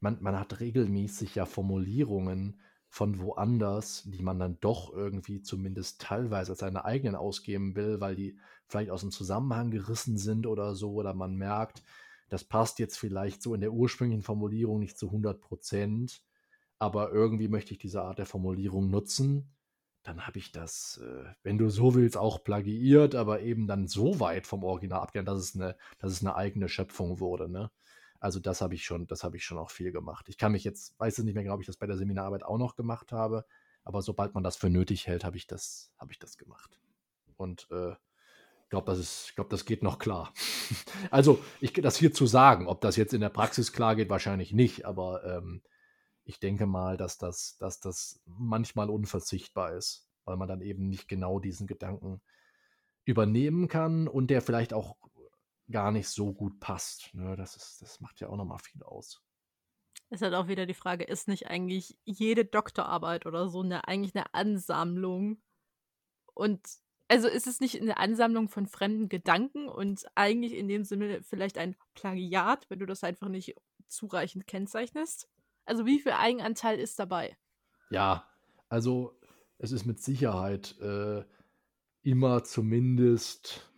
man, 0.00 0.18
man 0.20 0.38
hat 0.38 0.60
regelmäßig 0.60 1.34
ja 1.34 1.46
Formulierungen 1.46 2.60
von 2.90 3.18
woanders, 3.20 4.04
die 4.04 4.22
man 4.22 4.38
dann 4.38 4.58
doch 4.60 4.92
irgendwie 4.92 5.42
zumindest 5.42 6.00
teilweise 6.02 6.52
als 6.52 6.60
seine 6.60 6.84
eigenen 6.84 7.16
ausgeben 7.16 7.74
will, 7.74 8.00
weil 8.00 8.16
die 8.16 8.38
vielleicht 8.66 8.90
aus 8.90 9.00
dem 9.00 9.10
Zusammenhang 9.10 9.70
gerissen 9.70 10.18
sind 10.18 10.46
oder 10.46 10.74
so, 10.74 10.92
oder 10.92 11.14
man 11.14 11.34
merkt, 11.34 11.82
das 12.28 12.44
passt 12.44 12.78
jetzt 12.78 12.98
vielleicht 12.98 13.42
so 13.42 13.54
in 13.54 13.62
der 13.62 13.72
ursprünglichen 13.72 14.22
Formulierung 14.22 14.78
nicht 14.78 14.98
zu 14.98 15.06
100 15.06 15.40
Prozent, 15.40 16.22
aber 16.78 17.12
irgendwie 17.12 17.48
möchte 17.48 17.72
ich 17.72 17.78
diese 17.78 18.02
Art 18.02 18.18
der 18.18 18.26
Formulierung 18.26 18.90
nutzen 18.90 19.50
dann 20.08 20.26
habe 20.26 20.38
ich 20.38 20.52
das, 20.52 20.98
äh, 21.04 21.24
wenn 21.42 21.58
du 21.58 21.68
so 21.68 21.94
willst, 21.94 22.16
auch 22.16 22.42
plagiiert, 22.42 23.14
aber 23.14 23.40
eben 23.42 23.66
dann 23.66 23.86
so 23.86 24.20
weit 24.20 24.46
vom 24.46 24.64
Original 24.64 25.00
abgelernt, 25.00 25.28
dass 25.28 25.38
es 25.38 25.54
eine, 25.54 25.76
dass 25.98 26.12
es 26.12 26.22
eine 26.22 26.34
eigene 26.34 26.70
Schöpfung 26.70 27.20
wurde. 27.20 27.50
Ne? 27.50 27.70
Also 28.18 28.40
das 28.40 28.62
habe 28.62 28.74
ich 28.74 28.84
schon, 28.84 29.06
das 29.06 29.22
habe 29.22 29.36
ich 29.36 29.44
schon 29.44 29.58
auch 29.58 29.70
viel 29.70 29.92
gemacht. 29.92 30.30
Ich 30.30 30.38
kann 30.38 30.52
mich 30.52 30.64
jetzt, 30.64 30.98
weiß 30.98 31.18
es 31.18 31.24
nicht 31.24 31.34
mehr, 31.34 31.44
glaube 31.44 31.62
ich, 31.62 31.66
das 31.66 31.76
bei 31.76 31.86
der 31.86 31.98
Seminararbeit 31.98 32.42
auch 32.42 32.56
noch 32.56 32.74
gemacht 32.74 33.12
habe, 33.12 33.44
aber 33.84 34.00
sobald 34.00 34.34
man 34.34 34.42
das 34.42 34.56
für 34.56 34.70
nötig 34.70 35.06
hält, 35.06 35.24
habe 35.24 35.36
ich 35.36 35.46
das, 35.46 35.92
habe 35.98 36.10
ich 36.10 36.18
das 36.18 36.38
gemacht. 36.38 36.80
Und 37.36 37.68
äh, 37.70 37.94
glaube, 38.70 38.86
das 38.86 38.98
ist, 38.98 39.34
das 39.50 39.66
geht 39.66 39.82
noch 39.82 39.98
klar. 39.98 40.32
also, 41.10 41.38
ich 41.60 41.74
das 41.74 41.98
hier 41.98 42.14
zu 42.14 42.26
sagen, 42.26 42.66
ob 42.66 42.80
das 42.80 42.96
jetzt 42.96 43.12
in 43.12 43.20
der 43.20 43.28
Praxis 43.28 43.74
klar 43.74 43.94
geht, 43.94 44.08
wahrscheinlich 44.08 44.54
nicht, 44.54 44.86
aber 44.86 45.22
ähm, 45.24 45.60
ich 46.28 46.40
denke 46.40 46.66
mal, 46.66 46.98
dass 46.98 47.16
das, 47.16 47.56
dass 47.56 47.80
das 47.80 48.20
manchmal 48.26 48.90
unverzichtbar 48.90 49.72
ist, 49.72 50.06
weil 50.26 50.36
man 50.36 50.46
dann 50.46 50.60
eben 50.60 50.90
nicht 50.90 51.08
genau 51.08 51.40
diesen 51.40 51.66
Gedanken 51.66 52.20
übernehmen 53.06 53.66
kann 53.66 54.06
und 54.06 54.28
der 54.28 54.42
vielleicht 54.42 54.74
auch 54.74 54.98
gar 55.70 55.90
nicht 55.90 56.06
so 56.10 56.34
gut 56.34 56.60
passt. 56.60 57.14
Ne? 57.14 57.34
Das, 57.34 57.56
ist, 57.56 57.80
das 57.80 58.00
macht 58.00 58.20
ja 58.20 58.28
auch 58.28 58.36
nochmal 58.36 58.58
viel 58.58 58.82
aus. 58.82 59.22
Es 60.10 60.20
ist 60.20 60.22
halt 60.22 60.34
auch 60.34 60.48
wieder 60.48 60.66
die 60.66 60.74
Frage, 60.74 61.04
ist 61.04 61.28
nicht 61.28 61.46
eigentlich 61.46 61.96
jede 62.04 62.44
Doktorarbeit 62.44 63.24
oder 63.24 63.48
so 63.48 63.62
eine, 63.62 63.88
eigentlich 63.88 64.14
eine 64.14 64.34
Ansammlung? 64.34 65.40
Und 66.34 66.60
also 67.08 67.26
ist 67.26 67.46
es 67.46 67.60
nicht 67.60 67.80
eine 67.80 67.96
Ansammlung 67.96 68.50
von 68.50 68.66
fremden 68.66 69.08
Gedanken 69.08 69.66
und 69.66 70.04
eigentlich 70.14 70.52
in 70.52 70.68
dem 70.68 70.84
Sinne 70.84 71.22
vielleicht 71.22 71.56
ein 71.56 71.74
Plagiat, 71.94 72.68
wenn 72.68 72.80
du 72.80 72.86
das 72.86 73.02
einfach 73.02 73.30
nicht 73.30 73.56
zureichend 73.86 74.46
kennzeichnest? 74.46 75.26
Also 75.68 75.84
wie 75.84 76.00
viel 76.00 76.12
Eigenanteil 76.12 76.78
ist 76.78 76.98
dabei? 76.98 77.36
Ja, 77.90 78.26
also 78.70 79.18
es 79.58 79.70
ist 79.70 79.84
mit 79.84 80.00
Sicherheit 80.00 80.78
äh, 80.80 81.24
immer 82.02 82.42
zumindest. 82.42 83.70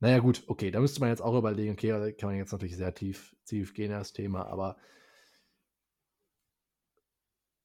Naja, 0.00 0.18
gut, 0.18 0.42
okay, 0.48 0.70
da 0.72 0.80
müsste 0.80 1.00
man 1.00 1.10
jetzt 1.10 1.22
auch 1.22 1.38
überlegen, 1.38 1.72
okay, 1.72 1.88
da 1.90 2.10
kann 2.12 2.30
man 2.30 2.38
jetzt 2.38 2.52
natürlich 2.52 2.76
sehr 2.76 2.94
tief, 2.94 3.36
tief 3.44 3.72
gehen, 3.72 3.90
das 3.90 4.12
Thema, 4.12 4.46
aber 4.46 4.76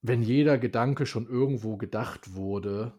wenn 0.01 0.21
jeder 0.21 0.57
Gedanke 0.59 1.05
schon 1.05 1.27
irgendwo 1.27 1.77
gedacht 1.77 2.35
wurde 2.35 2.93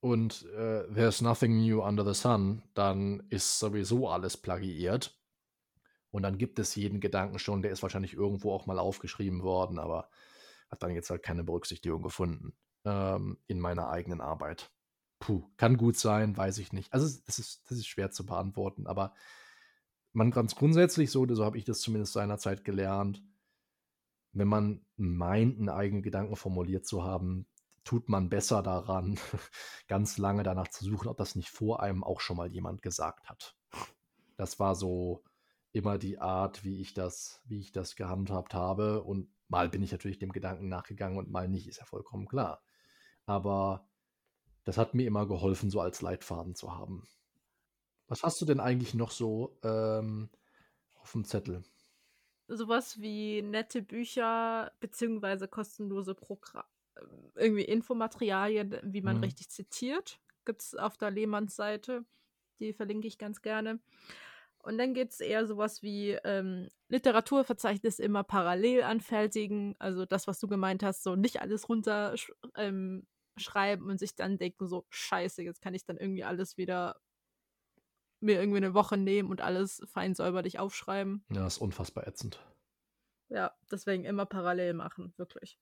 und 0.00 0.44
äh, 0.56 0.92
there's 0.92 1.20
nothing 1.22 1.64
new 1.64 1.82
under 1.82 2.04
the 2.04 2.18
sun, 2.18 2.62
dann 2.74 3.22
ist 3.30 3.58
sowieso 3.58 4.08
alles 4.08 4.36
plagiiert. 4.36 5.17
Und 6.10 6.22
dann 6.22 6.38
gibt 6.38 6.58
es 6.58 6.74
jeden 6.74 7.00
Gedanken 7.00 7.38
schon, 7.38 7.62
der 7.62 7.70
ist 7.70 7.82
wahrscheinlich 7.82 8.14
irgendwo 8.14 8.52
auch 8.52 8.66
mal 8.66 8.78
aufgeschrieben 8.78 9.42
worden, 9.42 9.78
aber 9.78 10.08
hat 10.70 10.82
dann 10.82 10.94
jetzt 10.94 11.10
halt 11.10 11.22
keine 11.22 11.44
Berücksichtigung 11.44 12.02
gefunden 12.02 12.54
ähm, 12.84 13.38
in 13.46 13.60
meiner 13.60 13.88
eigenen 13.88 14.20
Arbeit. 14.20 14.70
Puh, 15.18 15.44
kann 15.56 15.76
gut 15.76 15.96
sein, 15.96 16.36
weiß 16.36 16.58
ich 16.58 16.72
nicht. 16.72 16.92
Also 16.92 17.06
das 17.26 17.38
ist, 17.38 17.70
das 17.70 17.78
ist 17.78 17.86
schwer 17.86 18.10
zu 18.10 18.24
beantworten, 18.24 18.86
aber 18.86 19.14
man 20.12 20.30
ganz 20.30 20.54
grundsätzlich 20.54 21.10
so, 21.10 21.26
so 21.34 21.44
habe 21.44 21.58
ich 21.58 21.64
das 21.64 21.80
zumindest 21.80 22.12
seinerzeit 22.12 22.64
gelernt, 22.64 23.22
wenn 24.32 24.48
man 24.48 24.84
meint, 24.96 25.58
einen 25.58 25.68
eigenen 25.68 26.02
Gedanken 26.02 26.36
formuliert 26.36 26.86
zu 26.86 27.04
haben, 27.04 27.46
tut 27.84 28.08
man 28.08 28.28
besser 28.28 28.62
daran, 28.62 29.18
ganz 29.88 30.18
lange 30.18 30.42
danach 30.42 30.68
zu 30.68 30.84
suchen, 30.84 31.08
ob 31.08 31.16
das 31.16 31.34
nicht 31.34 31.50
vor 31.50 31.82
einem 31.82 32.04
auch 32.04 32.20
schon 32.20 32.36
mal 32.36 32.50
jemand 32.50 32.82
gesagt 32.82 33.28
hat. 33.28 33.56
Das 34.36 34.58
war 34.60 34.74
so 34.74 35.24
immer 35.72 35.98
die 35.98 36.18
Art, 36.18 36.64
wie 36.64 36.80
ich 36.80 36.94
das, 36.94 37.40
wie 37.44 37.60
ich 37.60 37.72
das 37.72 37.96
gehandhabt 37.96 38.54
habe. 38.54 39.02
Und 39.02 39.28
mal 39.48 39.68
bin 39.68 39.82
ich 39.82 39.92
natürlich 39.92 40.18
dem 40.18 40.32
Gedanken 40.32 40.68
nachgegangen 40.68 41.18
und 41.18 41.30
mal 41.30 41.48
nicht, 41.48 41.68
ist 41.68 41.78
ja 41.78 41.84
vollkommen 41.84 42.26
klar. 42.26 42.62
Aber 43.26 43.88
das 44.64 44.78
hat 44.78 44.94
mir 44.94 45.06
immer 45.06 45.26
geholfen, 45.26 45.70
so 45.70 45.80
als 45.80 46.02
Leitfaden 46.02 46.54
zu 46.54 46.74
haben. 46.74 47.08
Was 48.06 48.22
hast 48.22 48.40
du 48.40 48.46
denn 48.46 48.60
eigentlich 48.60 48.94
noch 48.94 49.10
so 49.10 49.58
ähm, 49.62 50.30
auf 51.00 51.12
dem 51.12 51.24
Zettel? 51.24 51.62
Sowas 52.48 52.98
wie 53.00 53.42
nette 53.42 53.82
Bücher 53.82 54.72
beziehungsweise 54.80 55.48
kostenlose 55.48 56.14
Programme, 56.14 56.66
irgendwie 57.34 57.64
Infomaterialien, 57.64 58.78
wie 58.82 59.02
man 59.02 59.18
mhm. 59.18 59.24
richtig 59.24 59.50
zitiert, 59.50 60.18
gibt 60.46 60.62
es 60.62 60.74
auf 60.74 60.96
der 60.96 61.10
Lehmanns 61.10 61.54
Seite. 61.54 62.06
Die 62.58 62.72
verlinke 62.72 63.06
ich 63.06 63.18
ganz 63.18 63.42
gerne. 63.42 63.78
Und 64.62 64.78
dann 64.78 64.92
geht 64.92 65.10
es 65.12 65.20
eher 65.20 65.46
sowas 65.46 65.82
wie 65.82 66.10
ähm, 66.24 66.68
Literaturverzeichnis 66.88 67.98
immer 67.98 68.24
parallel 68.24 68.82
anfertigen. 68.82 69.76
Also 69.78 70.04
das, 70.04 70.26
was 70.26 70.40
du 70.40 70.48
gemeint 70.48 70.82
hast, 70.82 71.02
so 71.02 71.16
nicht 71.16 71.40
alles 71.40 71.68
runterschreiben 71.68 72.34
ähm, 72.56 73.06
und 73.88 73.98
sich 73.98 74.14
dann 74.14 74.38
denken, 74.38 74.66
so, 74.66 74.86
scheiße, 74.90 75.42
jetzt 75.42 75.62
kann 75.62 75.74
ich 75.74 75.84
dann 75.84 75.96
irgendwie 75.96 76.24
alles 76.24 76.56
wieder 76.56 77.00
mir 78.20 78.40
irgendwie 78.40 78.58
eine 78.58 78.74
Woche 78.74 78.96
nehmen 78.96 79.30
und 79.30 79.40
alles 79.40 79.80
fein 79.86 80.14
säuberlich 80.14 80.58
aufschreiben. 80.58 81.24
Ja, 81.30 81.46
ist 81.46 81.58
unfassbar 81.58 82.06
ätzend. 82.06 82.44
Ja, 83.28 83.52
deswegen 83.70 84.04
immer 84.04 84.26
parallel 84.26 84.74
machen, 84.74 85.12
wirklich. 85.16 85.58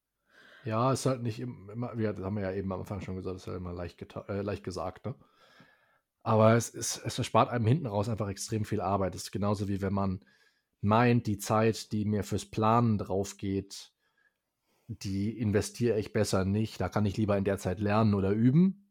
Ja, 0.64 0.92
ist 0.92 1.06
halt 1.06 1.22
nicht 1.22 1.38
immer, 1.38 1.96
wir 1.96 2.16
haben 2.16 2.38
ja 2.38 2.52
eben 2.52 2.72
am 2.72 2.80
Anfang 2.80 3.00
schon 3.00 3.16
gesagt, 3.16 3.36
ist 3.36 3.46
halt 3.46 3.58
immer 3.58 3.72
leicht, 3.72 4.00
äh, 4.28 4.42
leicht 4.42 4.64
gesagt, 4.64 5.06
ne? 5.06 5.14
Aber 6.26 6.56
es, 6.56 6.70
ist, 6.70 7.00
es 7.04 7.18
erspart 7.18 7.50
einem 7.50 7.68
hinten 7.68 7.86
raus 7.86 8.08
einfach 8.08 8.28
extrem 8.28 8.64
viel 8.64 8.80
Arbeit. 8.80 9.14
Das 9.14 9.22
ist 9.22 9.30
genauso 9.30 9.68
wie 9.68 9.80
wenn 9.80 9.92
man 9.92 10.24
meint, 10.80 11.28
die 11.28 11.38
Zeit, 11.38 11.92
die 11.92 12.04
mir 12.04 12.24
fürs 12.24 12.44
Planen 12.44 12.98
drauf 12.98 13.36
geht, 13.36 13.92
die 14.88 15.38
investiere 15.38 16.00
ich 16.00 16.12
besser 16.12 16.44
nicht. 16.44 16.80
Da 16.80 16.88
kann 16.88 17.06
ich 17.06 17.16
lieber 17.16 17.38
in 17.38 17.44
der 17.44 17.58
Zeit 17.58 17.78
lernen 17.78 18.12
oder 18.12 18.32
üben. 18.32 18.90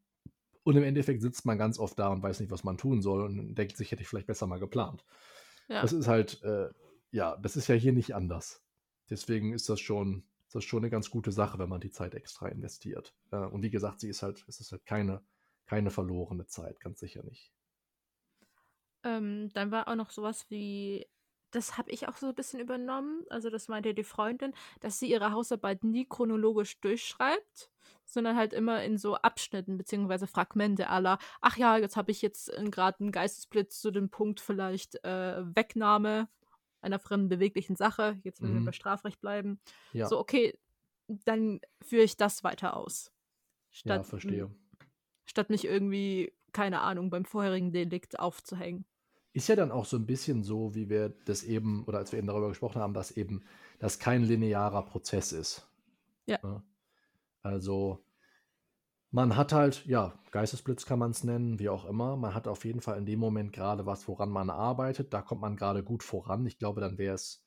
Und 0.64 0.78
im 0.78 0.84
Endeffekt 0.84 1.22
sitzt 1.22 1.46
man 1.46 1.58
ganz 1.58 1.78
oft 1.78 2.00
da 2.00 2.08
und 2.08 2.24
weiß 2.24 2.40
nicht, 2.40 2.54
was 2.54 2.64
man 2.64 2.78
tun 2.78 3.02
soll 3.02 3.26
und 3.26 3.54
denkt 3.56 3.76
sich, 3.76 3.92
hätte 3.92 4.02
ich 4.02 4.08
vielleicht 4.08 4.28
besser 4.28 4.48
mal 4.48 4.60
geplant. 4.60 5.04
Ja. 5.68 5.82
Das 5.82 5.92
ist 5.92 6.08
halt, 6.08 6.42
äh, 6.42 6.70
ja, 7.12 7.36
das 7.36 7.58
ist 7.58 7.68
ja 7.68 7.76
hier 7.76 7.92
nicht 7.92 8.16
anders. 8.16 8.64
Deswegen 9.10 9.52
ist 9.52 9.68
das 9.68 9.82
schon, 9.82 10.24
ist 10.48 10.56
das 10.56 10.64
schon 10.64 10.84
eine 10.84 10.90
ganz 10.90 11.10
gute 11.10 11.34
Sache, 11.34 11.60
wenn 11.60 11.68
man 11.68 11.82
die 11.82 11.92
Zeit 11.92 12.16
extra 12.16 12.48
investiert. 12.48 13.14
Äh, 13.32 13.40
und 13.40 13.62
wie 13.62 13.72
gesagt, 13.72 14.00
sie 14.00 14.08
ist 14.08 14.24
halt, 14.24 14.46
es 14.48 14.62
ist 14.62 14.72
halt 14.72 14.86
keine, 14.86 15.22
keine 15.66 15.92
verlorene 15.92 16.46
Zeit, 16.48 16.80
ganz 16.80 17.00
sicher 17.00 17.24
nicht. 17.24 17.52
Ähm, 19.04 19.50
dann 19.54 19.72
war 19.72 19.88
auch 19.88 19.96
noch 19.96 20.10
sowas 20.10 20.46
wie 20.50 21.08
das 21.56 21.78
habe 21.78 21.90
ich 21.92 22.08
auch 22.08 22.18
so 22.18 22.28
ein 22.28 22.36
bisschen 22.36 22.60
übernommen. 22.60 23.24
Also, 23.30 23.50
das 23.50 23.68
meinte 23.68 23.94
die 23.94 24.04
Freundin, 24.04 24.54
dass 24.82 25.00
sie 25.00 25.10
ihre 25.10 25.32
Hausarbeit 25.32 25.84
nie 25.84 26.06
chronologisch 26.06 26.80
durchschreibt, 26.82 27.72
sondern 28.06 28.36
halt 28.36 28.54
immer 28.54 28.84
in 28.84 28.98
so 28.98 29.16
Abschnitten 29.16 29.78
beziehungsweise 29.78 30.28
Fragmente 30.28 30.90
aller. 30.90 31.18
Ach 31.42 31.58
ja, 31.58 31.78
jetzt 31.78 31.96
habe 31.96 32.12
ich 32.12 32.22
jetzt 32.22 32.52
gerade 32.72 33.00
einen 33.00 33.12
Geistesblitz 33.12 33.80
zu 33.80 33.92
dem 33.92 34.10
Punkt 34.10 34.42
vielleicht 34.42 35.04
äh, 35.06 35.56
Wegnahme 35.56 36.28
einer 36.82 37.00
fremden 37.00 37.30
beweglichen 37.30 37.76
Sache. 37.76 38.20
Jetzt 38.24 38.42
will 38.42 38.50
mhm. 38.50 38.60
wir 38.60 38.66
bei 38.66 38.72
Strafrecht 38.74 39.22
bleiben. 39.22 39.60
Ja. 39.94 40.08
So, 40.08 40.20
okay, 40.20 40.58
dann 41.08 41.62
führe 41.82 42.04
ich 42.04 42.18
das 42.18 42.44
weiter 42.44 42.76
aus. 42.76 43.12
Statt, 43.72 43.98
ja, 43.98 44.04
verstehe. 44.04 44.56
Statt 45.36 45.50
mich 45.50 45.66
irgendwie, 45.66 46.32
keine 46.54 46.80
Ahnung, 46.80 47.10
beim 47.10 47.26
vorherigen 47.26 47.74
Delikt 47.74 48.22
aufzuhängen. 48.22 48.86
Ist 49.34 49.50
ja 49.50 49.58
dann 49.58 49.70
auch 49.70 49.84
so 49.84 49.98
ein 49.98 50.06
bisschen 50.06 50.44
so, 50.44 50.74
wie 50.76 50.90
wir 50.90 51.10
das 51.26 51.44
eben, 51.44 51.84
oder 51.88 51.98
als 51.98 52.14
wir 52.14 52.20
eben 52.20 52.28
darüber 52.28 52.48
gesprochen 52.48 52.82
haben, 52.82 52.94
dass 52.94 53.12
eben 53.12 53.44
das 53.78 54.00
kein 54.00 54.24
linearer 54.24 54.86
Prozess 54.86 55.34
ist. 55.34 55.68
Ja. 56.26 56.40
ja. 56.42 56.64
Also 57.42 58.02
man 59.12 59.36
hat 59.36 59.52
halt, 59.52 59.86
ja, 59.86 60.18
Geistesblitz 60.32 60.86
kann 60.86 61.00
man 61.00 61.12
es 61.12 61.26
nennen, 61.26 61.60
wie 61.60 61.68
auch 61.68 61.84
immer. 61.84 62.16
Man 62.16 62.34
hat 62.34 62.48
auf 62.48 62.64
jeden 62.64 62.80
Fall 62.80 62.98
in 62.98 63.06
dem 63.06 63.20
Moment 63.20 63.52
gerade 63.52 63.86
was, 63.86 64.08
woran 64.08 64.30
man 64.30 64.50
arbeitet. 64.50 65.14
Da 65.14 65.22
kommt 65.22 65.42
man 65.42 65.58
gerade 65.58 65.84
gut 65.84 66.02
voran. 66.02 66.46
Ich 66.46 66.60
glaube, 66.60 66.80
dann 66.80 66.98
wäre 66.98 67.16
es 67.16 67.46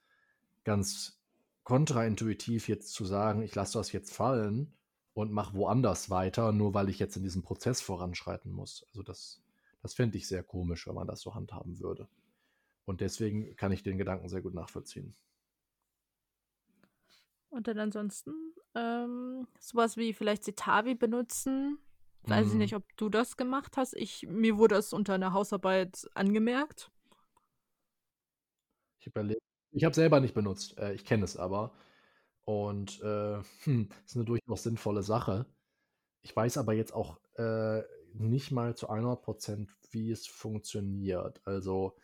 ganz 0.62 1.22
kontraintuitiv 1.64 2.68
jetzt 2.68 2.93
zu 2.93 3.07
sagen, 3.07 3.41
ich 3.41 3.55
lasse 3.55 3.78
das 3.78 3.93
jetzt 3.93 4.12
fallen 4.12 4.74
und 5.18 5.32
mache 5.32 5.54
woanders 5.54 6.10
weiter, 6.10 6.52
nur 6.52 6.74
weil 6.74 6.88
ich 6.88 6.98
jetzt 6.98 7.16
in 7.16 7.22
diesem 7.24 7.42
Prozess 7.42 7.80
voranschreiten 7.80 8.52
muss. 8.52 8.84
Also 8.88 9.02
das 9.02 9.42
das 9.82 9.94
fände 9.94 10.18
ich 10.18 10.28
sehr 10.28 10.42
komisch, 10.42 10.86
wenn 10.86 10.94
man 10.94 11.06
das 11.06 11.20
so 11.20 11.34
handhaben 11.34 11.78
würde. 11.80 12.08
Und 12.84 13.00
deswegen 13.00 13.54
kann 13.56 13.72
ich 13.72 13.82
den 13.82 13.98
Gedanken 13.98 14.28
sehr 14.28 14.42
gut 14.42 14.54
nachvollziehen. 14.54 15.14
Und 17.50 17.66
dann 17.66 17.78
ansonsten 17.78 18.32
ähm, 18.74 19.46
sowas 19.58 19.96
wie 19.96 20.12
vielleicht 20.12 20.44
Citavi 20.44 20.94
benutzen. 20.94 21.78
Weiß 22.22 22.48
ich 22.48 22.52
mhm. 22.52 22.58
nicht, 22.58 22.74
ob 22.74 22.84
du 22.96 23.08
das 23.08 23.36
gemacht 23.36 23.76
hast. 23.76 23.94
Ich, 23.94 24.26
mir 24.28 24.58
wurde 24.58 24.76
es 24.76 24.92
unter 24.92 25.14
einer 25.14 25.32
Hausarbeit 25.32 26.08
angemerkt. 26.14 26.90
Ich 29.00 29.06
überlege. 29.06 29.40
Ich 29.70 29.84
habe 29.84 29.94
selber 29.94 30.20
nicht 30.20 30.34
benutzt. 30.34 30.76
Äh, 30.78 30.94
ich 30.94 31.04
kenne 31.04 31.24
es 31.24 31.36
aber. 31.36 31.72
Und 32.49 33.03
äh, 33.03 33.42
hm, 33.64 33.90
ist 34.07 34.16
eine 34.16 34.24
durchaus 34.24 34.62
sinnvolle 34.62 35.03
Sache. 35.03 35.44
Ich 36.22 36.34
weiß 36.34 36.57
aber 36.57 36.72
jetzt 36.72 36.94
auch 36.94 37.20
äh, 37.36 37.82
nicht 38.14 38.53
mal 38.53 38.74
zu 38.74 38.88
100%, 38.88 39.68
wie 39.90 40.11
es 40.11 40.26
funktioniert. 40.26 41.42
Also 41.44 41.99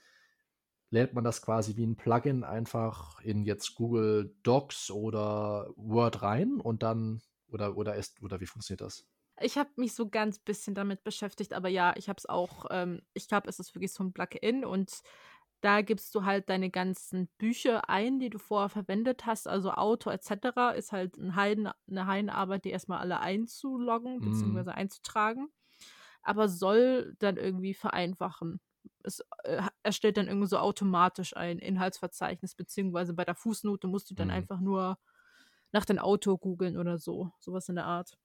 lädt 0.91 1.15
man 1.15 1.25
das 1.25 1.41
quasi 1.41 1.79
wie 1.79 1.87
ein 1.87 1.97
Plugin 1.97 2.45
einfach 2.45 3.23
in 3.23 3.47
jetzt 3.47 3.75
Google 3.75 4.37
Docs 4.43 4.91
oder 4.91 5.71
Word 5.77 6.21
rein 6.21 6.61
und 6.61 6.83
dann 6.83 7.23
oder 7.49 7.79
oder 7.79 7.95
ist 7.95 8.23
oder 8.23 8.39
wie 8.43 8.47
funktioniert 8.47 8.83
das? 8.83 9.07
Ich 9.41 9.57
habe 9.57 9.71
mich 9.77 9.95
so 9.95 10.11
ganz 10.11 10.39
bisschen 10.39 10.75
damit 10.75 11.05
beschäftigt, 11.05 11.55
aber 11.55 11.69
ja, 11.69 11.95
ich 11.97 12.11
habe 12.11 12.19
es 12.19 12.27
auch. 12.27 12.67
Ähm, 12.71 13.01
ich 13.15 13.29
glaube, 13.29 13.49
es 13.49 13.59
ist 13.59 13.75
wirklich 13.75 13.95
so 13.95 14.05
ein 14.05 14.13
Plugin 14.13 14.67
und 14.67 15.03
da 15.65 15.81
gibst 15.81 16.15
du 16.15 16.25
halt 16.25 16.51
deine 16.51 16.71
ganzen 16.71 17.29
Bücher 17.39 17.89
ein, 17.89 18.19
die 18.19 18.31
du 18.31 18.39
vorher 18.39 18.69
verwendet 18.69 19.25
hast, 19.25 19.49
also 19.49 19.73
Auto 19.73 20.11
etc. 20.11 20.77
ist 20.77 20.93
halt 20.93 21.17
ein 21.17 21.35
Heiden, 21.35 21.71
eine 21.89 22.07
Heidenarbeit, 22.07 22.65
die 22.65 22.71
erstmal 22.71 22.99
alle 22.99 23.21
einzuloggen 23.21 24.19
mm. 24.19 24.21
bzw. 24.21 24.71
einzutragen 24.71 25.49
aber 26.25 26.49
soll 26.49 27.15
dann 27.19 27.37
irgendwie 27.37 27.75
vereinfachen. 27.75 28.61
Es 29.03 29.23
äh, 29.45 29.63
erstellt 29.83 30.17
dann 30.17 30.27
irgendwie 30.27 30.49
so 30.49 30.59
automatisch 30.59 31.37
ein 31.37 31.59
Inhaltsverzeichnis, 31.59 32.55
beziehungsweise 32.55 33.13
bei 33.13 33.25
der 33.25 33.35
Fußnote 33.35 33.87
musst 33.87 34.11
du 34.11 34.15
dann 34.15 34.29
mhm. 34.29 34.35
einfach 34.35 34.61
nur 34.61 34.99
nach 35.73 35.85
dem 35.85 35.99
Auto 35.99 36.39
googeln 36.39 36.77
oder 36.77 36.99
so. 36.99 37.31
Sowas 37.39 37.69
in 37.69 37.77
der 37.77 37.85
Art. 37.85 38.19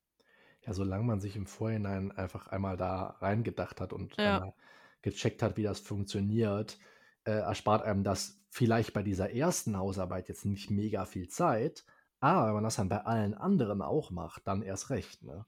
Ja, 0.65 0.73
solange 0.73 1.03
man 1.03 1.19
sich 1.19 1.35
im 1.35 1.45
Vorhinein 1.45 2.11
einfach 2.11 2.47
einmal 2.47 2.77
da 2.77 3.17
reingedacht 3.19 3.79
hat 3.81 3.93
und 3.93 4.15
ja. 4.17 4.53
gecheckt 5.01 5.41
hat, 5.41 5.57
wie 5.57 5.63
das 5.63 5.79
funktioniert, 5.79 6.77
äh, 7.25 7.31
erspart 7.31 7.83
einem 7.83 8.03
das 8.03 8.39
vielleicht 8.49 8.93
bei 8.93 9.03
dieser 9.03 9.31
ersten 9.31 9.77
Hausarbeit 9.77 10.27
jetzt 10.29 10.45
nicht 10.45 10.69
mega 10.69 11.05
viel 11.05 11.27
Zeit, 11.29 11.85
aber 12.19 12.47
wenn 12.47 12.55
man 12.55 12.63
das 12.63 12.75
dann 12.75 12.89
bei 12.89 13.05
allen 13.05 13.33
anderen 13.33 13.81
auch 13.81 14.11
macht, 14.11 14.47
dann 14.47 14.61
erst 14.61 14.89
recht, 14.89 15.23
ne? 15.23 15.45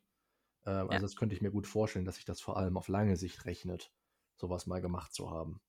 Ähm, 0.66 0.74
ja. 0.74 0.88
Also 0.88 1.06
das 1.06 1.16
könnte 1.16 1.36
ich 1.36 1.42
mir 1.42 1.52
gut 1.52 1.68
vorstellen, 1.68 2.06
dass 2.06 2.16
sich 2.16 2.26
das 2.26 2.40
vor 2.40 2.58
allem 2.58 2.78
auf 2.78 2.88
lange 2.88 3.18
Sicht 3.18 3.46
rechnet, 3.46 3.92
sowas 4.36 4.68
mal 4.68 4.82
gemacht 4.82 5.14
zu 5.14 5.32
haben. 5.32 5.60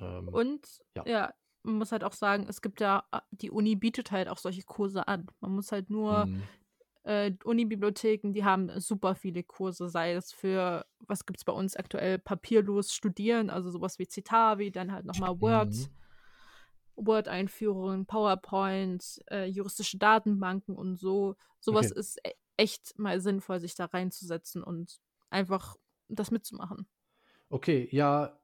Ähm, 0.00 0.28
Und 0.28 0.66
ja. 0.96 1.06
ja. 1.06 1.34
man 1.62 1.76
muss 1.76 1.92
halt 1.92 2.02
auch 2.04 2.12
sagen, 2.12 2.46
es 2.48 2.60
gibt 2.60 2.80
ja, 2.80 3.04
äh, 3.12 3.20
die 3.30 3.50
Uni 3.50 3.76
bietet 3.76 4.10
halt 4.10 4.28
auch 4.28 4.38
solche 4.38 4.62
Kurse 4.62 5.06
an. 5.06 5.26
Man 5.40 5.52
muss 5.52 5.70
halt 5.70 5.88
nur 5.88 6.26
mhm. 6.26 6.42
Äh, 7.04 7.32
Uni-Bibliotheken, 7.44 8.32
die 8.32 8.44
haben 8.44 8.80
super 8.80 9.14
viele 9.14 9.42
Kurse, 9.42 9.88
sei 9.88 10.14
es 10.14 10.32
für, 10.32 10.86
was 11.00 11.26
gibt 11.26 11.38
es 11.38 11.44
bei 11.44 11.52
uns 11.52 11.76
aktuell, 11.76 12.18
papierlos 12.18 12.92
studieren, 12.92 13.50
also 13.50 13.70
sowas 13.70 13.98
wie 13.98 14.08
Citavi, 14.08 14.70
dann 14.70 14.92
halt 14.92 15.04
nochmal 15.04 15.40
Word. 15.40 15.74
Mhm. 15.74 15.88
Word-Einführungen, 16.96 18.06
PowerPoint, 18.06 19.20
äh, 19.28 19.46
juristische 19.46 19.98
Datenbanken 19.98 20.76
und 20.76 20.96
so. 20.96 21.34
Sowas 21.58 21.90
okay. 21.90 22.00
ist 22.00 22.18
e 22.24 22.32
echt 22.56 22.96
mal 22.96 23.20
sinnvoll, 23.20 23.58
sich 23.58 23.74
da 23.74 23.86
reinzusetzen 23.86 24.62
und 24.62 25.00
einfach 25.28 25.76
das 26.06 26.30
mitzumachen. 26.30 26.86
Okay, 27.48 27.88
ja, 27.90 28.38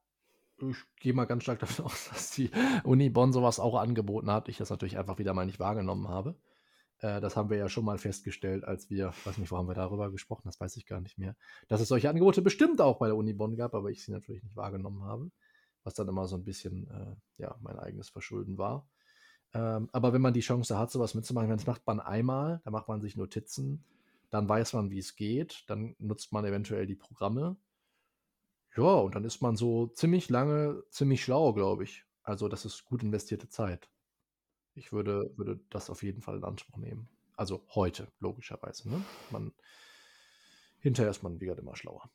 ich 0.59 0.77
gehe 0.97 1.13
mal 1.13 1.27
ganz 1.27 1.45
stark 1.45 1.61
davon 1.61 1.85
aus, 1.85 2.09
dass 2.09 2.33
die 2.33 2.51
Uni 2.83 3.09
Bonn 3.09 3.33
sowas 3.33 3.61
auch 3.61 3.77
angeboten 3.77 4.31
hat. 4.33 4.49
Ich 4.49 4.59
das 4.59 4.71
natürlich 4.71 4.99
einfach 4.99 5.19
wieder 5.19 5.33
mal 5.33 5.47
nicht 5.47 5.61
wahrgenommen 5.61 6.09
habe. 6.09 6.35
Äh, 7.01 7.21
das 7.21 7.37
haben 7.37 7.51
wir 7.51 7.59
ja 7.59 7.69
schon 7.69 7.85
mal 7.85 7.99
festgestellt, 7.99 8.65
als 8.65 8.91
wir, 8.91 9.13
weiß 9.25 9.39
nicht, 9.39 9.51
wo 9.51 9.57
haben 9.57 9.69
wir 9.69 9.75
darüber 9.75 10.11
gesprochen, 10.11 10.43
das 10.45 10.61
weiß 10.61 10.77
ich 10.77 10.87
gar 10.87 11.01
nicht 11.01 11.19
mehr, 11.19 11.37
dass 11.69 11.81
es 11.81 11.89
solche 11.89 12.09
Angebote 12.09 12.43
bestimmt 12.43 12.81
auch 12.81 12.99
bei 12.99 13.07
der 13.07 13.17
Uni 13.17 13.33
Bonn 13.33 13.57
gab, 13.57 13.75
aber 13.75 13.91
ich 13.91 14.05
sie 14.05 14.13
natürlich 14.13 14.43
nicht 14.43 14.57
wahrgenommen 14.57 15.05
habe, 15.05 15.31
was 15.85 15.95
dann 15.95 16.09
immer 16.09 16.27
so 16.27 16.37
ein 16.37 16.45
bisschen, 16.45 16.89
äh, 16.91 17.43
ja, 17.43 17.57
mein 17.61 17.79
eigenes 17.79 18.09
Verschulden 18.09 18.59
war. 18.59 18.89
Ähm, 19.53 19.89
aber 19.93 20.13
wenn 20.13 20.23
man 20.23 20.35
die 20.35 20.41
Chance 20.41 20.79
hat, 20.79 20.91
sowas 20.91 21.15
mitzumachen, 21.15 21.51
das 21.51 21.67
macht 21.67 21.87
man 21.87 22.01
einmal, 22.01 22.61
da 22.65 22.71
macht 22.71 22.89
man 22.89 23.01
sich 23.01 23.17
Notizen 23.17 23.85
dann 24.31 24.49
weiß 24.49 24.73
man, 24.75 24.91
wie 24.91 24.99
es 24.99 25.17
geht, 25.17 25.65
dann 25.67 25.97
nutzt 25.99 26.33
man 26.33 26.45
eventuell 26.45 26.87
die 26.87 26.95
Programme. 26.95 27.57
Ja, 28.77 28.85
und 28.85 29.17
dann 29.17 29.25
ist 29.25 29.43
man 29.43 29.57
so 29.57 29.89
ziemlich 29.89 30.31
lange, 30.31 30.85
ziemlich 30.91 31.23
schlau, 31.23 31.53
glaube 31.53 31.83
ich. 31.85 32.05
Also 32.23 32.49
das 32.49 32.65
ist 32.65 32.85
gut 32.85 33.03
investierte 33.03 33.49
Zeit. 33.49 33.91
Ich 34.75 34.93
würde, 34.93 35.33
würde 35.37 35.61
das 35.71 35.91
auf 35.91 36.03
jeden 36.03 36.23
Fall 36.23 36.37
in 36.37 36.45
Anspruch 36.45 36.77
nehmen. 36.77 37.09
Also 37.37 37.65
heute, 37.75 38.09
logischerweise. 38.21 38.89
Ne? 38.89 39.03
Man, 39.31 39.53
hinterher 40.81 41.11
ist 41.11 41.23
man, 41.23 41.41
wie 41.41 41.47
gesagt, 41.47 41.61
immer 41.61 41.77
schlauer. 41.77 42.11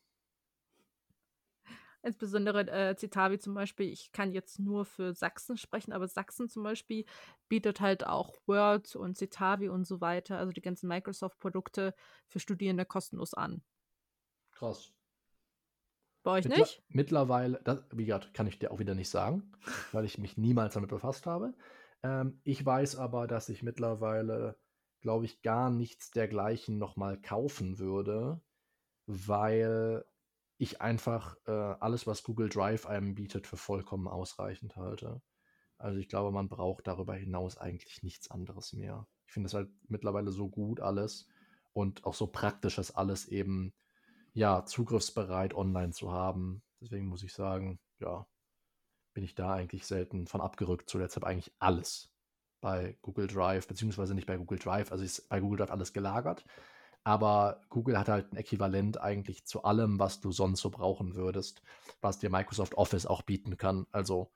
Insbesondere 2.02 2.70
äh, 2.70 2.94
Citavi 2.96 3.40
zum 3.40 3.54
Beispiel, 3.54 3.90
ich 3.90 4.12
kann 4.12 4.32
jetzt 4.32 4.60
nur 4.60 4.84
für 4.84 5.12
Sachsen 5.12 5.56
sprechen, 5.56 5.92
aber 5.92 6.06
Sachsen 6.06 6.48
zum 6.48 6.62
Beispiel 6.62 7.04
bietet 7.48 7.80
halt 7.80 8.06
auch 8.06 8.36
Word 8.46 8.94
und 8.94 9.16
Citavi 9.16 9.68
und 9.68 9.88
so 9.88 10.00
weiter, 10.00 10.38
also 10.38 10.52
die 10.52 10.60
ganzen 10.60 10.86
Microsoft-Produkte 10.86 11.94
für 12.28 12.38
Studierende 12.38 12.84
kostenlos 12.84 13.34
an. 13.34 13.60
Krass. 14.52 14.92
Bei 16.22 16.32
euch 16.32 16.44
Mittler 16.44 16.60
nicht? 16.60 16.82
Mittlerweile, 16.88 17.60
das, 17.64 17.80
wie 17.90 18.04
gesagt, 18.04 18.34
kann 18.34 18.46
ich 18.46 18.60
dir 18.60 18.70
auch 18.70 18.78
wieder 18.78 18.94
nicht 18.94 19.10
sagen, 19.10 19.52
weil 19.90 20.04
ich 20.04 20.18
mich 20.18 20.36
niemals 20.36 20.74
damit 20.74 20.90
befasst 20.90 21.26
habe. 21.26 21.54
Ähm, 22.06 22.40
ich 22.44 22.64
weiß 22.64 22.96
aber, 22.96 23.26
dass 23.26 23.48
ich 23.48 23.62
mittlerweile, 23.62 24.56
glaube 25.00 25.24
ich, 25.24 25.42
gar 25.42 25.70
nichts 25.70 26.10
dergleichen 26.10 26.78
nochmal 26.78 27.20
kaufen 27.20 27.78
würde, 27.78 28.40
weil 29.06 30.04
ich 30.58 30.80
einfach 30.80 31.36
äh, 31.46 31.50
alles, 31.50 32.06
was 32.06 32.22
Google 32.22 32.48
Drive 32.48 32.86
einem 32.86 33.14
bietet, 33.14 33.46
für 33.46 33.56
vollkommen 33.56 34.08
ausreichend 34.08 34.76
halte. 34.76 35.20
Also 35.78 35.98
ich 35.98 36.08
glaube, 36.08 36.32
man 36.32 36.48
braucht 36.48 36.86
darüber 36.86 37.14
hinaus 37.14 37.58
eigentlich 37.58 38.02
nichts 38.02 38.30
anderes 38.30 38.72
mehr. 38.72 39.06
Ich 39.26 39.32
finde 39.32 39.48
es 39.48 39.54
halt 39.54 39.68
mittlerweile 39.88 40.30
so 40.30 40.48
gut 40.48 40.80
alles 40.80 41.28
und 41.72 42.04
auch 42.04 42.14
so 42.14 42.28
praktisch, 42.28 42.76
dass 42.76 42.94
alles 42.94 43.26
eben 43.26 43.74
ja 44.32 44.64
zugriffsbereit 44.64 45.54
online 45.54 45.92
zu 45.92 46.12
haben. 46.12 46.62
Deswegen 46.80 47.06
muss 47.06 47.22
ich 47.24 47.34
sagen, 47.34 47.80
ja, 47.98 48.26
bin 49.16 49.24
ich 49.24 49.34
da 49.34 49.54
eigentlich 49.54 49.86
selten 49.86 50.26
von 50.26 50.42
abgerückt. 50.42 50.90
Zuletzt 50.90 51.16
habe 51.16 51.26
eigentlich 51.26 51.50
alles 51.58 52.12
bei 52.60 52.98
Google 53.00 53.26
Drive, 53.26 53.66
beziehungsweise 53.66 54.14
nicht 54.14 54.26
bei 54.26 54.36
Google 54.36 54.58
Drive, 54.58 54.92
also 54.92 55.02
ist 55.02 55.30
bei 55.30 55.40
Google 55.40 55.56
Drive 55.56 55.70
alles 55.70 55.94
gelagert. 55.94 56.44
Aber 57.02 57.62
Google 57.70 57.98
hat 57.98 58.10
halt 58.10 58.30
ein 58.30 58.36
Äquivalent 58.36 59.00
eigentlich 59.00 59.46
zu 59.46 59.64
allem, 59.64 59.98
was 59.98 60.20
du 60.20 60.32
sonst 60.32 60.60
so 60.60 60.68
brauchen 60.68 61.14
würdest, 61.14 61.62
was 62.02 62.18
dir 62.18 62.28
Microsoft 62.28 62.74
Office 62.74 63.06
auch 63.06 63.22
bieten 63.22 63.56
kann. 63.56 63.86
Also 63.90 64.30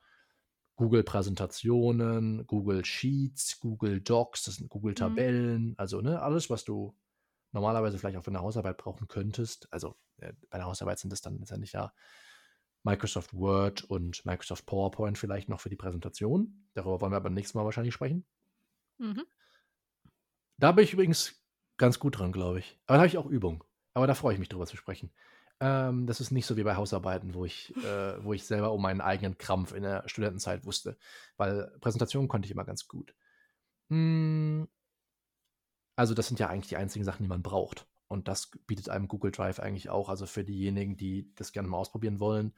Google 0.77 1.03
Präsentationen, 1.03 2.47
Google 2.47 2.83
Sheets, 2.83 3.61
Google 3.61 4.01
Docs, 4.01 4.45
das 4.45 4.55
sind 4.55 4.71
Google 4.71 4.93
mhm. 4.93 4.97
Tabellen, 4.97 5.63
mhm. 5.67 5.75
also 5.77 6.01
ne, 6.01 6.23
alles, 6.23 6.49
was 6.49 6.65
du 6.65 6.97
normalerweise 7.53 7.99
vielleicht 7.99 8.17
auch 8.17 8.25
für 8.25 8.31
eine 8.31 8.41
Hausarbeit 8.41 8.79
brauchen 8.79 9.09
könntest. 9.09 9.71
Also 9.71 9.95
äh, 10.21 10.33
bei 10.49 10.57
der 10.57 10.69
Hausarbeit 10.69 10.99
sind 10.99 11.13
das 11.13 11.21
dann 11.21 11.39
letztendlich 11.39 11.73
ja 11.73 11.93
Microsoft 12.83 13.35
Word 13.35 13.85
und 13.85 14.25
Microsoft 14.25 14.67
PowerPoint 14.67 15.19
vielleicht 15.19 15.49
noch 15.49 15.61
für 15.61 15.69
die 15.69 15.77
Präsentation. 15.77 16.67
Darüber 16.75 17.01
wollen 17.01 17.13
wir 17.13 17.21
beim 17.21 17.35
nächsten 17.35 17.59
Mal 17.59 17.65
wahrscheinlich 17.65 17.95
sprechen. 17.95 18.25
Mhm. 18.99 19.25
Da 20.59 20.73
bin 20.73 20.85
ich 20.85 20.93
übrigens 20.93 21.43
ganz 21.77 21.99
gut 21.99 22.19
dran, 22.19 22.33
glaube 22.33 22.59
ich. 22.59 22.79
Aber 22.87 22.97
da 22.97 23.01
habe 23.01 23.09
ich 23.09 23.19
auch 23.19 23.27
Übung. 23.27 23.65
Aber 23.95 24.07
da 24.07 24.15
freue 24.15 24.35
ich 24.35 24.39
mich 24.39 24.49
drüber 24.49 24.67
zu 24.67 24.77
sprechen. 24.77 25.11
Ähm, 25.61 26.07
das 26.07 26.21
ist 26.21 26.31
nicht 26.31 26.47
so 26.47 26.57
wie 26.57 26.63
bei 26.63 26.77
Hausarbeiten, 26.77 27.35
wo 27.35 27.45
ich, 27.45 27.75
äh, 27.77 28.25
wo 28.25 28.33
ich 28.33 28.45
selber 28.45 28.73
um 28.73 28.81
meinen 28.81 29.01
eigenen 29.01 29.37
Krampf 29.37 29.73
in 29.73 29.83
der 29.83 30.09
Studentenzeit 30.09 30.65
wusste, 30.65 30.97
weil 31.37 31.71
Präsentationen 31.81 32.29
konnte 32.29 32.47
ich 32.47 32.53
immer 32.53 32.65
ganz 32.65 32.89
gut. 32.89 33.15
Hm, 33.91 34.69
also 35.97 36.15
das 36.15 36.29
sind 36.29 36.41
ja 36.41 36.49
eigentlich 36.49 36.69
die 36.69 36.77
einzigen 36.77 37.05
Sachen, 37.05 37.25
die 37.25 37.29
man 37.29 37.43
braucht. 37.43 37.87
Und 38.11 38.29
das 38.29 38.51
bietet 38.67 38.89
einem 38.89 39.09
Google 39.09 39.31
Drive 39.31 39.61
eigentlich 39.61 39.89
auch. 39.89 40.09
Also 40.09 40.27
für 40.27 40.45
diejenigen, 40.45 40.97
die 40.97 41.33
das 41.37 41.53
gerne 41.53 41.69
mal 41.69 41.79
ausprobieren 41.79 42.21
wollen, 42.21 42.53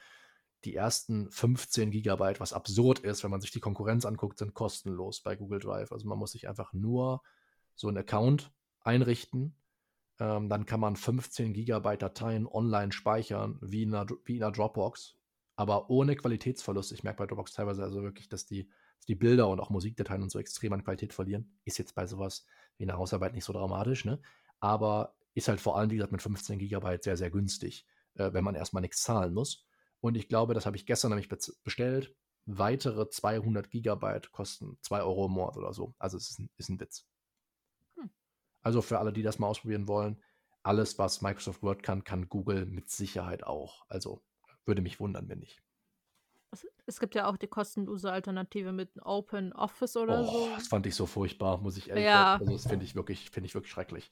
die 0.64 0.74
ersten 0.74 1.30
15 1.30 1.90
Gigabyte, 1.90 2.40
was 2.40 2.52
absurd 2.52 3.00
ist, 3.00 3.22
wenn 3.22 3.30
man 3.30 3.40
sich 3.40 3.50
die 3.50 3.60
Konkurrenz 3.60 4.04
anguckt, 4.04 4.38
sind 4.38 4.54
kostenlos 4.54 5.20
bei 5.20 5.36
Google 5.36 5.60
Drive. 5.60 5.92
Also 5.92 6.08
man 6.08 6.18
muss 6.18 6.32
sich 6.32 6.48
einfach 6.48 6.72
nur 6.72 7.22
so 7.74 7.88
einen 7.88 7.98
Account 7.98 8.52
einrichten 8.80 9.54
ähm, 10.22 10.48
dann 10.48 10.66
kann 10.66 10.78
man 10.78 10.94
15 10.94 11.52
Gigabyte 11.52 12.02
Dateien 12.02 12.46
online 12.46 12.92
speichern, 12.92 13.58
wie 13.60 13.82
in, 13.82 13.92
einer, 13.92 14.06
wie 14.24 14.36
in 14.36 14.42
einer 14.44 14.52
Dropbox, 14.52 15.16
aber 15.56 15.90
ohne 15.90 16.14
Qualitätsverlust. 16.14 16.92
Ich 16.92 17.02
merke 17.02 17.18
bei 17.18 17.26
Dropbox 17.26 17.54
teilweise 17.54 17.82
also 17.82 18.04
wirklich, 18.04 18.28
dass 18.28 18.46
die, 18.46 18.68
dass 18.98 19.06
die 19.06 19.16
Bilder 19.16 19.48
und 19.48 19.58
auch 19.58 19.70
Musikdateien 19.70 20.22
und 20.22 20.30
so 20.30 20.38
extrem 20.38 20.74
an 20.74 20.84
Qualität 20.84 21.12
verlieren. 21.12 21.58
Ist 21.64 21.78
jetzt 21.78 21.96
bei 21.96 22.06
sowas 22.06 22.46
wie 22.78 22.84
einer 22.84 22.98
Hausarbeit 22.98 23.34
nicht 23.34 23.44
so 23.44 23.52
dramatisch, 23.52 24.04
ne? 24.04 24.20
Aber 24.60 25.16
ist 25.34 25.48
halt 25.48 25.60
vor 25.60 25.76
allem, 25.78 25.90
wie 25.90 25.96
gesagt, 25.96 26.12
mit 26.12 26.22
15 26.22 26.58
Gigabyte 26.58 27.02
sehr, 27.02 27.16
sehr 27.16 27.30
günstig, 27.30 27.86
äh, 28.14 28.32
wenn 28.32 28.44
man 28.44 28.54
erstmal 28.54 28.80
nichts 28.80 29.02
zahlen 29.02 29.34
muss. 29.34 29.66
Und 30.00 30.16
ich 30.16 30.28
glaube, 30.28 30.54
das 30.54 30.66
habe 30.66 30.76
ich 30.76 30.86
gestern 30.86 31.10
nämlich 31.10 31.28
bestellt. 31.62 32.14
Weitere 32.44 33.08
200 33.08 33.70
Gigabyte 33.70 34.32
kosten 34.32 34.76
2 34.82 35.02
Euro 35.02 35.26
im 35.26 35.32
Monat 35.32 35.56
oder 35.56 35.72
so. 35.72 35.94
Also 35.98 36.16
es 36.16 36.30
ist 36.30 36.40
ein, 36.40 36.50
ist 36.56 36.68
ein 36.70 36.80
Witz. 36.80 37.06
Also 38.62 38.80
für 38.80 38.98
alle, 38.98 39.12
die 39.12 39.22
das 39.22 39.38
mal 39.38 39.48
ausprobieren 39.48 39.88
wollen, 39.88 40.22
alles, 40.62 40.98
was 40.98 41.20
Microsoft 41.20 41.62
Word 41.62 41.82
kann, 41.82 42.04
kann 42.04 42.28
Google 42.28 42.66
mit 42.66 42.88
Sicherheit 42.90 43.44
auch. 43.44 43.84
Also 43.88 44.22
würde 44.64 44.82
mich 44.82 45.00
wundern, 45.00 45.28
wenn 45.28 45.40
nicht. 45.40 45.62
Es 46.86 47.00
gibt 47.00 47.14
ja 47.14 47.28
auch 47.28 47.36
die 47.36 47.46
kostenlose 47.46 48.12
Alternative 48.12 48.72
mit 48.72 48.90
Open 49.02 49.52
Office 49.52 49.96
oder 49.96 50.20
oh, 50.20 50.24
so. 50.24 50.48
Das 50.54 50.68
fand 50.68 50.86
ich 50.86 50.94
so 50.94 51.06
furchtbar, 51.06 51.58
muss 51.58 51.76
ich 51.76 51.88
ehrlich 51.88 52.04
ja. 52.04 52.32
sagen. 52.32 52.42
Also 52.42 52.52
das 52.52 52.66
finde 52.66 52.84
ich 52.84 52.94
wirklich, 52.94 53.30
finde 53.30 53.46
ich 53.46 53.54
wirklich 53.54 53.72
schrecklich. 53.72 54.10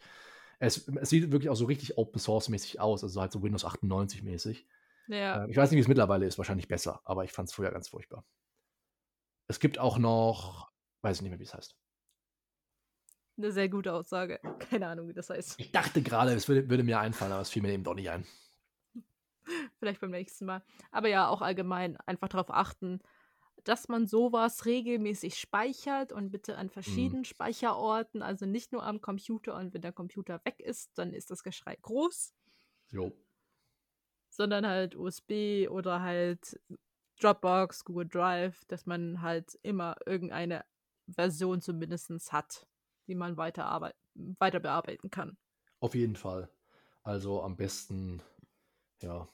Es, 0.60 0.86
es, 0.86 1.08
sieht 1.08 1.32
wirklich 1.32 1.48
auch 1.48 1.56
so 1.56 1.64
richtig 1.64 1.96
Open 1.96 2.20
Source 2.20 2.50
mäßig 2.50 2.80
aus, 2.80 3.02
also 3.02 3.20
halt 3.20 3.32
so 3.32 3.42
Windows 3.42 3.64
98 3.64 4.22
mäßig. 4.22 4.66
Ja. 5.08 5.44
Äh, 5.44 5.50
ich 5.50 5.56
weiß 5.56 5.70
nicht, 5.70 5.78
wie 5.78 5.82
es 5.82 5.88
mittlerweile 5.88 6.26
ist, 6.26 6.38
wahrscheinlich 6.38 6.68
besser, 6.68 7.00
aber 7.04 7.24
ich 7.24 7.32
fand 7.32 7.48
es 7.48 7.54
früher 7.54 7.70
ganz 7.70 7.88
furchtbar. 7.88 8.24
Es 9.48 9.58
gibt 9.58 9.78
auch 9.78 9.98
noch, 9.98 10.70
weiß 11.00 11.16
ich 11.16 11.22
nicht 11.22 11.30
mehr, 11.30 11.40
wie 11.40 11.44
es 11.44 11.54
heißt. 11.54 11.74
Eine 13.38 13.52
sehr 13.52 13.70
gute 13.70 13.94
Aussage. 13.94 14.38
Keine 14.58 14.86
Ahnung, 14.86 15.08
wie 15.08 15.14
das 15.14 15.30
heißt. 15.30 15.58
Ich 15.58 15.72
dachte 15.72 16.02
gerade, 16.02 16.34
es 16.34 16.46
würde, 16.46 16.68
würde, 16.68 16.84
mir 16.84 17.00
einfallen, 17.00 17.32
aber 17.32 17.40
es 17.40 17.48
fiel 17.48 17.62
mir 17.62 17.72
eben 17.72 17.84
doch 17.84 17.94
nicht 17.94 18.10
ein. 18.10 18.26
Vielleicht 19.78 20.02
beim 20.02 20.10
nächsten 20.10 20.44
Mal. 20.44 20.62
Aber 20.92 21.08
ja, 21.08 21.26
auch 21.26 21.40
allgemein 21.40 21.96
einfach 22.04 22.28
darauf 22.28 22.50
achten, 22.50 23.00
dass 23.64 23.88
man 23.88 24.06
sowas 24.06 24.66
regelmäßig 24.66 25.38
speichert 25.38 26.12
und 26.12 26.30
bitte 26.30 26.56
an 26.56 26.70
verschiedenen 26.70 27.22
mm. 27.22 27.24
Speicherorten, 27.24 28.22
also 28.22 28.46
nicht 28.46 28.72
nur 28.72 28.84
am 28.84 29.00
Computer 29.00 29.56
und 29.56 29.74
wenn 29.74 29.82
der 29.82 29.92
Computer 29.92 30.40
weg 30.44 30.60
ist, 30.60 30.90
dann 30.96 31.12
ist 31.12 31.30
das 31.30 31.42
Geschrei 31.42 31.76
groß. 31.80 32.32
Jo. 32.90 33.12
Sondern 34.30 34.66
halt 34.66 34.94
USB 34.96 35.68
oder 35.68 36.00
halt 36.00 36.60
Dropbox, 37.20 37.84
Google 37.84 38.08
Drive, 38.08 38.64
dass 38.66 38.86
man 38.86 39.20
halt 39.20 39.58
immer 39.62 39.96
irgendeine 40.06 40.64
Version 41.06 41.60
zumindest 41.60 42.32
hat 42.32 42.66
die 43.10 43.16
man 43.16 43.36
weiter, 43.36 43.92
weiter 44.14 44.60
bearbeiten 44.60 45.10
kann. 45.10 45.36
Auf 45.80 45.96
jeden 45.96 46.14
Fall. 46.14 46.48
Also 47.02 47.42
am 47.42 47.56
besten, 47.56 48.22
ja, 49.02 49.28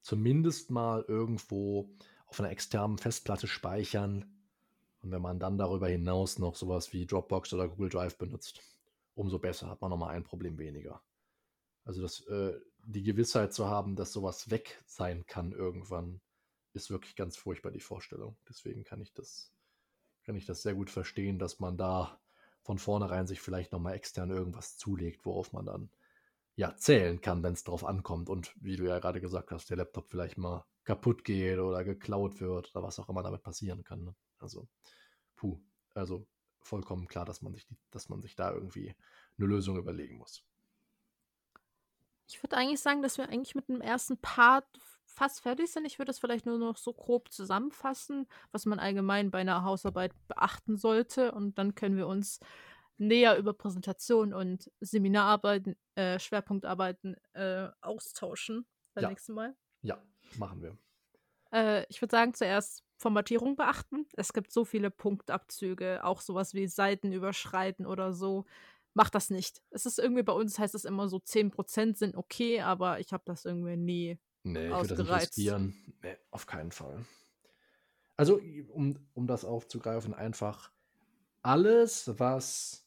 zumindest 0.00 0.70
mal 0.70 1.04
irgendwo 1.06 1.90
auf 2.28 2.40
einer 2.40 2.50
externen 2.50 2.98
Festplatte 2.98 3.48
speichern. 3.48 4.24
Und 5.00 5.10
wenn 5.10 5.22
man 5.22 5.38
dann 5.38 5.58
darüber 5.58 5.88
hinaus 5.88 6.38
noch 6.38 6.54
sowas 6.56 6.92
wie 6.92 7.06
Dropbox 7.06 7.52
oder 7.52 7.68
Google 7.68 7.88
Drive 7.88 8.18
benutzt, 8.18 8.60
umso 9.14 9.38
besser 9.38 9.68
hat 9.68 9.80
man 9.80 9.90
nochmal 9.90 10.14
ein 10.14 10.24
Problem 10.24 10.58
weniger. 10.58 11.02
Also 11.84 12.02
das, 12.02 12.20
äh, 12.26 12.58
die 12.84 13.02
Gewissheit 13.02 13.52
zu 13.52 13.66
haben, 13.66 13.96
dass 13.96 14.12
sowas 14.12 14.50
weg 14.50 14.82
sein 14.86 15.26
kann 15.26 15.52
irgendwann, 15.52 16.20
ist 16.74 16.90
wirklich 16.90 17.16
ganz 17.16 17.36
furchtbar 17.36 17.70
die 17.70 17.80
Vorstellung. 17.80 18.36
Deswegen 18.48 18.84
kann 18.84 19.00
ich 19.00 19.12
das, 19.14 19.52
kann 20.24 20.36
ich 20.36 20.46
das 20.46 20.62
sehr 20.62 20.74
gut 20.74 20.90
verstehen, 20.90 21.38
dass 21.38 21.60
man 21.60 21.76
da 21.76 22.20
von 22.62 22.78
vornherein 22.78 23.26
sich 23.26 23.40
vielleicht 23.40 23.72
nochmal 23.72 23.94
extern 23.94 24.30
irgendwas 24.30 24.76
zulegt, 24.76 25.24
worauf 25.24 25.52
man 25.52 25.64
dann 25.64 25.90
ja 26.56 26.76
zählen 26.76 27.20
kann, 27.20 27.42
wenn 27.42 27.54
es 27.54 27.64
drauf 27.64 27.84
ankommt. 27.84 28.28
Und 28.28 28.52
wie 28.60 28.76
du 28.76 28.84
ja 28.84 28.98
gerade 28.98 29.20
gesagt 29.20 29.50
hast, 29.50 29.70
der 29.70 29.78
Laptop 29.78 30.10
vielleicht 30.10 30.36
mal 30.36 30.66
kaputt 30.88 31.22
geht 31.22 31.58
oder 31.58 31.84
geklaut 31.84 32.40
wird 32.40 32.74
oder 32.74 32.82
was 32.82 32.98
auch 32.98 33.10
immer 33.10 33.22
damit 33.22 33.42
passieren 33.42 33.84
kann. 33.84 34.04
Ne? 34.04 34.14
Also, 34.38 34.66
puh, 35.36 35.60
also 35.92 36.26
vollkommen 36.62 37.06
klar, 37.06 37.26
dass 37.26 37.42
man 37.42 37.52
sich, 37.52 37.66
dass 37.90 38.08
man 38.08 38.22
sich 38.22 38.34
da 38.34 38.54
irgendwie 38.54 38.96
eine 39.36 39.46
Lösung 39.46 39.76
überlegen 39.76 40.16
muss. 40.16 40.42
Ich 42.26 42.42
würde 42.42 42.56
eigentlich 42.56 42.80
sagen, 42.80 43.02
dass 43.02 43.18
wir 43.18 43.28
eigentlich 43.28 43.54
mit 43.54 43.68
dem 43.68 43.82
ersten 43.82 44.16
Part 44.16 44.64
fast 45.04 45.42
fertig 45.42 45.70
sind. 45.70 45.84
Ich 45.84 45.98
würde 45.98 46.08
das 46.08 46.20
vielleicht 46.20 46.46
nur 46.46 46.56
noch 46.56 46.78
so 46.78 46.94
grob 46.94 47.30
zusammenfassen, 47.30 48.26
was 48.50 48.64
man 48.64 48.78
allgemein 48.78 49.30
bei 49.30 49.40
einer 49.40 49.64
Hausarbeit 49.64 50.14
beachten 50.26 50.78
sollte. 50.78 51.32
Und 51.32 51.58
dann 51.58 51.74
können 51.74 51.98
wir 51.98 52.06
uns 52.06 52.40
näher 52.96 53.36
über 53.36 53.52
Präsentation 53.52 54.32
und 54.32 54.70
Seminararbeiten, 54.80 55.76
äh, 55.96 56.18
Schwerpunktarbeiten 56.18 57.14
äh, 57.34 57.68
austauschen 57.82 58.66
beim 58.94 59.02
ja. 59.02 59.08
nächsten 59.10 59.34
Mal. 59.34 59.54
Ja, 59.82 60.02
machen 60.36 60.62
wir. 60.62 60.76
Äh, 61.52 61.86
ich 61.88 62.00
würde 62.02 62.12
sagen, 62.12 62.34
zuerst 62.34 62.84
Formatierung 62.96 63.56
beachten. 63.56 64.06
Es 64.16 64.32
gibt 64.32 64.52
so 64.52 64.64
viele 64.64 64.90
Punktabzüge, 64.90 66.04
auch 66.04 66.20
sowas 66.20 66.54
wie 66.54 66.66
Seiten 66.66 67.12
überschreiten 67.12 67.86
oder 67.86 68.12
so. 68.12 68.44
Macht 68.94 69.14
das 69.14 69.30
nicht. 69.30 69.62
Es 69.70 69.86
ist 69.86 69.98
irgendwie 69.98 70.24
bei 70.24 70.32
uns, 70.32 70.58
heißt 70.58 70.74
es 70.74 70.84
immer 70.84 71.08
so, 71.08 71.18
10% 71.18 71.96
sind 71.96 72.16
okay, 72.16 72.60
aber 72.60 73.00
ich 73.00 73.12
habe 73.12 73.22
das 73.26 73.44
irgendwie 73.44 73.76
nie 73.76 74.18
Nee, 74.42 74.68
ich 74.68 74.72
würde 74.72 74.88
das 74.88 74.98
nicht 74.98 75.10
riskieren. 75.10 75.74
Nee, 76.02 76.16
auf 76.30 76.46
keinen 76.46 76.72
Fall. 76.72 77.04
Also, 78.16 78.40
um, 78.72 78.98
um 79.14 79.26
das 79.26 79.44
aufzugreifen, 79.44 80.14
einfach 80.14 80.72
alles, 81.42 82.18
was 82.18 82.86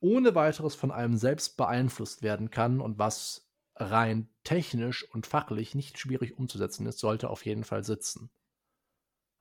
ohne 0.00 0.34
weiteres 0.34 0.74
von 0.74 0.90
einem 0.90 1.16
selbst 1.16 1.56
beeinflusst 1.56 2.22
werden 2.22 2.50
kann 2.50 2.80
und 2.80 2.98
was 2.98 3.49
rein 3.80 4.28
technisch 4.44 5.08
und 5.10 5.26
fachlich 5.26 5.74
nicht 5.74 5.98
schwierig 5.98 6.38
umzusetzen 6.38 6.86
ist, 6.86 6.98
sollte 6.98 7.30
auf 7.30 7.44
jeden 7.44 7.64
Fall 7.64 7.84
sitzen. 7.84 8.30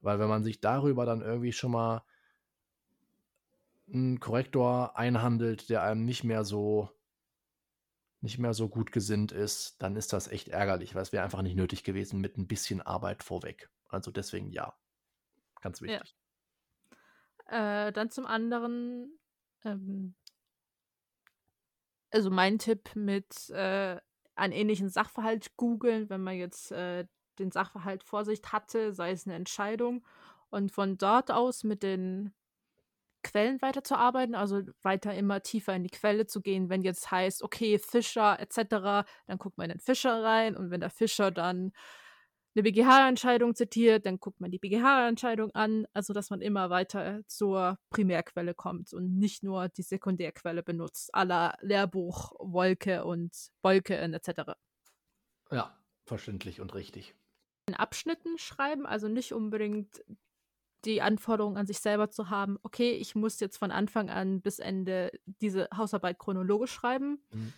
Weil 0.01 0.19
wenn 0.19 0.29
man 0.29 0.43
sich 0.43 0.61
darüber 0.61 1.05
dann 1.05 1.21
irgendwie 1.21 1.51
schon 1.51 1.71
mal 1.71 2.03
einen 3.91 4.19
Korrektor 4.19 4.97
einhandelt, 4.97 5.69
der 5.69 5.83
einem 5.83 6.05
nicht 6.05 6.23
mehr 6.23 6.43
so 6.43 6.89
nicht 8.21 8.37
mehr 8.37 8.53
so 8.53 8.67
gut 8.67 8.91
gesinnt 8.91 9.31
ist, 9.31 9.81
dann 9.81 9.95
ist 9.95 10.11
das 10.11 10.27
echt 10.27 10.49
ärgerlich, 10.49 10.93
weil 10.93 11.03
es 11.03 11.13
wäre 11.13 11.23
einfach 11.23 11.41
nicht 11.41 11.55
nötig 11.55 11.85
gewesen 11.85 12.19
mit 12.19 12.37
ein 12.37 12.47
bisschen 12.47 12.81
Arbeit 12.81 13.23
vorweg. 13.23 13.69
Also 13.87 14.11
deswegen 14.11 14.51
ja. 14.51 14.75
Ganz 15.61 15.81
wichtig. 15.81 16.15
Ja. 17.49 17.87
Äh, 17.87 17.93
dann 17.93 18.11
zum 18.11 18.25
anderen, 18.25 19.17
ähm, 19.63 20.15
also 22.11 22.29
mein 22.29 22.59
Tipp 22.59 22.93
mit 22.95 23.49
äh, 23.51 23.99
einen 24.39 24.53
ähnlichen 24.53 24.89
Sachverhalt 24.89 25.55
googeln, 25.57 26.09
wenn 26.09 26.21
man 26.21 26.35
jetzt 26.35 26.71
äh, 26.71 27.05
den 27.39 27.51
Sachverhalt 27.51 28.03
vor 28.03 28.25
sich 28.25 28.41
hatte, 28.51 28.93
sei 28.93 29.11
es 29.11 29.25
eine 29.25 29.35
Entscheidung 29.35 30.05
und 30.49 30.71
von 30.71 30.97
dort 30.97 31.31
aus 31.31 31.63
mit 31.63 31.83
den 31.83 32.33
Quellen 33.21 33.61
weiterzuarbeiten, 33.61 34.33
also 34.35 34.61
weiter 34.81 35.13
immer 35.13 35.41
tiefer 35.41 35.75
in 35.75 35.83
die 35.83 35.89
Quelle 35.89 36.25
zu 36.25 36.41
gehen, 36.41 36.69
wenn 36.69 36.81
jetzt 36.81 37.11
heißt, 37.11 37.43
okay, 37.43 37.77
Fischer 37.77 38.39
etc., 38.39 39.05
dann 39.27 39.37
guckt 39.37 39.57
man 39.57 39.69
in 39.69 39.77
den 39.77 39.81
Fischer 39.81 40.23
rein 40.23 40.55
und 40.55 40.71
wenn 40.71 40.79
der 40.79 40.89
Fischer 40.89 41.31
dann 41.31 41.73
eine 42.59 42.63
BGH-Entscheidung 42.63 43.55
zitiert, 43.55 44.05
dann 44.05 44.19
guckt 44.19 44.41
man 44.41 44.51
die 44.51 44.59
BGH-Entscheidung 44.59 45.51
an, 45.51 45.87
also 45.93 46.13
dass 46.13 46.29
man 46.29 46.41
immer 46.41 46.69
weiter 46.69 47.21
zur 47.27 47.79
Primärquelle 47.89 48.53
kommt 48.53 48.93
und 48.93 49.17
nicht 49.17 49.43
nur 49.43 49.69
die 49.69 49.81
Sekundärquelle 49.81 50.61
benutzt, 50.61 51.13
aller 51.13 51.57
Lehrbuch, 51.61 52.33
Wolke 52.39 53.05
und 53.05 53.33
Wolke 53.61 53.97
etc. 53.97 54.53
Ja, 55.51 55.75
verständlich 56.05 56.59
und 56.59 56.75
richtig. 56.75 57.15
In 57.67 57.75
Abschnitten 57.75 58.37
schreiben, 58.37 58.85
also 58.85 59.07
nicht 59.07 59.33
unbedingt 59.33 60.03
die 60.85 61.01
Anforderung 61.01 61.57
an 61.57 61.65
sich 61.65 61.79
selber 61.79 62.09
zu 62.09 62.29
haben, 62.29 62.57
okay, 62.63 62.91
ich 62.91 63.15
muss 63.15 63.39
jetzt 63.39 63.57
von 63.57 63.71
Anfang 63.71 64.09
an 64.09 64.41
bis 64.41 64.59
Ende 64.59 65.11
diese 65.25 65.67
Hausarbeit 65.75 66.19
chronologisch 66.19 66.71
schreiben. 66.71 67.21
Mhm 67.31 67.53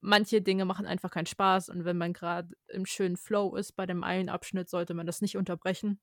manche 0.00 0.42
Dinge 0.42 0.64
machen 0.64 0.86
einfach 0.86 1.10
keinen 1.10 1.26
Spaß 1.26 1.68
und 1.68 1.84
wenn 1.84 1.98
man 1.98 2.12
gerade 2.12 2.54
im 2.68 2.86
schönen 2.86 3.16
Flow 3.16 3.56
ist 3.56 3.72
bei 3.72 3.86
dem 3.86 4.02
einen 4.02 4.28
Abschnitt, 4.28 4.68
sollte 4.68 4.94
man 4.94 5.06
das 5.06 5.20
nicht 5.20 5.36
unterbrechen. 5.36 6.00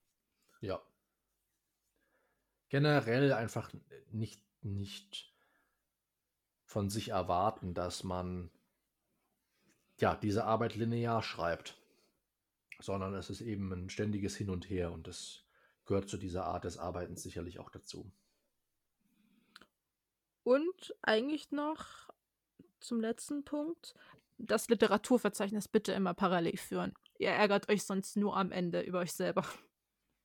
Ja. 0.62 0.82
Generell 2.70 3.34
einfach 3.34 3.72
nicht, 4.12 4.42
nicht 4.62 5.34
von 6.66 6.90
sich 6.90 7.10
erwarten, 7.10 7.74
dass 7.74 8.04
man 8.04 8.52
ja 10.00 10.16
diese 10.16 10.46
Arbeit 10.46 10.76
linear 10.76 11.24
schreibt, 11.24 11.78
sondern 12.80 13.14
es 13.16 13.30
ist 13.30 13.42
eben 13.42 13.72
ein 13.72 13.90
ständiges 13.90 14.36
Hin 14.36 14.50
und 14.50 14.70
Her 14.70 14.92
und 14.92 15.08
das 15.08 15.46
gehört 15.86 16.10
zu 16.10 16.18
dieser 16.18 16.46
Art 16.46 16.66
des 16.66 16.78
Arbeitens 16.78 17.24
sicherlich 17.24 17.60
auch 17.60 17.70
dazu. 17.70 18.12
Und 20.44 20.96
eigentlich 21.02 21.52
noch 21.52 22.10
zum 22.80 23.02
letzten 23.02 23.44
Punkt. 23.44 23.94
Das 24.38 24.68
Literaturverzeichnis 24.70 25.68
bitte 25.68 25.94
immer 25.94 26.14
parallel 26.14 26.58
führen. 26.58 26.94
Ihr 27.18 27.30
ärgert 27.30 27.70
euch 27.70 27.84
sonst 27.84 28.16
nur 28.18 28.38
am 28.38 28.52
Ende 28.52 28.82
über 28.82 29.00
euch 29.00 29.14
selber. 29.14 29.46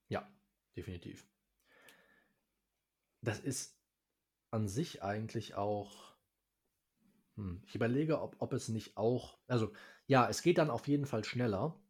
Ja, 0.08 0.30
definitiv. 0.76 1.26
Das 3.22 3.40
ist 3.40 3.78
an 4.50 4.68
sich 4.68 5.02
eigentlich 5.02 5.54
auch. 5.54 6.14
Hm, 7.36 7.62
ich 7.66 7.74
überlege, 7.74 8.20
ob, 8.20 8.36
ob 8.40 8.52
es 8.52 8.68
nicht 8.68 8.96
auch. 8.96 9.38
Also, 9.46 9.72
ja, 10.06 10.28
es 10.28 10.42
geht 10.42 10.58
dann 10.58 10.70
auf 10.70 10.86
jeden 10.88 11.06
Fall 11.06 11.24
schneller. 11.24 11.80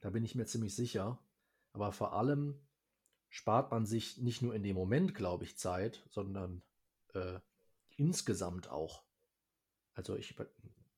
Da 0.00 0.10
bin 0.10 0.24
ich 0.24 0.34
mir 0.34 0.46
ziemlich 0.46 0.76
sicher. 0.76 1.18
Aber 1.72 1.90
vor 1.90 2.12
allem 2.12 2.60
spart 3.28 3.70
man 3.70 3.86
sich 3.86 4.18
nicht 4.18 4.42
nur 4.42 4.54
in 4.54 4.62
dem 4.62 4.76
Moment, 4.76 5.14
glaube 5.14 5.44
ich, 5.44 5.56
Zeit, 5.56 6.04
sondern 6.10 6.62
äh, 7.14 7.40
insgesamt 7.96 8.68
auch. 8.68 9.02
Also 9.94 10.16
ich, 10.16 10.34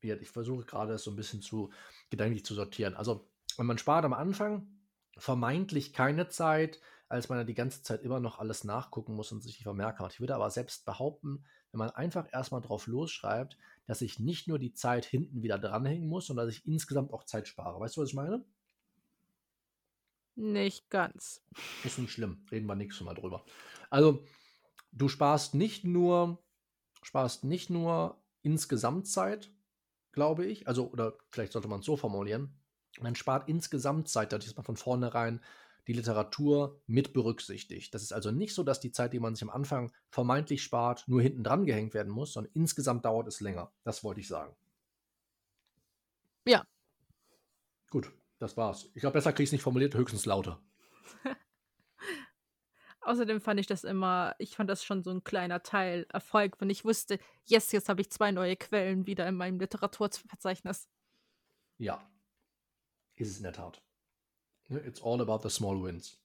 ich 0.00 0.30
versuche 0.30 0.64
gerade 0.64 0.94
es 0.94 1.04
so 1.04 1.10
ein 1.10 1.16
bisschen 1.16 1.42
zu 1.42 1.72
gedanklich 2.10 2.44
zu 2.44 2.54
sortieren. 2.54 2.94
Also 2.94 3.28
man 3.58 3.78
spart 3.78 4.04
am 4.04 4.12
Anfang 4.12 4.68
vermeintlich 5.16 5.92
keine 5.92 6.28
Zeit, 6.28 6.80
als 7.08 7.28
man 7.28 7.38
ja 7.38 7.44
die 7.44 7.54
ganze 7.54 7.82
Zeit 7.82 8.02
immer 8.02 8.20
noch 8.20 8.38
alles 8.38 8.64
nachgucken 8.64 9.14
muss 9.14 9.30
und 9.32 9.42
sich 9.42 9.56
die 9.56 9.62
Vermerke 9.62 10.02
hat. 10.02 10.12
Ich 10.14 10.20
würde 10.20 10.34
aber 10.34 10.50
selbst 10.50 10.84
behaupten, 10.84 11.44
wenn 11.70 11.78
man 11.78 11.90
einfach 11.90 12.32
erstmal 12.32 12.60
drauf 12.60 12.86
losschreibt, 12.86 13.58
dass 13.86 14.00
ich 14.00 14.18
nicht 14.18 14.48
nur 14.48 14.58
die 14.58 14.74
Zeit 14.74 15.04
hinten 15.04 15.42
wieder 15.42 15.58
dranhängen 15.58 16.08
muss, 16.08 16.26
sondern 16.26 16.46
dass 16.46 16.56
ich 16.56 16.66
insgesamt 16.66 17.12
auch 17.12 17.24
Zeit 17.24 17.48
spare. 17.48 17.78
Weißt 17.80 17.96
du, 17.96 18.02
was 18.02 18.08
ich 18.08 18.14
meine? 18.14 18.44
Nicht 20.36 20.90
ganz. 20.90 21.44
Ist 21.84 21.98
nicht 21.98 22.12
schlimm. 22.12 22.44
Reden 22.50 22.66
wir 22.66 22.74
nächstes 22.74 23.04
Mal 23.04 23.14
drüber. 23.14 23.44
Also, 23.90 24.24
du 24.90 25.08
sparst 25.08 25.54
nicht 25.54 25.84
nur, 25.84 26.42
sparst 27.02 27.44
nicht 27.44 27.70
nur 27.70 28.20
insgesamt 28.44 29.08
Zeit, 29.08 29.50
glaube 30.12 30.46
ich. 30.46 30.68
Also, 30.68 30.90
oder 30.90 31.16
vielleicht 31.30 31.52
sollte 31.52 31.68
man 31.68 31.80
es 31.80 31.86
so 31.86 31.96
formulieren. 31.96 32.54
Man 33.00 33.16
spart 33.16 33.48
insgesamt 33.48 34.08
Zeit, 34.08 34.32
dadurch, 34.32 34.48
dass 34.48 34.56
man 34.56 34.64
von 34.64 34.76
vornherein 34.76 35.40
die 35.86 35.92
Literatur 35.92 36.80
mit 36.86 37.12
berücksichtigt. 37.12 37.94
Das 37.94 38.02
ist 38.02 38.12
also 38.12 38.30
nicht 38.30 38.54
so, 38.54 38.62
dass 38.62 38.80
die 38.80 38.92
Zeit, 38.92 39.12
die 39.12 39.20
man 39.20 39.34
sich 39.34 39.42
am 39.42 39.50
Anfang 39.50 39.92
vermeintlich 40.08 40.62
spart, 40.62 41.04
nur 41.06 41.20
hinten 41.20 41.44
dran 41.44 41.66
gehängt 41.66 41.94
werden 41.94 42.12
muss, 42.12 42.32
sondern 42.32 42.52
insgesamt 42.54 43.04
dauert 43.04 43.28
es 43.28 43.40
länger. 43.40 43.72
Das 43.82 44.02
wollte 44.02 44.20
ich 44.20 44.28
sagen. 44.28 44.54
Ja. 46.46 46.64
Gut, 47.90 48.10
das 48.38 48.56
war's. 48.56 48.90
Ich 48.94 49.00
glaube, 49.00 49.14
besser 49.14 49.32
kriege 49.32 49.44
ich 49.44 49.48
es 49.48 49.52
nicht 49.52 49.62
formuliert, 49.62 49.94
höchstens 49.94 50.26
lauter. 50.26 50.62
Außerdem 53.04 53.40
fand 53.40 53.60
ich 53.60 53.66
das 53.66 53.84
immer, 53.84 54.34
ich 54.38 54.56
fand 54.56 54.70
das 54.70 54.82
schon 54.82 55.02
so 55.02 55.10
ein 55.10 55.22
kleiner 55.24 55.62
Teil 55.62 56.06
Erfolg, 56.10 56.60
wenn 56.60 56.70
ich 56.70 56.84
wusste, 56.84 57.18
yes, 57.44 57.70
jetzt 57.72 57.88
habe 57.88 58.00
ich 58.00 58.10
zwei 58.10 58.32
neue 58.32 58.56
Quellen 58.56 59.06
wieder 59.06 59.28
in 59.28 59.36
meinem 59.36 59.60
Literaturverzeichnis. 59.60 60.88
Ja, 61.76 62.02
ist 63.16 63.30
es 63.30 63.36
in 63.36 63.42
der 63.42 63.52
Tat. 63.52 63.82
Ne, 64.68 64.78
it's 64.78 65.02
all 65.02 65.20
about 65.20 65.46
the 65.46 65.54
small 65.54 65.82
wins. 65.82 66.18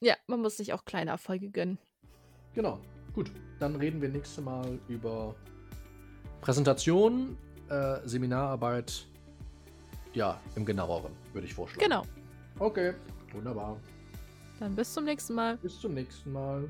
Ja, 0.00 0.16
man 0.26 0.40
muss 0.40 0.56
sich 0.56 0.72
auch 0.72 0.84
kleine 0.84 1.12
Erfolge 1.12 1.50
gönnen. 1.50 1.78
Genau. 2.54 2.80
Gut, 3.14 3.30
dann 3.60 3.76
reden 3.76 4.02
wir 4.02 4.08
nächstes 4.08 4.42
Mal 4.42 4.80
über 4.88 5.36
Präsentation, 6.40 7.38
äh, 7.68 8.00
Seminararbeit, 8.04 9.06
ja, 10.14 10.40
im 10.56 10.64
genaueren, 10.64 11.12
würde 11.32 11.46
ich 11.46 11.54
vorschlagen. 11.54 11.84
Genau. 11.84 12.02
Okay, 12.58 12.94
wunderbar. 13.32 13.80
Dann 14.60 14.76
bis 14.76 14.92
zum 14.92 15.04
nächsten 15.04 15.34
Mal. 15.34 15.56
Bis 15.58 15.80
zum 15.80 15.94
nächsten 15.94 16.32
Mal. 16.32 16.68